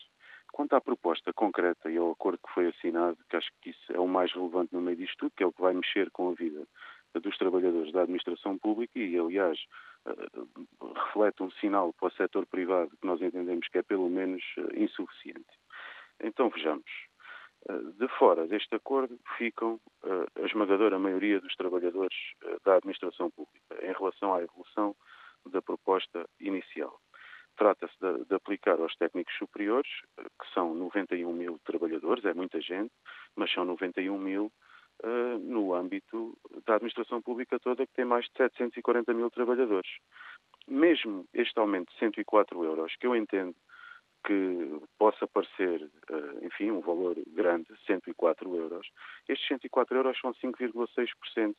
Quanto 0.53 0.75
à 0.75 0.81
proposta 0.81 1.33
concreta 1.33 1.91
e 1.91 1.97
ao 1.97 2.11
acordo 2.11 2.41
que 2.45 2.53
foi 2.53 2.69
assinado, 2.69 3.17
que 3.29 3.37
acho 3.37 3.51
que 3.61 3.71
isso 3.71 3.93
é 3.93 4.01
o 4.01 4.09
mais 4.09 4.33
relevante 4.33 4.75
no 4.75 4.81
meio 4.81 4.97
disto 4.97 5.17
tudo, 5.19 5.33
que 5.37 5.43
é 5.43 5.47
o 5.47 5.53
que 5.53 5.63
vai 5.63 5.75
mexer 5.75 6.11
com 6.11 6.31
a 6.31 6.35
vida 6.35 6.67
dos 7.15 7.37
trabalhadores 7.39 7.93
da 7.93 8.03
administração 8.03 8.59
pública 8.59 8.99
e, 8.99 9.19
aliás, 9.19 9.59
reflete 11.07 11.43
um 11.43 11.51
sinal 11.53 11.93
para 11.93 12.09
o 12.09 12.13
setor 12.13 12.47
privado 12.47 12.91
que 12.97 13.07
nós 13.07 13.21
entendemos 13.21 13.67
que 13.69 13.79
é 13.79 13.83
pelo 13.83 14.09
menos 14.09 14.43
insuficiente. 14.75 15.47
Então 16.21 16.49
vejamos. 16.51 17.10
Eh, 17.69 17.93
de 17.99 18.09
fora 18.19 18.47
deste 18.47 18.75
acordo 18.75 19.19
ficam 19.37 19.79
eh, 20.05 20.43
a 20.43 20.47
esmagadora 20.47 20.99
maioria 20.99 21.41
dos 21.41 21.55
trabalhadores 21.57 22.17
eh, 22.45 22.57
da 22.65 22.77
administração 22.77 23.31
pública 23.31 23.75
em 23.83 23.93
relação 23.93 24.35
à 24.35 24.43
evolução 24.43 24.97
da 25.47 25.61
proposta 25.61 26.27
inicial. 26.41 26.99
Trata-se 27.57 27.95
de, 28.01 28.25
de, 28.25 28.35
aplicar 28.35 28.81
aos 28.81 28.95
técnicos 28.97 29.35
superiores, 29.37 29.91
que 30.17 30.55
são 30.55 30.75
91 30.75 31.33
mil 31.33 31.59
trabalhadores, 31.65 32.25
é 32.25 32.33
muita 32.33 32.61
gente, 32.61 32.93
mas 33.37 33.53
são 33.53 33.65
91 33.65 34.17
mil 34.19 34.51
uh, 35.05 35.39
no 35.39 35.75
âmbito 35.75 36.39
da 36.65 36.77
administração 36.77 37.21
pública 37.21 37.59
toda, 37.59 37.87
que 37.87 37.93
tem 37.93 38.05
mais 38.05 38.25
de 38.27 38.33
740 38.37 39.13
mil 39.13 39.31
trabalhadores. 39.31 39.91
Mesmo 40.67 41.27
este 41.35 41.59
aumento 41.59 41.93
de 41.93 41.99
104 41.99 42.65
euros, 42.65 42.97
que 42.97 43.07
eu 43.07 43.15
entendo 43.15 43.55
que 44.25 44.81
possa 44.99 45.27
parecer, 45.27 45.91
eh, 46.11 46.47
enfim, 46.47 46.71
um 46.71 46.81
valor 46.81 47.17
grande, 47.29 47.67
104 47.87 48.55
euros, 48.55 48.87
estes 49.29 49.47
104 49.49 49.97
euros 49.97 50.19
são 50.21 50.33
5,6% 50.35 51.55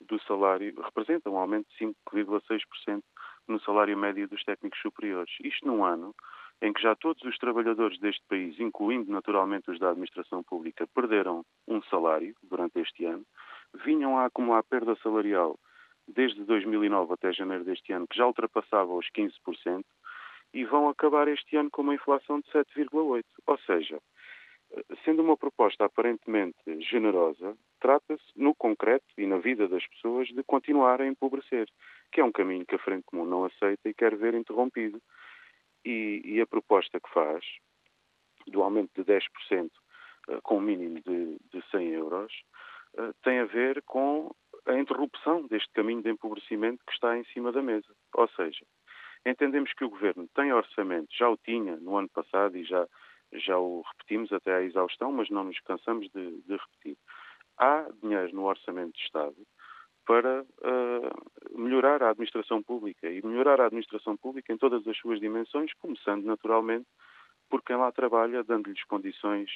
do 0.00 0.20
salário, 0.22 0.74
representam 0.80 1.34
um 1.34 1.38
aumento 1.38 1.68
de 1.68 1.76
5,6% 1.78 3.02
no 3.46 3.60
salário 3.60 3.96
médio 3.96 4.28
dos 4.28 4.42
técnicos 4.44 4.80
superiores. 4.80 5.32
Isto 5.42 5.66
num 5.66 5.84
ano 5.84 6.14
em 6.62 6.72
que 6.72 6.82
já 6.82 6.94
todos 6.94 7.22
os 7.22 7.38
trabalhadores 7.38 7.98
deste 7.98 8.22
país, 8.28 8.58
incluindo 8.60 9.10
naturalmente 9.10 9.70
os 9.70 9.78
da 9.78 9.90
administração 9.90 10.42
pública, 10.42 10.86
perderam 10.94 11.42
um 11.66 11.82
salário 11.84 12.34
durante 12.42 12.78
este 12.80 13.04
ano, 13.06 13.24
vinham 13.84 14.18
a 14.18 14.26
acumular 14.26 14.62
perda 14.62 14.94
salarial 15.02 15.58
desde 16.06 16.44
2009 16.44 17.14
até 17.14 17.32
janeiro 17.32 17.64
deste 17.64 17.92
ano, 17.92 18.06
que 18.06 18.16
já 18.16 18.26
ultrapassava 18.26 18.92
os 18.92 19.06
15%, 19.16 19.84
e 20.52 20.64
vão 20.64 20.88
acabar 20.88 21.28
este 21.28 21.56
ano 21.56 21.70
com 21.70 21.82
uma 21.82 21.94
inflação 21.94 22.40
de 22.40 22.50
7,8%. 22.50 23.24
Ou 23.46 23.58
seja, 23.58 24.00
sendo 25.04 25.22
uma 25.22 25.36
proposta 25.36 25.84
aparentemente 25.84 26.58
generosa, 26.90 27.56
trata-se, 27.80 28.24
no 28.36 28.54
concreto 28.54 29.06
e 29.18 29.26
na 29.26 29.38
vida 29.38 29.66
das 29.68 29.86
pessoas, 29.86 30.28
de 30.28 30.42
continuar 30.42 31.00
a 31.00 31.06
empobrecer, 31.06 31.68
que 32.12 32.20
é 32.20 32.24
um 32.24 32.32
caminho 32.32 32.66
que 32.66 32.74
a 32.74 32.78
Frente 32.78 33.04
Comum 33.04 33.24
não 33.24 33.44
aceita 33.44 33.88
e 33.88 33.94
quer 33.94 34.16
ver 34.16 34.34
interrompido. 34.34 35.00
E, 35.84 36.20
e 36.24 36.40
a 36.40 36.46
proposta 36.46 37.00
que 37.00 37.10
faz, 37.10 37.44
do 38.46 38.62
aumento 38.62 38.90
de 38.94 39.02
10% 39.02 39.70
eh, 40.28 40.38
com 40.42 40.58
um 40.58 40.60
mínimo 40.60 41.00
de, 41.00 41.38
de 41.50 41.70
100 41.70 41.88
euros, 41.88 42.32
eh, 42.98 43.12
tem 43.22 43.38
a 43.38 43.46
ver 43.46 43.82
com 43.82 44.30
a 44.66 44.78
interrupção 44.78 45.46
deste 45.46 45.70
caminho 45.72 46.02
de 46.02 46.10
empobrecimento 46.10 46.84
que 46.86 46.92
está 46.92 47.16
em 47.16 47.24
cima 47.32 47.50
da 47.50 47.62
mesa. 47.62 47.88
Ou 48.14 48.28
seja, 48.28 48.64
Entendemos 49.24 49.72
que 49.74 49.84
o 49.84 49.90
Governo 49.90 50.28
tem 50.34 50.52
orçamento, 50.52 51.08
já 51.14 51.28
o 51.28 51.36
tinha 51.36 51.76
no 51.76 51.96
ano 51.96 52.08
passado 52.08 52.56
e 52.56 52.64
já, 52.64 52.86
já 53.32 53.58
o 53.58 53.82
repetimos 53.82 54.32
até 54.32 54.54
à 54.54 54.62
exaustão, 54.62 55.12
mas 55.12 55.28
não 55.28 55.44
nos 55.44 55.60
cansamos 55.60 56.08
de, 56.10 56.40
de 56.42 56.56
repetir. 56.56 56.96
Há 57.58 57.86
dinheiro 58.02 58.34
no 58.34 58.44
orçamento 58.44 58.94
de 58.94 59.02
Estado 59.02 59.36
para 60.06 60.42
uh, 60.42 61.58
melhorar 61.60 62.02
a 62.02 62.10
administração 62.10 62.62
pública 62.62 63.10
e 63.10 63.24
melhorar 63.24 63.60
a 63.60 63.66
administração 63.66 64.16
pública 64.16 64.52
em 64.52 64.56
todas 64.56 64.86
as 64.88 64.96
suas 64.96 65.20
dimensões, 65.20 65.72
começando 65.74 66.24
naturalmente 66.24 66.86
por 67.48 67.62
quem 67.62 67.76
lá 67.76 67.92
trabalha, 67.92 68.42
dando-lhes 68.42 68.82
condições 68.84 69.50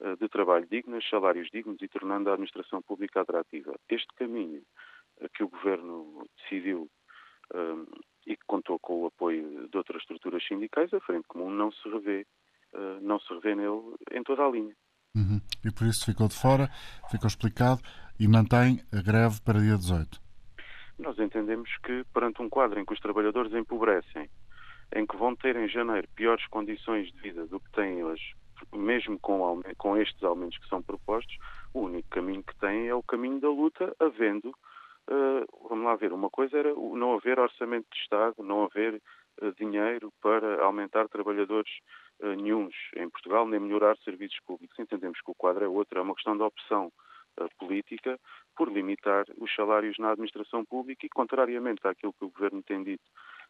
uh, 0.00 0.16
de 0.16 0.28
trabalho 0.28 0.66
dignas, 0.70 1.06
salários 1.10 1.48
dignos 1.52 1.82
e 1.82 1.88
tornando 1.88 2.30
a 2.30 2.34
administração 2.34 2.80
pública 2.80 3.20
atrativa. 3.20 3.74
Este 3.88 4.08
caminho 4.14 4.62
uh, 5.20 5.28
que 5.34 5.42
o 5.42 5.48
Governo 5.48 6.24
decidiu 6.38 6.88
e 8.30 8.36
que 8.36 8.46
contou 8.46 8.78
com 8.78 9.02
o 9.02 9.06
apoio 9.06 9.68
de 9.68 9.76
outras 9.76 10.00
estruturas 10.02 10.46
sindicais, 10.46 10.94
a 10.94 11.00
Frente 11.00 11.26
Comum 11.26 11.50
não 11.50 11.72
se 11.72 11.88
revê, 11.88 12.24
uh, 12.72 13.00
não 13.02 13.18
se 13.18 13.28
revê 13.34 13.56
nele 13.56 13.96
em 14.12 14.22
toda 14.22 14.46
a 14.46 14.50
linha. 14.50 14.74
Uhum. 15.16 15.40
E 15.64 15.72
por 15.72 15.86
isso 15.88 16.06
ficou 16.06 16.28
de 16.28 16.38
fora, 16.38 16.68
ficou 17.10 17.26
explicado 17.26 17.80
e 18.20 18.28
mantém 18.28 18.80
a 18.92 19.02
greve 19.02 19.40
para 19.44 19.58
dia 19.58 19.76
18. 19.76 20.20
Nós 21.00 21.18
entendemos 21.18 21.68
que, 21.82 22.04
perante 22.14 22.40
um 22.40 22.48
quadro 22.48 22.78
em 22.78 22.84
que 22.84 22.92
os 22.92 23.00
trabalhadores 23.00 23.52
empobrecem, 23.52 24.30
em 24.94 25.06
que 25.06 25.16
vão 25.16 25.34
ter 25.34 25.56
em 25.56 25.68
janeiro 25.68 26.06
piores 26.14 26.46
condições 26.46 27.10
de 27.10 27.20
vida 27.20 27.46
do 27.46 27.58
que 27.58 27.72
têm 27.72 28.04
hoje, 28.04 28.36
mesmo 28.72 29.18
com, 29.18 29.60
com 29.76 29.96
estes 29.96 30.22
aumentos 30.22 30.58
que 30.58 30.68
são 30.68 30.80
propostos, 30.80 31.36
o 31.74 31.80
único 31.80 32.08
caminho 32.10 32.44
que 32.44 32.56
têm 32.60 32.86
é 32.86 32.94
o 32.94 33.02
caminho 33.02 33.40
da 33.40 33.48
luta, 33.48 33.92
havendo 33.98 34.54
vamos 35.68 35.84
lá 35.84 35.96
ver, 35.96 36.12
uma 36.12 36.30
coisa 36.30 36.58
era 36.58 36.74
não 36.74 37.14
haver 37.14 37.38
orçamento 37.38 37.86
de 37.92 37.98
Estado, 38.00 38.42
não 38.42 38.64
haver 38.64 39.00
uh, 39.42 39.52
dinheiro 39.54 40.12
para 40.20 40.62
aumentar 40.62 41.08
trabalhadores 41.08 41.70
uh, 42.20 42.34
nenhums 42.34 42.74
em 42.96 43.08
Portugal, 43.08 43.46
nem 43.46 43.60
melhorar 43.60 43.96
serviços 43.98 44.38
públicos. 44.46 44.78
Entendemos 44.78 45.20
que 45.20 45.30
o 45.30 45.34
quadro 45.34 45.64
é 45.64 45.68
outro, 45.68 45.98
é 45.98 46.02
uma 46.02 46.14
questão 46.14 46.36
de 46.36 46.42
opção 46.42 46.92
política 47.58 48.18
por 48.56 48.70
limitar 48.70 49.24
os 49.38 49.54
salários 49.54 49.96
na 49.98 50.10
administração 50.10 50.64
pública 50.64 51.06
e, 51.06 51.08
contrariamente 51.08 51.86
àquilo 51.86 52.12
que 52.12 52.24
o 52.24 52.30
Governo 52.30 52.62
tem 52.62 52.82
dito 52.82 53.04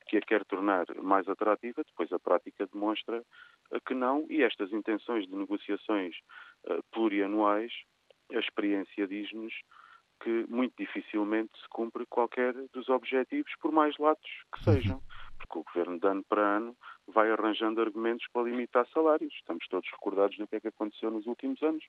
que 0.07 0.19
a 0.19 0.21
quer 0.21 0.45
tornar 0.45 0.85
mais 1.03 1.27
atrativa, 1.29 1.83
depois 1.83 2.13
a 2.13 2.19
prática 2.19 2.69
demonstra 2.73 3.25
que 3.87 3.95
não, 3.95 4.27
e 4.29 4.43
estas 4.43 4.73
intenções 4.73 5.27
de 5.27 5.35
negociações 5.35 6.15
plurianuais, 6.93 7.73
a 8.33 8.39
experiência 8.39 9.09
diz-nos 9.09 9.53
que 10.21 10.47
muito 10.49 10.75
dificilmente 10.77 11.51
se 11.61 11.69
cumpre 11.69 12.05
qualquer 12.07 12.53
dos 12.73 12.89
objetivos, 12.89 13.53
por 13.61 13.73
mais 13.73 13.97
latos 13.99 14.31
que 14.55 14.63
sejam. 14.65 15.01
Porque 15.39 15.59
o 15.59 15.65
governo, 15.65 15.99
de 15.99 16.07
ano 16.07 16.25
para 16.29 16.57
ano, 16.57 16.77
vai 17.09 17.31
arranjando 17.31 17.81
argumentos 17.81 18.27
para 18.33 18.43
limitar 18.43 18.87
salários. 18.89 19.33
Estamos 19.35 19.67
todos 19.69 19.89
recordados 19.91 20.37
do 20.37 20.47
que 20.47 20.57
é 20.57 20.61
que 20.61 20.69
aconteceu 20.69 21.11
nos 21.11 21.27
últimos 21.27 21.63
anos. 21.63 21.85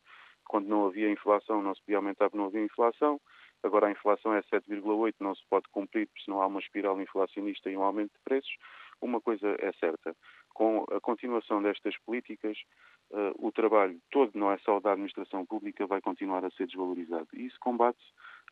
Quando 0.45 0.67
não 0.67 0.87
havia 0.87 1.11
inflação, 1.11 1.61
não 1.61 1.75
se 1.75 1.81
podia 1.81 1.97
aumentar 1.97 2.29
porque 2.29 2.37
não 2.37 2.45
havia 2.45 2.63
inflação. 2.63 3.19
Agora 3.63 3.87
a 3.87 3.91
inflação 3.91 4.33
é 4.33 4.41
7,8, 4.41 5.15
não 5.19 5.35
se 5.35 5.43
pode 5.49 5.67
cumprir, 5.69 6.07
porque 6.07 6.23
senão 6.23 6.41
há 6.41 6.47
uma 6.47 6.59
espiral 6.59 6.99
inflacionista 6.99 7.69
e 7.69 7.77
um 7.77 7.83
aumento 7.83 8.13
de 8.13 8.19
preços. 8.23 8.55
Uma 8.99 9.19
coisa 9.19 9.55
é 9.59 9.71
certa, 9.73 10.15
com 10.53 10.85
a 10.91 10.99
continuação 10.99 11.61
destas 11.61 11.97
políticas, 12.05 12.57
uh, 13.11 13.47
o 13.47 13.51
trabalho 13.51 13.99
todo, 14.11 14.31
não 14.35 14.51
é 14.51 14.57
só 14.59 14.79
da 14.79 14.91
administração 14.91 15.45
pública, 15.45 15.85
vai 15.85 16.01
continuar 16.01 16.43
a 16.43 16.51
ser 16.51 16.65
desvalorizado. 16.65 17.27
E 17.33 17.45
isso 17.45 17.57
combate-se 17.59 18.05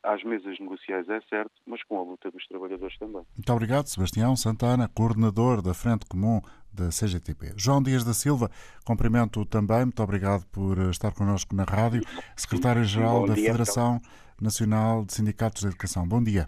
às 0.03 0.23
mesas 0.23 0.57
negociais, 0.59 1.09
é 1.09 1.19
certo, 1.29 1.51
mas 1.65 1.83
com 1.83 1.99
a 1.99 2.03
luta 2.03 2.31
dos 2.31 2.47
trabalhadores 2.47 2.97
também. 2.97 3.23
Muito 3.35 3.53
obrigado, 3.53 3.87
Sebastião 3.87 4.35
Santana, 4.35 4.87
coordenador 4.87 5.61
da 5.61 5.73
Frente 5.73 6.05
Comum 6.05 6.41
da 6.71 6.89
CGTP. 6.89 7.53
João 7.57 7.81
Dias 7.81 8.03
da 8.03 8.13
Silva, 8.13 8.49
cumprimento 8.85 9.45
também, 9.45 9.85
muito 9.85 10.01
obrigado 10.01 10.45
por 10.47 10.77
estar 10.89 11.13
connosco 11.13 11.55
na 11.55 11.63
rádio, 11.63 12.01
secretário-geral 12.35 13.25
da 13.25 13.35
Federação 13.35 13.99
Nacional 14.41 15.03
de 15.03 15.13
Sindicatos 15.13 15.61
de 15.61 15.67
Educação. 15.67 16.07
Bom 16.07 16.23
dia. 16.23 16.47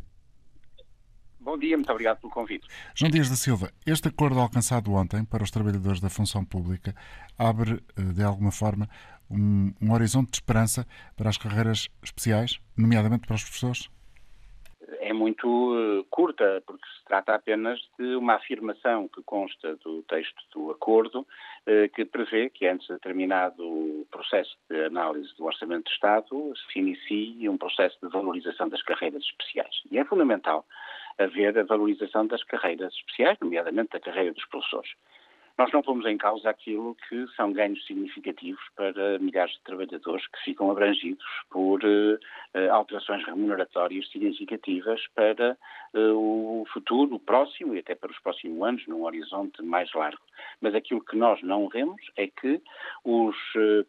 Bom 1.44 1.58
dia, 1.58 1.76
muito 1.76 1.92
obrigado 1.92 2.20
pelo 2.20 2.32
convite. 2.32 2.68
João 2.94 3.10
Dias 3.10 3.28
da 3.28 3.36
Silva, 3.36 3.72
este 3.86 4.08
acordo 4.08 4.40
alcançado 4.40 4.94
ontem 4.94 5.26
para 5.26 5.44
os 5.44 5.50
trabalhadores 5.50 6.00
da 6.00 6.08
função 6.08 6.46
pública 6.46 6.94
abre, 7.36 7.82
eh, 7.98 8.14
de 8.14 8.24
alguma 8.24 8.52
forma, 8.52 8.88
um, 9.30 9.74
um 9.82 9.92
horizonte 9.92 10.30
de 10.30 10.38
esperança 10.38 10.86
para 11.18 11.30
as 11.30 11.38
carreiras 11.38 11.90
especiais, 12.04 12.60
nomeadamente 12.78 13.26
para 13.26 13.36
os 13.36 13.44
professores? 13.44 13.90
é 15.02 15.14
muito 15.14 15.48
uh, 15.48 16.06
curta, 16.10 16.64
porque 16.66 16.86
se 16.86 17.06
trata 17.06 17.36
apenas 17.36 17.80
de 18.00 18.16
uma 18.16 18.36
afirmação 18.36 19.08
que 19.08 19.22
consta 19.24 19.76
do 19.78 20.04
texto 20.04 20.42
do 20.54 20.72
acordo, 20.72 21.22
uh, 21.22 21.90
que 21.94 22.06
prevê 22.06 22.50
que 22.50 22.68
antes 22.68 22.88
de 22.88 22.98
terminado 23.00 23.62
o 23.62 24.08
processo 24.10 24.56
de 24.70 24.86
análise 24.86 25.36
do 25.38 25.46
Orçamento 25.46 25.86
de 25.86 25.92
Estado, 25.92 26.54
se 26.72 26.80
inicie 26.80 27.50
um 27.50 27.58
processo 27.58 27.98
de 28.02 28.10
valorização 28.10 28.70
das 28.70 28.82
carreiras 28.84 29.24
especiais. 29.24 29.82
E 29.90 29.98
é 29.98 30.06
fundamental 30.06 30.66
haver 31.18 31.58
a 31.58 31.64
valorização 31.64 32.28
das 32.28 32.44
carreiras 32.44 32.94
especiais, 32.94 33.38
nomeadamente 33.42 33.92
da 33.92 34.00
carreira 34.00 34.34
dos 34.34 34.46
professores. 34.46 34.92
Nós 35.62 35.72
não 35.72 35.84
pomos 35.84 36.08
em 36.08 36.18
causa 36.18 36.50
aquilo 36.50 36.98
que 37.08 37.28
são 37.36 37.54
ganhos 37.54 37.86
significativos 37.86 38.64
para 38.76 39.20
milhares 39.20 39.54
de 39.54 39.62
trabalhadores 39.62 40.26
que 40.26 40.44
ficam 40.44 40.72
abrangidos 40.72 41.24
por 41.52 41.80
uh, 41.84 42.18
alterações 42.72 43.24
remuneratórias 43.28 44.10
significativas 44.10 45.00
para 45.14 45.56
uh, 45.94 46.62
o 46.62 46.66
futuro, 46.74 47.14
o 47.14 47.20
próximo 47.20 47.76
e 47.76 47.80
até 47.80 47.94
para 47.94 48.10
os 48.10 48.18
próximos 48.22 48.68
anos, 48.68 48.88
num 48.88 49.04
horizonte 49.04 49.62
mais 49.62 49.94
largo. 49.94 50.24
Mas 50.62 50.74
aquilo 50.74 51.06
que 51.06 51.16
nós 51.16 51.40
não 51.44 51.70
vemos 51.70 52.02
é 52.18 52.26
que 52.26 52.60
os 53.06 53.36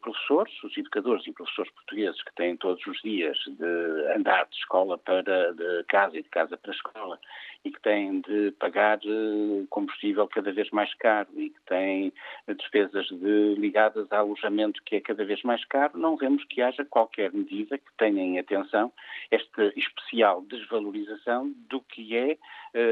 professores, 0.03 0.53
os 0.63 0.77
educadores 0.77 1.27
e 1.27 1.33
professores 1.33 1.73
portugueses 1.73 2.23
que 2.23 2.35
têm 2.35 2.55
todos 2.59 2.87
os 2.87 3.01
dias 3.01 3.39
de 3.47 4.13
andar 4.15 4.45
de 4.45 4.57
escola 4.57 4.99
para 4.99 5.55
de 5.55 5.85
casa 5.89 6.19
e 6.19 6.23
de 6.23 6.29
casa 6.29 6.59
para 6.59 6.71
a 6.71 6.75
escola 6.75 7.19
e 7.65 7.71
que 7.71 7.81
têm 7.81 8.21
de 8.21 8.51
pagar 8.59 8.99
combustível 9.71 10.27
cada 10.27 10.53
vez 10.53 10.71
mais 10.71 10.93
caro 10.95 11.29
e 11.37 11.51
que 11.51 11.61
têm 11.67 12.13
despesas 12.57 13.07
de, 13.09 13.55
ligadas 13.57 14.11
a 14.11 14.19
alojamento 14.19 14.83
que 14.85 14.97
é 14.97 15.01
cada 15.01 15.25
vez 15.25 15.43
mais 15.43 15.65
caro, 15.67 15.99
não 15.99 16.17
vemos 16.17 16.45
que 16.45 16.61
haja 16.61 16.85
qualquer 16.85 17.33
medida 17.33 17.79
que 17.79 17.93
tenha 17.97 18.23
em 18.23 18.39
atenção 18.39 18.93
esta 19.31 19.73
especial 19.77 20.43
desvalorização 20.43 21.53
do 21.69 21.81
que 21.81 22.17
é 22.17 22.37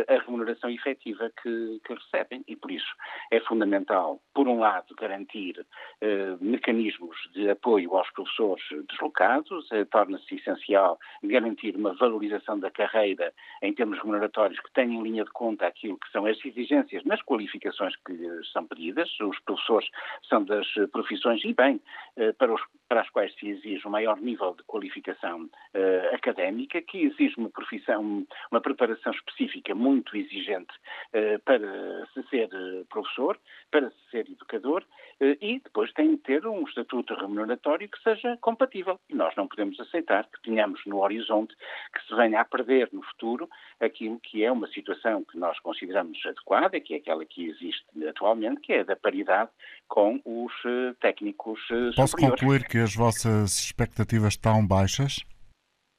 a 0.08 0.20
remuneração 0.24 0.70
efetiva 0.70 1.30
que, 1.42 1.80
que, 1.84 1.94
recebem. 1.94 2.44
E 2.46 2.56
por 2.56 2.70
isso 2.70 2.92
é 3.30 3.40
fundamental, 3.40 4.20
por 4.34 4.46
um 4.46 4.58
lado, 4.58 4.94
garantir 4.94 5.58
uh, 5.60 6.44
mecanismos 6.44 7.16
de 7.32 7.48
apoio 7.48 7.96
aos 7.96 8.10
professores 8.10 8.64
deslocados, 8.88 9.70
uh, 9.70 9.86
torna-se 9.90 10.34
essencial 10.34 10.98
garantir 11.22 11.76
uma 11.76 11.94
valorização 11.94 12.58
da 12.58 12.70
carreira 12.70 13.32
em 13.62 13.72
termos 13.72 13.98
remuneratórios 13.98 14.60
que 14.60 14.72
tenha 14.72 14.94
em 14.94 15.02
linha 15.02 15.24
de 15.24 15.30
conta 15.30 15.66
aquilo 15.66 15.98
que 15.98 16.10
são 16.10 16.26
as 16.26 16.42
exigências 16.44 17.04
nas 17.04 17.22
qualificações 17.22 17.94
que 18.04 18.42
são 18.52 18.66
pedidas. 18.66 19.08
Os 19.20 19.38
professores 19.40 19.88
são 20.28 20.44
das 20.44 20.66
profissões, 20.92 21.44
e 21.44 21.52
bem, 21.54 21.80
eh, 22.16 22.32
para, 22.32 22.52
os, 22.52 22.60
para 22.90 23.02
as 23.02 23.10
quais 23.10 23.32
se 23.36 23.48
exige 23.48 23.86
um 23.86 23.90
maior 23.90 24.20
nível 24.20 24.52
de 24.52 24.64
qualificação 24.64 25.44
uh, 25.44 26.12
académica, 26.14 26.82
que 26.82 27.04
exige 27.04 27.36
uma 27.38 27.48
profissão, 27.48 28.26
uma 28.50 28.60
preparação 28.60 29.12
específica 29.12 29.72
muito 29.76 30.16
exigente 30.16 30.74
uh, 31.14 31.38
para 31.44 32.04
se 32.12 32.28
ser 32.28 32.48
professor, 32.88 33.38
para 33.70 33.88
se 33.90 34.10
ser 34.10 34.28
educador, 34.28 34.82
uh, 35.20 35.36
e 35.40 35.60
depois 35.60 35.92
tem 35.92 36.16
de 36.16 36.16
ter 36.16 36.44
um 36.44 36.64
estatuto 36.64 37.14
remuneratório 37.14 37.88
que 37.88 38.02
seja 38.02 38.36
compatível. 38.40 38.98
E 39.08 39.14
nós 39.14 39.36
não 39.36 39.46
podemos 39.46 39.78
aceitar 39.78 40.24
que 40.24 40.42
tenhamos 40.42 40.84
no 40.84 40.98
horizonte 40.98 41.54
que 41.94 42.04
se 42.08 42.14
venha 42.16 42.40
a 42.40 42.44
perder 42.44 42.88
no 42.92 43.04
futuro 43.04 43.48
aquilo 43.78 44.18
que 44.18 44.42
é 44.42 44.50
uma 44.50 44.66
situação 44.66 45.22
que 45.22 45.38
nós 45.38 45.56
consideramos 45.60 46.18
adequada, 46.26 46.80
que 46.80 46.94
é 46.94 46.96
aquela 46.96 47.24
que 47.24 47.50
existe 47.50 47.86
atualmente, 48.08 48.60
que 48.62 48.72
é 48.72 48.82
da 48.82 48.96
paridade 48.96 49.52
com 49.90 50.20
os 50.24 50.52
eh, 50.64 50.94
técnicos 51.00 51.60
eh, 51.70 51.90
Posso 51.96 52.12
superiores. 52.12 52.40
concluir 52.40 52.64
que 52.66 52.78
as 52.78 52.94
vossas 52.94 53.58
expectativas 53.58 54.34
estão 54.34 54.64
baixas? 54.66 55.18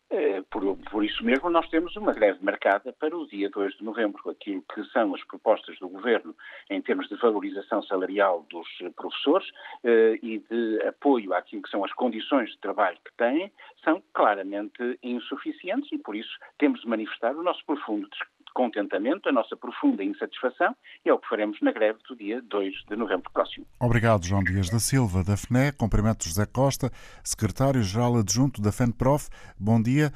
Eh, 0.09 0.41
por, 0.49 0.77
por, 0.89 1.03
isso 1.03 1.23
mesmo, 1.23 1.49
nós 1.49 1.69
temos 1.69 1.95
uma 1.97 2.13
greve 2.13 2.39
marcada 2.41 2.93
para 2.93 3.15
o 3.15 3.27
dia 3.27 3.49
2 3.49 3.77
de 3.77 3.83
novembro. 3.83 4.29
Aquilo 4.29 4.63
que 4.73 4.83
são 4.91 5.13
as 5.13 5.23
propostas 5.25 5.77
do 5.79 5.89
Governo 5.89 6.33
em 6.69 6.81
termos 6.81 7.07
de 7.09 7.15
valorização 7.17 7.83
salarial 7.83 8.45
dos 8.49 8.67
professores 8.95 9.47
eh, 9.83 10.17
e 10.23 10.39
de 10.39 10.81
apoio 10.87 11.33
àquilo 11.33 11.61
que 11.61 11.69
são 11.69 11.83
as 11.83 11.93
condições 11.93 12.49
de 12.49 12.57
trabalho 12.59 12.97
que 13.03 13.13
têm, 13.17 13.51
são 13.83 14.01
claramente 14.13 14.97
insuficientes 15.03 15.91
e, 15.91 15.97
por 15.97 16.15
isso, 16.15 16.37
temos 16.57 16.79
de 16.79 16.87
manifestar 16.87 17.35
o 17.35 17.43
nosso 17.43 17.65
profundo 17.65 18.07
contentamento, 18.53 19.29
a 19.29 19.31
nossa 19.31 19.55
profunda 19.55 20.03
insatisfação 20.03 20.75
e 21.05 21.09
é 21.09 21.13
o 21.13 21.19
que 21.19 21.27
faremos 21.27 21.59
na 21.61 21.71
greve 21.71 21.99
do 22.07 22.15
dia 22.15 22.41
2 22.41 22.73
de 22.89 22.95
novembro 22.95 23.29
próximo. 23.31 23.65
Obrigado, 23.79 24.25
João 24.25 24.43
Dias 24.43 24.69
da 24.69 24.79
Silva, 24.79 25.23
da 25.23 25.37
FNE. 25.37 25.71
Cumprimento 25.77 26.25
José 26.25 26.45
Costa, 26.45 26.89
secretário-geral 27.23 28.17
adjunto 28.17 28.61
da 28.61 28.71
FENPROF. 28.71 29.29
Bom 29.59 29.81
dia. 29.81 30.11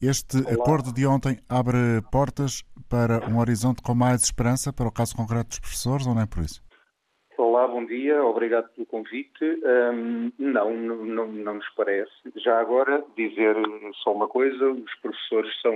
Este 0.00 0.38
Olá. 0.38 0.54
acordo 0.54 0.92
de 0.92 1.06
ontem 1.06 1.38
abre 1.48 2.02
portas 2.10 2.64
para 2.90 3.24
um 3.30 3.38
horizonte 3.38 3.80
com 3.82 3.94
mais 3.94 4.22
esperança 4.22 4.72
para 4.72 4.88
o 4.88 4.92
caso 4.92 5.14
concreto 5.16 5.50
dos 5.50 5.60
professores 5.60 6.06
ou 6.06 6.14
não 6.14 6.22
é 6.22 6.26
por 6.26 6.42
isso? 6.42 6.60
Olá, 7.38 7.66
bom 7.66 7.84
dia, 7.86 8.22
obrigado 8.22 8.68
pelo 8.70 8.86
convite. 8.86 9.44
Um, 9.44 10.32
não, 10.38 10.74
não, 10.74 11.26
não 11.26 11.54
nos 11.54 11.68
parece. 11.76 12.12
Já 12.36 12.60
agora, 12.60 13.04
dizer 13.16 13.56
só 14.02 14.12
uma 14.12 14.28
coisa: 14.28 14.72
os 14.72 14.94
professores 15.00 15.50
são 15.60 15.72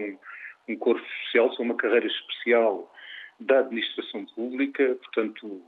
um 0.68 0.76
corpo 0.76 1.04
social, 1.24 1.52
são 1.54 1.64
uma 1.64 1.76
carreira 1.76 2.06
especial 2.06 2.92
da 3.38 3.60
administração 3.60 4.24
pública, 4.26 4.96
portanto, 4.96 5.62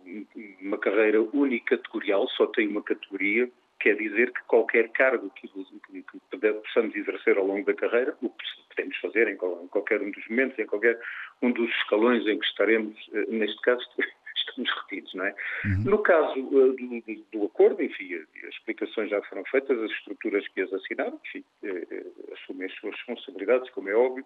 uma 0.61 0.79
carreira 0.79 1.21
unicategorial, 1.21 2.27
só 2.29 2.47
tem 2.47 2.67
uma 2.67 2.83
categoria, 2.83 3.51
quer 3.79 3.97
dizer 3.97 4.33
que 4.33 4.43
qualquer 4.47 4.89
cargo 4.91 5.31
que, 5.31 5.49
que, 5.49 6.03
que 6.03 6.53
possamos 6.53 6.97
exercer 6.97 7.37
ao 7.37 7.47
longo 7.47 7.65
da 7.67 7.75
carreira, 7.75 8.17
o 8.23 8.31
que 8.31 8.45
podemos 8.75 8.97
fazer 8.99 9.29
em 9.29 9.37
qualquer 9.37 10.01
um 10.01 10.11
dos 10.11 10.29
momentos, 10.29 10.59
em 10.59 10.67
qualquer 10.67 10.99
um 11.43 11.53
dos 11.53 11.71
escalões 11.77 12.27
em 12.27 12.39
que 12.39 12.47
estaremos, 12.47 12.97
eh, 13.13 13.27
neste 13.29 13.61
caso, 13.61 13.87
estamos 14.37 14.71
retidos, 14.83 15.15
não 15.15 15.25
é? 15.25 15.35
Uhum. 15.65 15.83
No 15.85 15.99
caso 15.99 16.41
uh, 16.41 16.73
do, 16.75 17.25
do, 17.33 17.45
acordo, 17.45 17.83
enfim, 17.83 18.15
as 18.15 18.55
explicações 18.55 19.11
já 19.11 19.21
foram 19.23 19.45
feitas, 19.45 19.79
as 19.79 19.91
estruturas 19.91 20.47
que 20.49 20.61
as 20.63 20.73
assinaram, 20.73 21.21
enfim, 21.27 21.45
uh, 21.65 22.33
assumem 22.35 22.67
as 22.67 22.75
suas 22.77 22.95
responsabilidades, 22.97 23.71
como 23.71 23.89
é 23.89 23.95
óbvio, 23.95 24.25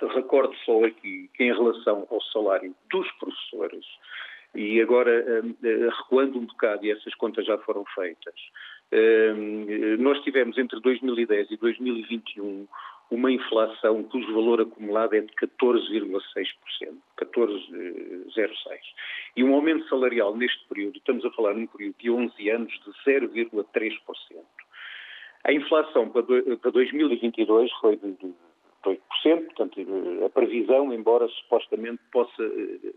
Recordo 0.00 0.54
só 0.64 0.84
aqui 0.84 1.30
que, 1.34 1.44
em 1.44 1.52
relação 1.52 2.06
ao 2.10 2.20
salário 2.22 2.74
dos 2.90 3.10
professores, 3.12 3.84
e 4.54 4.80
agora 4.80 5.42
hum, 5.44 5.54
eh, 5.62 5.88
recuando 5.98 6.38
um 6.38 6.46
bocado, 6.46 6.84
e 6.84 6.90
essas 6.90 7.14
contas 7.14 7.46
já 7.46 7.58
foram 7.58 7.84
feitas, 7.94 8.34
hum, 8.92 9.96
nós 9.98 10.20
tivemos 10.22 10.56
entre 10.58 10.80
2010 10.80 11.50
e 11.50 11.56
2021 11.56 12.66
uma 13.10 13.30
inflação 13.30 14.02
cujo 14.04 14.32
valor 14.32 14.62
acumulado 14.62 15.14
é 15.14 15.20
de 15.20 15.32
14,6%, 15.34 16.96
14,06%. 17.18 18.78
E 19.36 19.44
um 19.44 19.54
aumento 19.54 19.88
salarial 19.88 20.36
neste 20.36 20.66
período, 20.68 20.96
estamos 20.96 21.24
a 21.24 21.30
falar 21.30 21.54
num 21.54 21.66
período 21.66 21.96
de 21.98 22.10
11 22.10 22.50
anos, 22.50 22.72
de 22.72 22.90
0,3%. 23.10 23.98
A 25.44 25.52
inflação 25.52 26.08
para 26.08 26.22
2022 26.70 27.70
foi 27.80 27.96
de 27.96 28.16
8%, 28.90 28.98
portanto, 29.46 29.80
a 30.24 30.30
previsão, 30.30 30.92
embora 30.92 31.28
supostamente 31.28 32.00
possa 32.12 32.42
eh, 32.42 32.92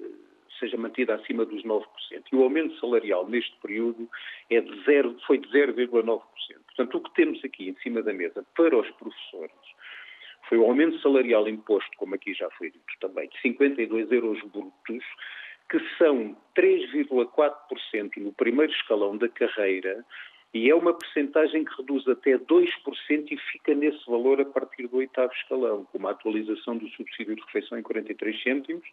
seja 0.60 0.78
mantida 0.78 1.16
acima 1.16 1.46
dos 1.46 1.64
9%. 1.64 1.84
E 2.32 2.36
o 2.36 2.44
aumento 2.44 2.80
salarial 2.80 3.28
neste 3.28 3.56
período 3.62 4.10
é 4.50 4.62
de 4.62 4.84
zero, 4.84 5.16
foi 5.26 5.38
de 5.38 5.48
0,9%. 5.50 6.22
Portanto, 6.66 6.98
o 6.98 7.02
que 7.02 7.14
temos 7.16 7.44
aqui 7.44 7.70
em 7.70 7.76
cima 7.78 8.02
da 8.02 8.14
mesa 8.14 8.46
para 8.56 8.78
os 8.78 8.90
professores 8.92 9.52
foi 10.48 10.58
o 10.58 10.66
aumento 10.66 11.00
salarial 11.00 11.48
imposto, 11.48 11.92
como 11.98 12.16
aqui 12.16 12.34
já 12.34 12.50
foi 12.52 12.72
dito 12.72 12.86
também, 13.00 13.28
de 13.30 13.42
52 13.42 14.12
euros 14.12 14.42
brutos, 14.44 15.04
que 15.70 15.80
são 15.98 16.38
3,4% 16.56 18.18
no 18.18 18.32
primeiro 18.34 18.72
escalão 18.72 19.18
da 19.18 19.28
carreira 19.28 20.06
e 20.58 20.72
é 20.72 20.76
uma 20.76 20.92
percentagem 20.92 21.64
que 21.64 21.72
reduz 21.78 22.08
até 22.08 22.36
2% 22.36 22.68
e 23.32 23.38
fica 23.52 23.76
nesse 23.76 24.04
valor 24.10 24.42
a 24.42 24.46
partir 24.46 24.88
do 24.88 24.98
oitavo 24.98 25.32
escalão, 25.34 25.86
com 25.86 26.00
uma 26.00 26.10
atualização 26.10 26.76
do 26.78 26.90
subsídio 26.90 27.36
de 27.36 27.42
refeição 27.44 27.78
em 27.78 27.84
43 27.84 28.42
cêntimos. 28.42 28.84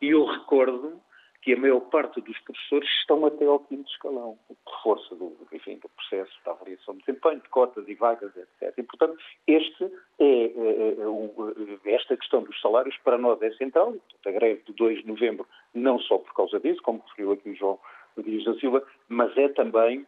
E 0.00 0.08
eu 0.08 0.24
recordo 0.24 0.98
que 1.42 1.52
a 1.52 1.58
maior 1.58 1.80
parte 1.80 2.22
dos 2.22 2.38
professores 2.38 2.88
estão 3.00 3.26
até 3.26 3.44
ao 3.44 3.60
quinto 3.60 3.90
escalão, 3.90 4.38
por 4.48 4.82
força 4.82 5.14
do, 5.14 5.36
enfim, 5.52 5.76
do 5.76 5.90
processo 5.90 6.32
da 6.42 6.52
avaliação 6.52 6.94
de 6.94 7.04
desempenho, 7.04 7.40
de 7.42 7.48
cotas 7.50 7.86
e 7.86 7.94
vagas, 7.94 8.34
etc. 8.34 8.72
E, 8.78 8.82
portanto, 8.82 9.18
este 9.46 9.84
é, 10.18 10.24
é, 10.24 10.46
é, 10.48 11.90
é, 11.90 11.94
esta 11.94 12.16
questão 12.16 12.42
dos 12.42 12.58
salários 12.62 12.96
para 13.04 13.18
nós 13.18 13.42
é 13.42 13.52
central. 13.56 13.94
A 14.24 14.30
greve 14.30 14.62
de 14.66 14.72
2 14.72 15.02
de 15.02 15.06
novembro, 15.06 15.46
não 15.74 15.98
só 15.98 16.16
por 16.16 16.32
causa 16.32 16.58
disso, 16.60 16.80
como 16.80 17.04
referiu 17.06 17.32
aqui 17.32 17.50
o 17.50 17.54
João 17.54 17.78
Dias 18.16 18.44
da 18.44 18.54
Silva, 18.54 18.82
mas 19.10 19.36
é 19.36 19.48
também 19.50 20.06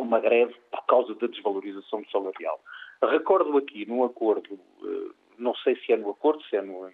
uma 0.00 0.20
greve 0.20 0.54
por 0.70 0.84
causa 0.86 1.14
da 1.14 1.26
desvalorização 1.26 2.04
salarial. 2.10 2.60
Recordo 3.02 3.56
aqui 3.56 3.86
num 3.86 4.04
acordo, 4.04 4.58
eh, 4.84 5.10
não 5.38 5.54
sei 5.56 5.76
se 5.76 5.92
é 5.92 5.96
no 5.96 6.10
acordo, 6.10 6.42
se 6.44 6.56
é 6.56 6.62
numa 6.62 6.90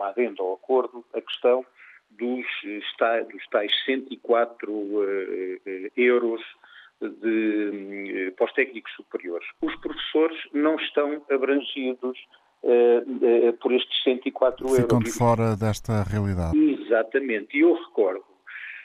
adenda 0.00 0.42
ao 0.42 0.54
acordo, 0.54 1.04
a 1.12 1.20
questão 1.20 1.64
dos, 2.10 2.46
dos 3.32 3.46
tais 3.48 3.72
104 3.84 4.72
uh, 4.72 5.00
euros 5.96 6.40
de, 7.00 8.28
uh, 8.28 8.32
para 8.36 8.46
os 8.46 8.52
técnicos 8.52 8.92
superiores. 8.94 9.46
Os 9.62 9.74
professores 9.76 10.38
não 10.52 10.76
estão 10.76 11.22
abrangidos 11.30 12.18
por 13.60 13.72
estes 13.72 14.02
104 14.02 14.56
Ficam 14.56 14.68
euros. 14.68 14.82
Ficam 14.82 14.98
de 14.98 15.12
fora 15.12 15.56
desta 15.56 16.02
realidade. 16.02 16.58
Exatamente. 16.58 17.56
E 17.56 17.60
eu 17.60 17.74
recordo 17.74 18.24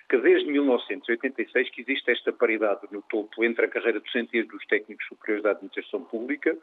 que 0.09 0.17
desde 0.17 0.51
1986 0.51 1.69
que 1.71 1.81
existe 1.81 2.11
esta 2.11 2.31
paridade 2.31 2.81
no 2.91 3.01
topo 3.03 3.43
entre 3.43 3.65
a 3.65 3.69
carreira 3.69 3.99
docente 3.99 4.37
e 4.37 4.43
dos 4.43 4.65
técnicos 4.67 5.05
superiores 5.07 5.43
da 5.43 5.51
administração 5.51 6.03
pública, 6.03 6.57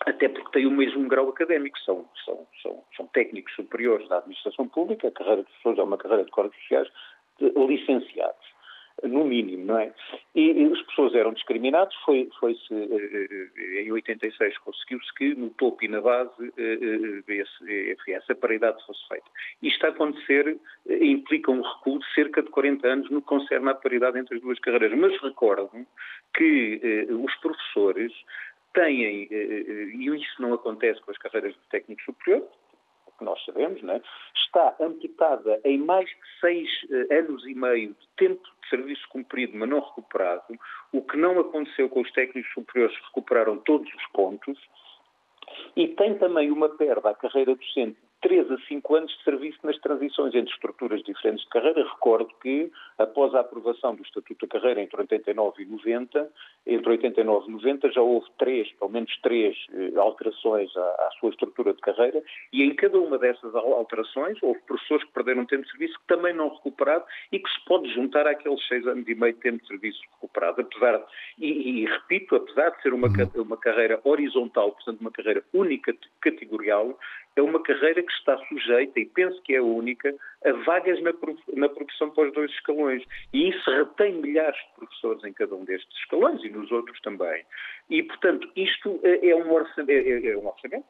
até 0.00 0.28
porque 0.28 0.52
têm 0.52 0.66
o 0.66 0.70
mesmo 0.70 1.06
grau 1.08 1.28
académico, 1.28 1.78
são, 1.80 2.08
são, 2.24 2.46
são, 2.62 2.84
são 2.96 3.06
técnicos 3.08 3.54
superiores 3.54 4.08
da 4.08 4.18
administração 4.18 4.68
pública, 4.68 5.08
a 5.08 5.12
carreira 5.12 5.42
de 5.42 5.52
pessoas 5.52 5.78
é 5.78 5.82
uma 5.82 5.98
carreira 5.98 6.24
de 6.24 6.30
corpos 6.30 6.58
sociais, 6.62 6.88
de, 7.38 7.50
licenciados, 7.66 8.46
no 9.04 9.24
mínimo, 9.24 9.64
não 9.64 9.78
é? 9.78 9.92
E, 10.34 10.52
e 10.52 10.72
as 10.72 10.82
pessoas 10.82 11.14
eram 11.14 11.32
discriminadas, 11.32 11.94
foi, 12.04 12.28
foi-se, 12.38 12.72
eh, 12.72 13.82
em 13.82 13.92
86 13.92 14.58
conseguiu-se 14.58 15.14
que 15.14 15.34
no 15.34 15.50
topo 15.50 15.84
e 15.84 15.88
na 15.88 16.00
base 16.00 16.30
eh, 16.56 16.78
eh, 17.28 17.32
esse, 17.32 18.12
essa 18.12 18.34
paridade 18.34 18.84
fosse 18.84 19.06
feita. 19.08 19.26
Isto 19.62 19.86
a 19.86 19.88
acontecer 19.90 20.58
implica 20.88 21.50
um 21.50 21.62
recuo 21.62 21.98
de 21.98 22.14
cerca 22.14 22.42
de 22.42 22.50
40 22.50 22.88
anos 22.88 23.10
no 23.10 23.20
que 23.20 23.28
concerne 23.28 23.68
à 23.68 23.74
paridade 23.74 24.18
entre 24.18 24.36
as 24.36 24.42
duas 24.42 24.58
carreiras, 24.58 24.98
mas 24.98 25.20
recordo 25.20 25.70
que 26.34 27.08
os 27.10 27.34
professores 27.36 28.12
têm, 28.72 29.28
eh, 29.30 29.34
eh, 29.34 29.84
e 29.94 30.06
isso 30.16 30.40
não 30.40 30.54
acontece 30.54 31.00
com 31.02 31.10
as 31.10 31.18
carreiras 31.18 31.52
de 31.52 31.60
técnico 31.70 32.02
superior, 32.02 32.46
que 33.20 33.24
nós 33.24 33.44
sabemos, 33.44 33.80
né? 33.82 34.00
está 34.34 34.74
amputada 34.80 35.60
em 35.64 35.78
mais 35.78 36.08
de 36.08 36.40
seis 36.40 36.68
eh, 36.90 37.18
anos 37.18 37.46
e 37.46 37.54
meio 37.54 37.90
de 37.90 38.08
tempo 38.16 38.42
de 38.62 38.68
serviço 38.68 39.06
cumprido, 39.10 39.56
mas 39.56 39.68
não 39.68 39.80
recuperado, 39.80 40.42
o 40.92 41.02
que 41.02 41.16
não 41.16 41.38
aconteceu 41.38 41.88
com 41.88 42.00
os 42.00 42.10
técnicos 42.12 42.50
superiores 42.52 42.96
que 42.96 43.06
recuperaram 43.06 43.58
todos 43.58 43.88
os 43.94 44.06
pontos, 44.12 44.58
e 45.76 45.88
tem 45.88 46.18
também 46.18 46.50
uma 46.50 46.68
perda 46.70 47.10
à 47.10 47.14
carreira 47.14 47.54
docente 47.54 47.98
3 48.22 48.50
a 48.50 48.58
5 48.68 48.94
anos 48.94 49.10
de 49.16 49.24
serviço 49.24 49.58
nas 49.64 49.78
transições 49.78 50.34
entre 50.34 50.52
estruturas 50.52 51.02
diferentes 51.02 51.42
de 51.44 51.50
carreira. 51.50 51.82
Recordo 51.82 52.28
que, 52.42 52.70
após 52.98 53.34
a 53.34 53.40
aprovação 53.40 53.94
do 53.94 54.02
Estatuto 54.02 54.46
da 54.46 54.52
Carreira 54.52 54.82
entre 54.82 55.00
89 55.00 55.62
e 55.62 55.66
90, 55.66 56.30
entre 56.66 56.90
89 56.90 57.48
e 57.48 57.52
90 57.52 57.92
já 57.92 58.02
houve 58.02 58.26
três, 58.38 58.70
pelo 58.74 58.90
menos 58.90 59.10
três, 59.22 59.56
eh, 59.72 59.92
alterações 59.96 60.74
à, 60.76 60.80
à, 60.80 61.10
sua 61.18 61.30
estrutura 61.30 61.72
de 61.72 61.80
carreira 61.80 62.22
e 62.52 62.62
em 62.62 62.74
cada 62.74 62.98
uma 62.98 63.18
dessas 63.18 63.54
alterações 63.54 64.38
houve 64.42 64.60
professores 64.62 65.04
que 65.04 65.12
perderam 65.12 65.46
tempo 65.46 65.64
de 65.64 65.70
serviço 65.70 65.98
que 65.98 66.06
também 66.06 66.34
não 66.34 66.48
recuperaram 66.48 67.04
e 67.32 67.38
que 67.38 67.50
se 67.50 67.64
pode 67.64 67.92
juntar 67.94 68.26
àqueles 68.26 68.66
seis 68.68 68.86
anos 68.86 69.08
e 69.08 69.14
meio 69.14 69.32
de 69.32 69.40
tempo 69.40 69.62
de 69.62 69.68
serviço 69.68 70.00
recuperado. 70.12 70.60
Apesar, 70.60 71.02
e, 71.38 71.82
e 71.82 71.86
repito, 71.86 72.36
apesar 72.36 72.70
de 72.70 72.82
ser 72.82 72.92
uma, 72.92 73.08
uhum. 73.08 73.42
uma 73.42 73.56
carreira 73.56 74.00
horizontal, 74.04 74.72
portanto 74.72 75.00
uma 75.00 75.10
carreira 75.10 75.42
única 75.52 75.94
categorial, 76.20 76.98
é 77.40 77.42
uma 77.42 77.62
carreira 77.62 78.02
que 78.02 78.12
está 78.12 78.36
sujeita, 78.46 79.00
e 79.00 79.06
penso 79.06 79.40
que 79.42 79.54
é 79.54 79.60
única, 79.60 80.14
a 80.44 80.52
vagas 80.64 81.00
na, 81.02 81.12
na 81.54 81.68
profissão 81.68 82.10
para 82.10 82.28
os 82.28 82.34
dois 82.34 82.50
escalões. 82.52 83.02
E 83.32 83.48
isso 83.48 83.70
retém 83.70 84.14
milhares 84.14 84.56
de 84.56 84.76
professores 84.76 85.24
em 85.24 85.32
cada 85.32 85.54
um 85.54 85.64
destes 85.64 85.96
escalões 85.98 86.42
e 86.44 86.50
nos 86.50 86.70
outros 86.70 87.00
também. 87.00 87.44
E, 87.88 88.02
portanto, 88.02 88.48
isto 88.54 89.00
é, 89.02 89.30
é 89.30 89.34
um 89.34 89.50
orçamento, 89.52 89.90
é, 89.90 90.10
é, 90.10 90.26
é 90.32 90.36
um 90.36 90.46
orçamento 90.46 90.86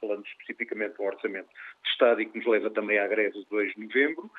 falando 0.00 0.26
especificamente 0.26 1.00
um 1.00 1.06
orçamento 1.06 1.48
de 1.48 1.90
Estado 1.90 2.20
e 2.20 2.26
que 2.26 2.38
nos 2.38 2.46
leva 2.46 2.68
também 2.68 2.98
à 2.98 3.06
greve 3.06 3.38
de 3.38 3.46
2 3.48 3.72
de 3.74 3.86
novembro, 3.86 4.30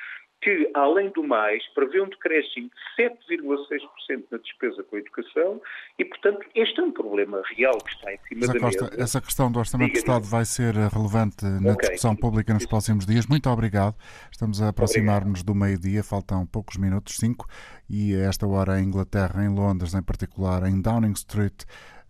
que, 0.46 0.70
além 0.76 1.10
do 1.10 1.24
mais, 1.24 1.68
prevê 1.70 2.00
um 2.00 2.08
decréscimo 2.08 2.70
de 2.70 3.04
7,6% 3.04 4.26
na 4.30 4.38
despesa 4.38 4.84
com 4.84 4.96
a 4.96 5.00
educação 5.00 5.60
e, 5.98 6.06
portanto, 6.06 6.46
este 6.54 6.80
é 6.80 6.84
um 6.84 6.92
problema 6.92 7.42
real 7.58 7.76
que 7.80 7.90
está 7.90 8.14
em 8.14 8.20
cima 8.28 8.46
Zé 8.46 8.54
da 8.54 8.60
Costa, 8.60 8.84
mesa. 8.84 9.02
Essa 9.02 9.22
questão 9.22 9.52
do 9.52 9.58
Orçamento 9.58 9.94
de 9.94 9.98
Estado 9.98 10.24
vai 10.24 10.46
ser 10.46 10.76
relevante 10.76 11.44
na 11.44 11.74
okay. 11.74 11.90
discussão 11.90 12.16
pública 12.16 12.54
nos 12.54 12.68
próximos 12.68 13.08
dias. 13.08 13.26
Muito 13.26 13.50
obrigado. 13.50 13.96
Estamos 14.32 14.62
a 14.62 14.70
aproximar-nos 14.70 15.42
do 15.42 15.56
meio-dia, 15.56 16.04
faltam 16.04 16.46
poucos 16.46 16.78
minutos, 16.78 17.16
cinco, 17.18 17.48
e 17.90 18.14
a 18.14 18.30
esta 18.30 18.46
hora 18.46 18.80
em 18.80 18.84
Inglaterra, 18.84 19.44
em 19.44 19.50
Londres, 19.50 19.96
em 19.96 20.04
particular, 20.04 20.62
em 20.68 20.80
Downing 20.80 21.14
Street, 21.14 21.64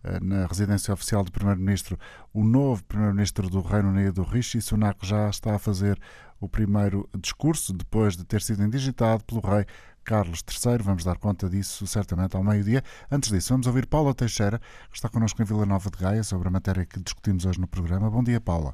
eh, 0.04 0.20
na 0.20 0.46
residência 0.46 0.92
oficial 0.92 1.24
do 1.24 1.32
Primeiro-Ministro, 1.32 1.98
o 2.34 2.44
novo 2.44 2.84
Primeiro-Ministro 2.84 3.48
do 3.48 3.62
Reino 3.62 3.88
Unido, 3.88 4.22
Rishi 4.24 4.60
Sunak, 4.60 5.06
já 5.06 5.30
está 5.30 5.54
a 5.54 5.58
fazer 5.58 5.98
o 6.40 6.48
primeiro 6.48 7.08
discurso, 7.18 7.72
depois 7.72 8.16
de 8.16 8.24
ter 8.24 8.42
sido 8.42 8.62
indigitado 8.62 9.24
pelo 9.24 9.40
rei 9.40 9.64
Carlos 10.04 10.42
III. 10.48 10.78
Vamos 10.82 11.04
dar 11.04 11.18
conta 11.18 11.48
disso 11.48 11.86
certamente 11.86 12.36
ao 12.36 12.44
meio-dia. 12.44 12.82
Antes 13.10 13.30
disso, 13.30 13.52
vamos 13.52 13.66
ouvir 13.66 13.86
Paula 13.86 14.14
Teixeira, 14.14 14.58
que 14.90 14.96
está 14.96 15.08
connosco 15.08 15.42
em 15.42 15.44
Vila 15.44 15.66
Nova 15.66 15.90
de 15.90 15.98
Gaia, 15.98 16.22
sobre 16.22 16.48
a 16.48 16.50
matéria 16.50 16.86
que 16.86 17.00
discutimos 17.00 17.44
hoje 17.44 17.60
no 17.60 17.66
programa. 17.66 18.08
Bom 18.10 18.22
dia, 18.22 18.40
Paula. 18.40 18.72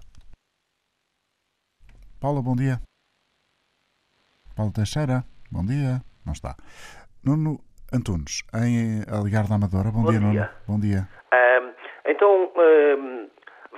Paula, 2.21 2.43
bom 2.43 2.55
dia. 2.55 2.81
Paula 4.55 4.73
Teixeira, 4.73 5.25
bom 5.51 5.65
dia. 5.65 6.03
Não 6.25 6.33
está. 6.33 6.55
Nuno 7.25 7.59
Antunes, 7.93 8.43
em 8.55 9.03
a 9.09 9.21
ligar 9.23 9.47
da 9.47 9.55
Amadora. 9.55 9.91
Bom, 9.91 10.03
bom 10.03 10.11
dia, 10.11 10.21
dia, 10.21 10.29
Nuno. 10.29 10.49
Bom 10.67 10.81
dia. 10.81 11.09
Um, 11.33 11.73
então, 12.07 12.53
um, 12.57 13.29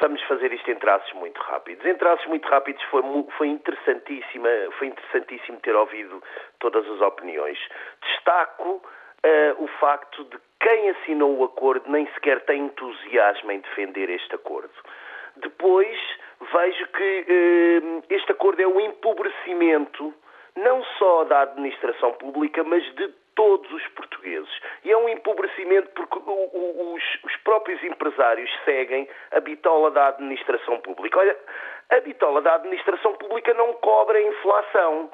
vamos 0.01 0.22
fazer 0.22 0.53
isto 0.53 0.70
em 0.70 0.76
traços 0.76 1.12
muito 1.14 1.40
rápidos. 1.40 1.84
Em 1.84 1.95
traços 1.97 2.26
muito 2.26 2.47
rápidos 2.49 2.82
foi, 2.84 3.03
foi, 3.36 3.49
interessantíssima, 3.49 4.49
foi 4.78 4.88
interessantíssimo 4.88 5.61
ter 5.61 5.74
ouvido 5.74 6.22
todas 6.59 6.88
as 6.88 7.01
opiniões. 7.01 7.59
Destaco 8.03 8.82
uh, 9.24 9.64
o 9.64 9.66
facto 9.78 10.24
de 10.24 10.38
quem 10.61 10.90
assinou 10.90 11.36
o 11.38 11.45
acordo 11.45 11.90
nem 11.90 12.07
sequer 12.14 12.40
tem 12.45 12.62
entusiasmo 12.62 13.51
em 13.53 13.61
defender 13.61 14.11
este 14.11 14.34
acordo. 14.34 14.72
Depois 15.36 15.99
vejo 16.53 16.86
que 16.88 17.26
uh, 17.28 18.05
este 18.11 18.32
acordo 18.32 18.61
é 18.62 18.66
um 18.66 18.80
empobrecimento 18.80 20.14
não 20.57 20.84
só 20.99 21.24
da 21.24 21.42
administração 21.42 22.12
pública, 22.12 22.62
mas 22.62 22.82
de 22.95 23.12
todos 23.35 23.70
os 23.72 23.87
portugueses. 23.89 24.51
E 24.85 24.91
é 24.91 24.97
um 24.97 25.09
empobrecimento 25.09 25.89
porque 25.91 26.18
os, 26.18 27.03
os, 27.24 27.37
próprios 27.39 27.82
empresários 27.82 28.51
seguem 28.64 29.09
a 29.32 29.41
bitola 29.41 29.91
da 29.91 30.09
administração 30.09 30.80
pública. 30.80 31.18
Olha, 31.18 31.37
a 31.91 32.01
bitola 32.01 32.41
da 32.43 32.55
administração 32.55 33.12
pública 33.14 33.53
não 33.55 33.72
cobra 33.74 34.18
a 34.18 34.22
inflação. 34.22 35.11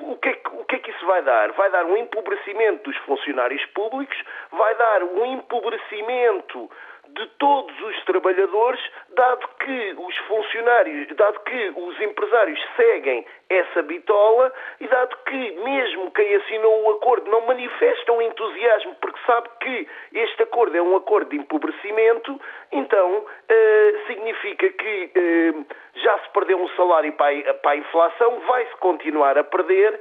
O 0.00 0.16
que, 0.16 0.28
é, 0.28 0.40
o 0.52 0.64
que 0.64 0.76
é 0.76 0.78
que 0.78 0.90
isso 0.90 1.06
vai 1.06 1.22
dar? 1.22 1.50
Vai 1.52 1.70
dar 1.70 1.84
um 1.84 1.96
empobrecimento 1.96 2.84
dos 2.84 2.96
funcionários 2.98 3.64
públicos, 3.66 4.16
vai 4.52 4.74
dar 4.76 5.02
um 5.02 5.26
empobrecimento 5.26 6.70
de 7.18 7.26
todos 7.38 7.80
os 7.80 8.04
trabalhadores, 8.04 8.80
dado 9.10 9.48
que 9.58 9.94
os 9.98 10.16
funcionários, 10.28 11.08
dado 11.16 11.40
que 11.40 11.72
os 11.76 12.00
empresários 12.00 12.60
seguem 12.76 13.26
essa 13.50 13.82
bitola 13.82 14.52
e 14.80 14.86
dado 14.86 15.16
que 15.26 15.50
mesmo 15.64 16.10
quem 16.12 16.34
assinou 16.36 16.84
o 16.84 16.90
acordo 16.92 17.30
não 17.30 17.40
manifesta 17.46 18.12
um 18.12 18.22
entusiasmo 18.22 18.94
porque 19.00 19.18
sabe 19.26 19.48
que 19.60 19.88
este 20.14 20.42
acordo 20.42 20.76
é 20.76 20.82
um 20.82 20.96
acordo 20.96 21.30
de 21.30 21.36
empobrecimento, 21.36 22.40
então 22.70 23.18
uh, 23.18 24.06
significa 24.06 24.68
que 24.70 25.10
uh, 25.16 25.66
já 25.96 26.18
se 26.20 26.30
perdeu 26.30 26.60
um 26.60 26.68
salário 26.70 27.12
para 27.14 27.50
a, 27.50 27.54
para 27.54 27.72
a 27.72 27.76
inflação, 27.76 28.40
vai-se 28.46 28.76
continuar 28.76 29.36
a 29.36 29.44
perder, 29.44 29.98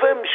vamos 0.00 0.33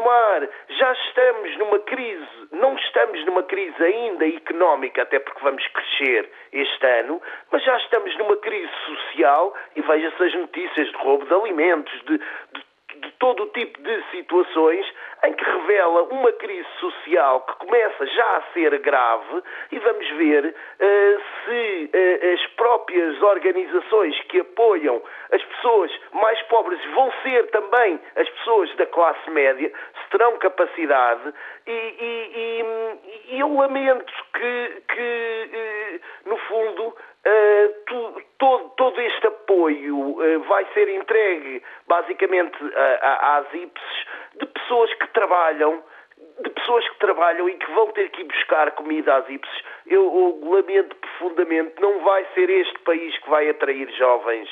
continuar. 0.00 0.48
Já 0.68 0.92
estamos 0.92 1.56
numa 1.58 1.78
crise, 1.80 2.26
não 2.52 2.74
estamos 2.76 3.24
numa 3.26 3.42
crise 3.42 3.82
ainda 3.82 4.26
económica, 4.26 5.02
até 5.02 5.18
porque 5.18 5.42
vamos 5.42 5.66
crescer 5.68 6.30
este 6.52 6.86
ano, 6.86 7.20
mas 7.50 7.62
já 7.62 7.76
estamos 7.76 8.16
numa 8.16 8.36
crise 8.38 8.72
social 8.86 9.54
e 9.76 9.82
veja-se 9.82 10.22
as 10.22 10.34
notícias 10.34 10.88
de 10.88 10.96
roubo 10.96 11.26
de 11.26 11.34
alimentos, 11.34 11.92
de, 12.06 12.18
de 12.18 12.70
de 13.00 13.10
todo 13.12 13.44
o 13.44 13.46
tipo 13.48 13.80
de 13.80 14.02
situações 14.10 14.86
em 15.24 15.32
que 15.32 15.44
revela 15.44 16.02
uma 16.04 16.32
crise 16.32 16.68
social 16.78 17.40
que 17.42 17.66
começa 17.66 18.06
já 18.06 18.36
a 18.36 18.42
ser 18.52 18.78
grave 18.78 19.42
e 19.70 19.78
vamos 19.78 20.08
ver 20.10 20.46
uh, 20.46 21.22
se 21.44 21.90
uh, 21.92 22.34
as 22.34 22.46
próprias 22.52 23.22
organizações 23.22 24.18
que 24.24 24.40
apoiam 24.40 25.02
as 25.32 25.42
pessoas 25.42 25.92
mais 26.12 26.40
pobres 26.42 26.80
vão 26.94 27.12
ser 27.22 27.50
também 27.50 28.00
as 28.16 28.28
pessoas 28.30 28.74
da 28.76 28.86
classe 28.86 29.30
média, 29.30 29.70
se 29.70 30.10
terão 30.10 30.38
capacidade. 30.38 31.34
E, 31.66 31.70
e, 31.70 32.30
e, 32.34 33.34
e 33.34 33.40
eu 33.40 33.54
lamento 33.54 34.12
que, 34.32 34.82
que 34.88 35.50
uh, 36.24 36.28
no 36.30 36.36
fundo 36.36 36.96
Uh, 37.20 37.68
tu, 37.84 38.22
todo, 38.38 38.70
todo, 38.78 38.98
este 38.98 39.26
apoio 39.26 39.94
uh, 39.94 40.40
vai 40.48 40.64
ser 40.72 40.88
entregue 40.88 41.62
basicamente 41.86 42.56
às 43.02 43.44
IPSs 43.52 44.06
de 44.40 44.46
pessoas 44.46 44.92
que 44.94 45.06
trabalham, 45.08 45.82
de 46.42 46.50
pessoas 46.50 46.88
que 46.88 46.98
trabalham 46.98 47.48
e 47.48 47.54
que 47.54 47.72
vão 47.72 47.92
ter 47.92 48.10
que 48.10 48.22
ir 48.22 48.24
buscar 48.24 48.70
comida 48.72 49.16
às 49.16 49.28
IPSs. 49.28 49.62
Eu, 49.86 50.02
eu 50.02 50.50
lamento 50.50 50.96
profundamente, 50.96 51.80
não 51.80 52.02
vai 52.02 52.24
ser 52.34 52.48
este 52.48 52.78
país 52.80 53.16
que 53.18 53.30
vai 53.30 53.48
atrair 53.50 53.90
jovens. 53.96 54.48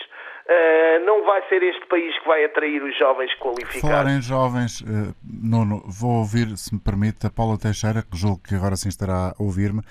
Uh, 0.49 1.05
não 1.05 1.27
vai 1.27 1.47
ser 1.49 1.63
este 1.63 1.85
país 1.89 2.19
que 2.19 2.27
vai 2.27 2.43
atrair 2.45 2.83
os 2.83 2.97
jovens 2.99 3.35
qualificados. 3.35 3.81
Falar 3.83 4.11
em 4.11 4.23
jovens, 4.23 4.81
uh, 4.81 5.15
Nuno, 5.23 5.83
vou 5.87 6.21
ouvir, 6.21 6.57
se 6.57 6.75
me 6.75 6.81
permite, 6.81 7.27
a 7.27 7.31
Paula 7.31 7.59
Teixeira, 7.59 8.03
que 8.03 8.17
julgo 8.17 8.43
que 8.43 8.55
agora 8.55 8.75
sim 8.75 8.89
estará 8.89 9.35
a 9.39 9.43
ouvir-me 9.43 9.83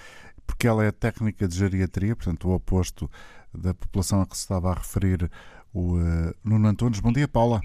porque 0.48 0.66
ela 0.66 0.86
é 0.86 0.92
técnica 0.92 1.48
de 1.48 1.56
geriatria, 1.56 2.16
portanto, 2.16 2.48
o 2.48 2.56
oposto 2.56 3.10
da 3.54 3.74
população 3.74 4.22
a 4.22 4.26
que 4.26 4.36
se 4.36 4.44
estava 4.44 4.72
a 4.72 4.76
referir 4.76 5.30
o 5.74 5.98
uh, 5.98 6.34
Nuno 6.44 6.70
Antunes. 6.70 7.02
Bom 7.02 7.12
dia, 7.12 7.28
Paula. 7.28 7.60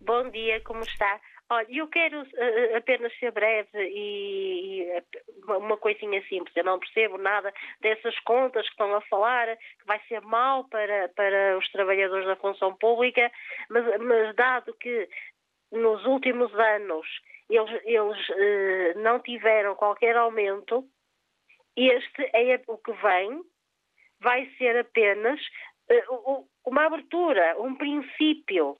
Bom 0.00 0.30
dia, 0.30 0.60
como 0.60 0.82
está? 0.82 1.18
Olha, 1.52 1.66
eu 1.68 1.86
quero 1.88 2.22
uh, 2.22 2.76
apenas 2.78 3.12
ser 3.18 3.30
breve 3.30 3.68
e, 3.74 4.84
e, 4.84 5.02
uma 5.46 5.76
coisinha 5.76 6.22
simples. 6.26 6.56
Eu 6.56 6.64
não 6.64 6.78
percebo 6.78 7.18
nada 7.18 7.52
dessas 7.82 8.18
contas 8.20 8.64
que 8.64 8.72
estão 8.72 8.94
a 8.94 9.02
falar, 9.02 9.54
que 9.58 9.86
vai 9.86 10.00
ser 10.08 10.22
mal 10.22 10.64
para, 10.70 11.10
para 11.10 11.58
os 11.58 11.70
trabalhadores 11.70 12.24
da 12.24 12.36
função 12.36 12.74
pública, 12.74 13.30
mas, 13.68 13.84
mas 14.00 14.34
dado 14.34 14.72
que 14.78 15.06
nos 15.70 16.02
últimos 16.06 16.50
anos 16.54 17.06
eles, 17.50 17.82
eles 17.84 18.28
uh, 18.30 18.98
não 19.00 19.20
tiveram 19.20 19.74
qualquer 19.74 20.16
aumento, 20.16 20.88
este 21.76 22.30
é 22.32 22.62
o 22.66 22.78
que 22.78 22.92
vem, 22.92 23.42
vai 24.22 24.46
ser 24.56 24.78
apenas 24.78 25.38
uh, 25.90 26.48
uma 26.64 26.86
abertura, 26.86 27.60
um 27.60 27.74
princípio. 27.74 28.78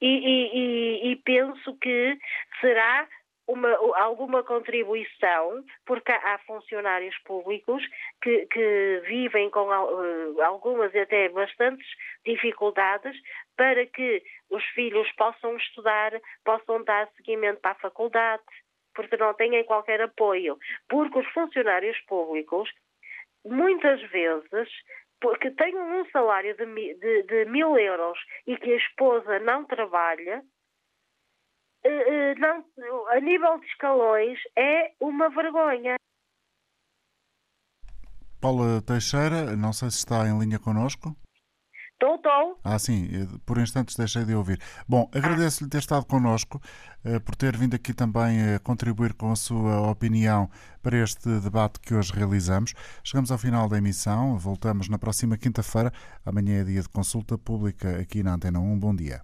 E, 0.00 0.06
e, 0.06 1.12
e, 1.12 1.16
penso 1.16 1.76
que 1.78 2.18
será 2.60 3.08
uma, 3.48 3.70
alguma 3.96 4.44
contribuição, 4.44 5.64
porque 5.86 6.12
há 6.12 6.38
funcionários 6.46 7.16
públicos 7.24 7.82
que, 8.22 8.46
que 8.46 9.02
vivem 9.06 9.50
com 9.50 9.66
uh, 9.68 10.42
algumas 10.42 10.94
e 10.94 11.00
até 11.00 11.28
bastantes 11.30 11.86
dificuldades 12.24 13.16
para 13.56 13.86
que 13.86 14.22
os 14.50 14.64
filhos 14.66 15.10
possam 15.12 15.56
estudar, 15.56 16.12
possam 16.44 16.84
dar 16.84 17.08
seguimento 17.16 17.60
para 17.60 17.72
a 17.72 17.76
faculdade, 17.76 18.42
porque 18.94 19.16
não 19.16 19.32
têm 19.34 19.64
qualquer 19.64 20.02
apoio. 20.02 20.58
Porque 20.88 21.18
os 21.18 21.26
funcionários 21.28 21.98
públicos, 22.02 22.70
muitas 23.44 24.00
vezes, 24.10 24.68
porque 25.20 25.50
têm 25.50 25.76
um 25.76 26.08
salário 26.10 26.56
de, 26.56 26.64
de, 26.94 27.22
de 27.24 27.44
mil 27.46 27.76
euros 27.78 28.18
e 28.46 28.56
que 28.56 28.72
a 28.72 28.76
esposa 28.76 29.38
não 29.40 29.64
trabalha, 29.64 30.42
eh, 31.84 32.32
eh, 32.32 32.34
não, 32.36 32.64
a 33.08 33.20
nível 33.20 33.58
de 33.58 33.66
escalões 33.66 34.38
é 34.56 34.92
uma 35.00 35.28
vergonha. 35.30 35.96
Paula 38.40 38.80
Teixeira, 38.86 39.56
não 39.56 39.72
sei 39.72 39.90
se 39.90 39.98
está 39.98 40.26
em 40.26 40.38
linha 40.38 40.58
connosco. 40.58 41.16
Estou, 42.00 42.14
estou. 42.14 42.60
Ah, 42.62 42.78
sim, 42.78 43.08
por 43.44 43.58
instantes 43.58 43.96
deixei 43.96 44.24
de 44.24 44.32
ouvir. 44.32 44.60
Bom, 44.88 45.10
agradeço-lhe 45.12 45.68
ter 45.68 45.78
estado 45.78 46.06
connosco, 46.06 46.62
eh, 47.04 47.18
por 47.18 47.34
ter 47.34 47.56
vindo 47.56 47.74
aqui 47.74 47.92
também 47.92 48.54
a 48.54 48.60
contribuir 48.60 49.14
com 49.14 49.32
a 49.32 49.36
sua 49.36 49.90
opinião 49.90 50.48
para 50.80 50.96
este 50.96 51.28
debate 51.40 51.80
que 51.80 51.92
hoje 51.92 52.12
realizamos. 52.12 52.72
Chegamos 53.02 53.32
ao 53.32 53.38
final 53.38 53.68
da 53.68 53.78
emissão, 53.78 54.38
voltamos 54.38 54.88
na 54.88 54.96
próxima 54.96 55.36
quinta-feira. 55.36 55.92
Amanhã 56.24 56.60
é 56.60 56.64
dia 56.64 56.82
de 56.82 56.88
consulta 56.88 57.36
pública 57.36 57.98
aqui 57.98 58.22
na 58.22 58.34
Antena 58.34 58.60
1. 58.60 58.78
Bom 58.78 58.94
dia. 58.94 59.20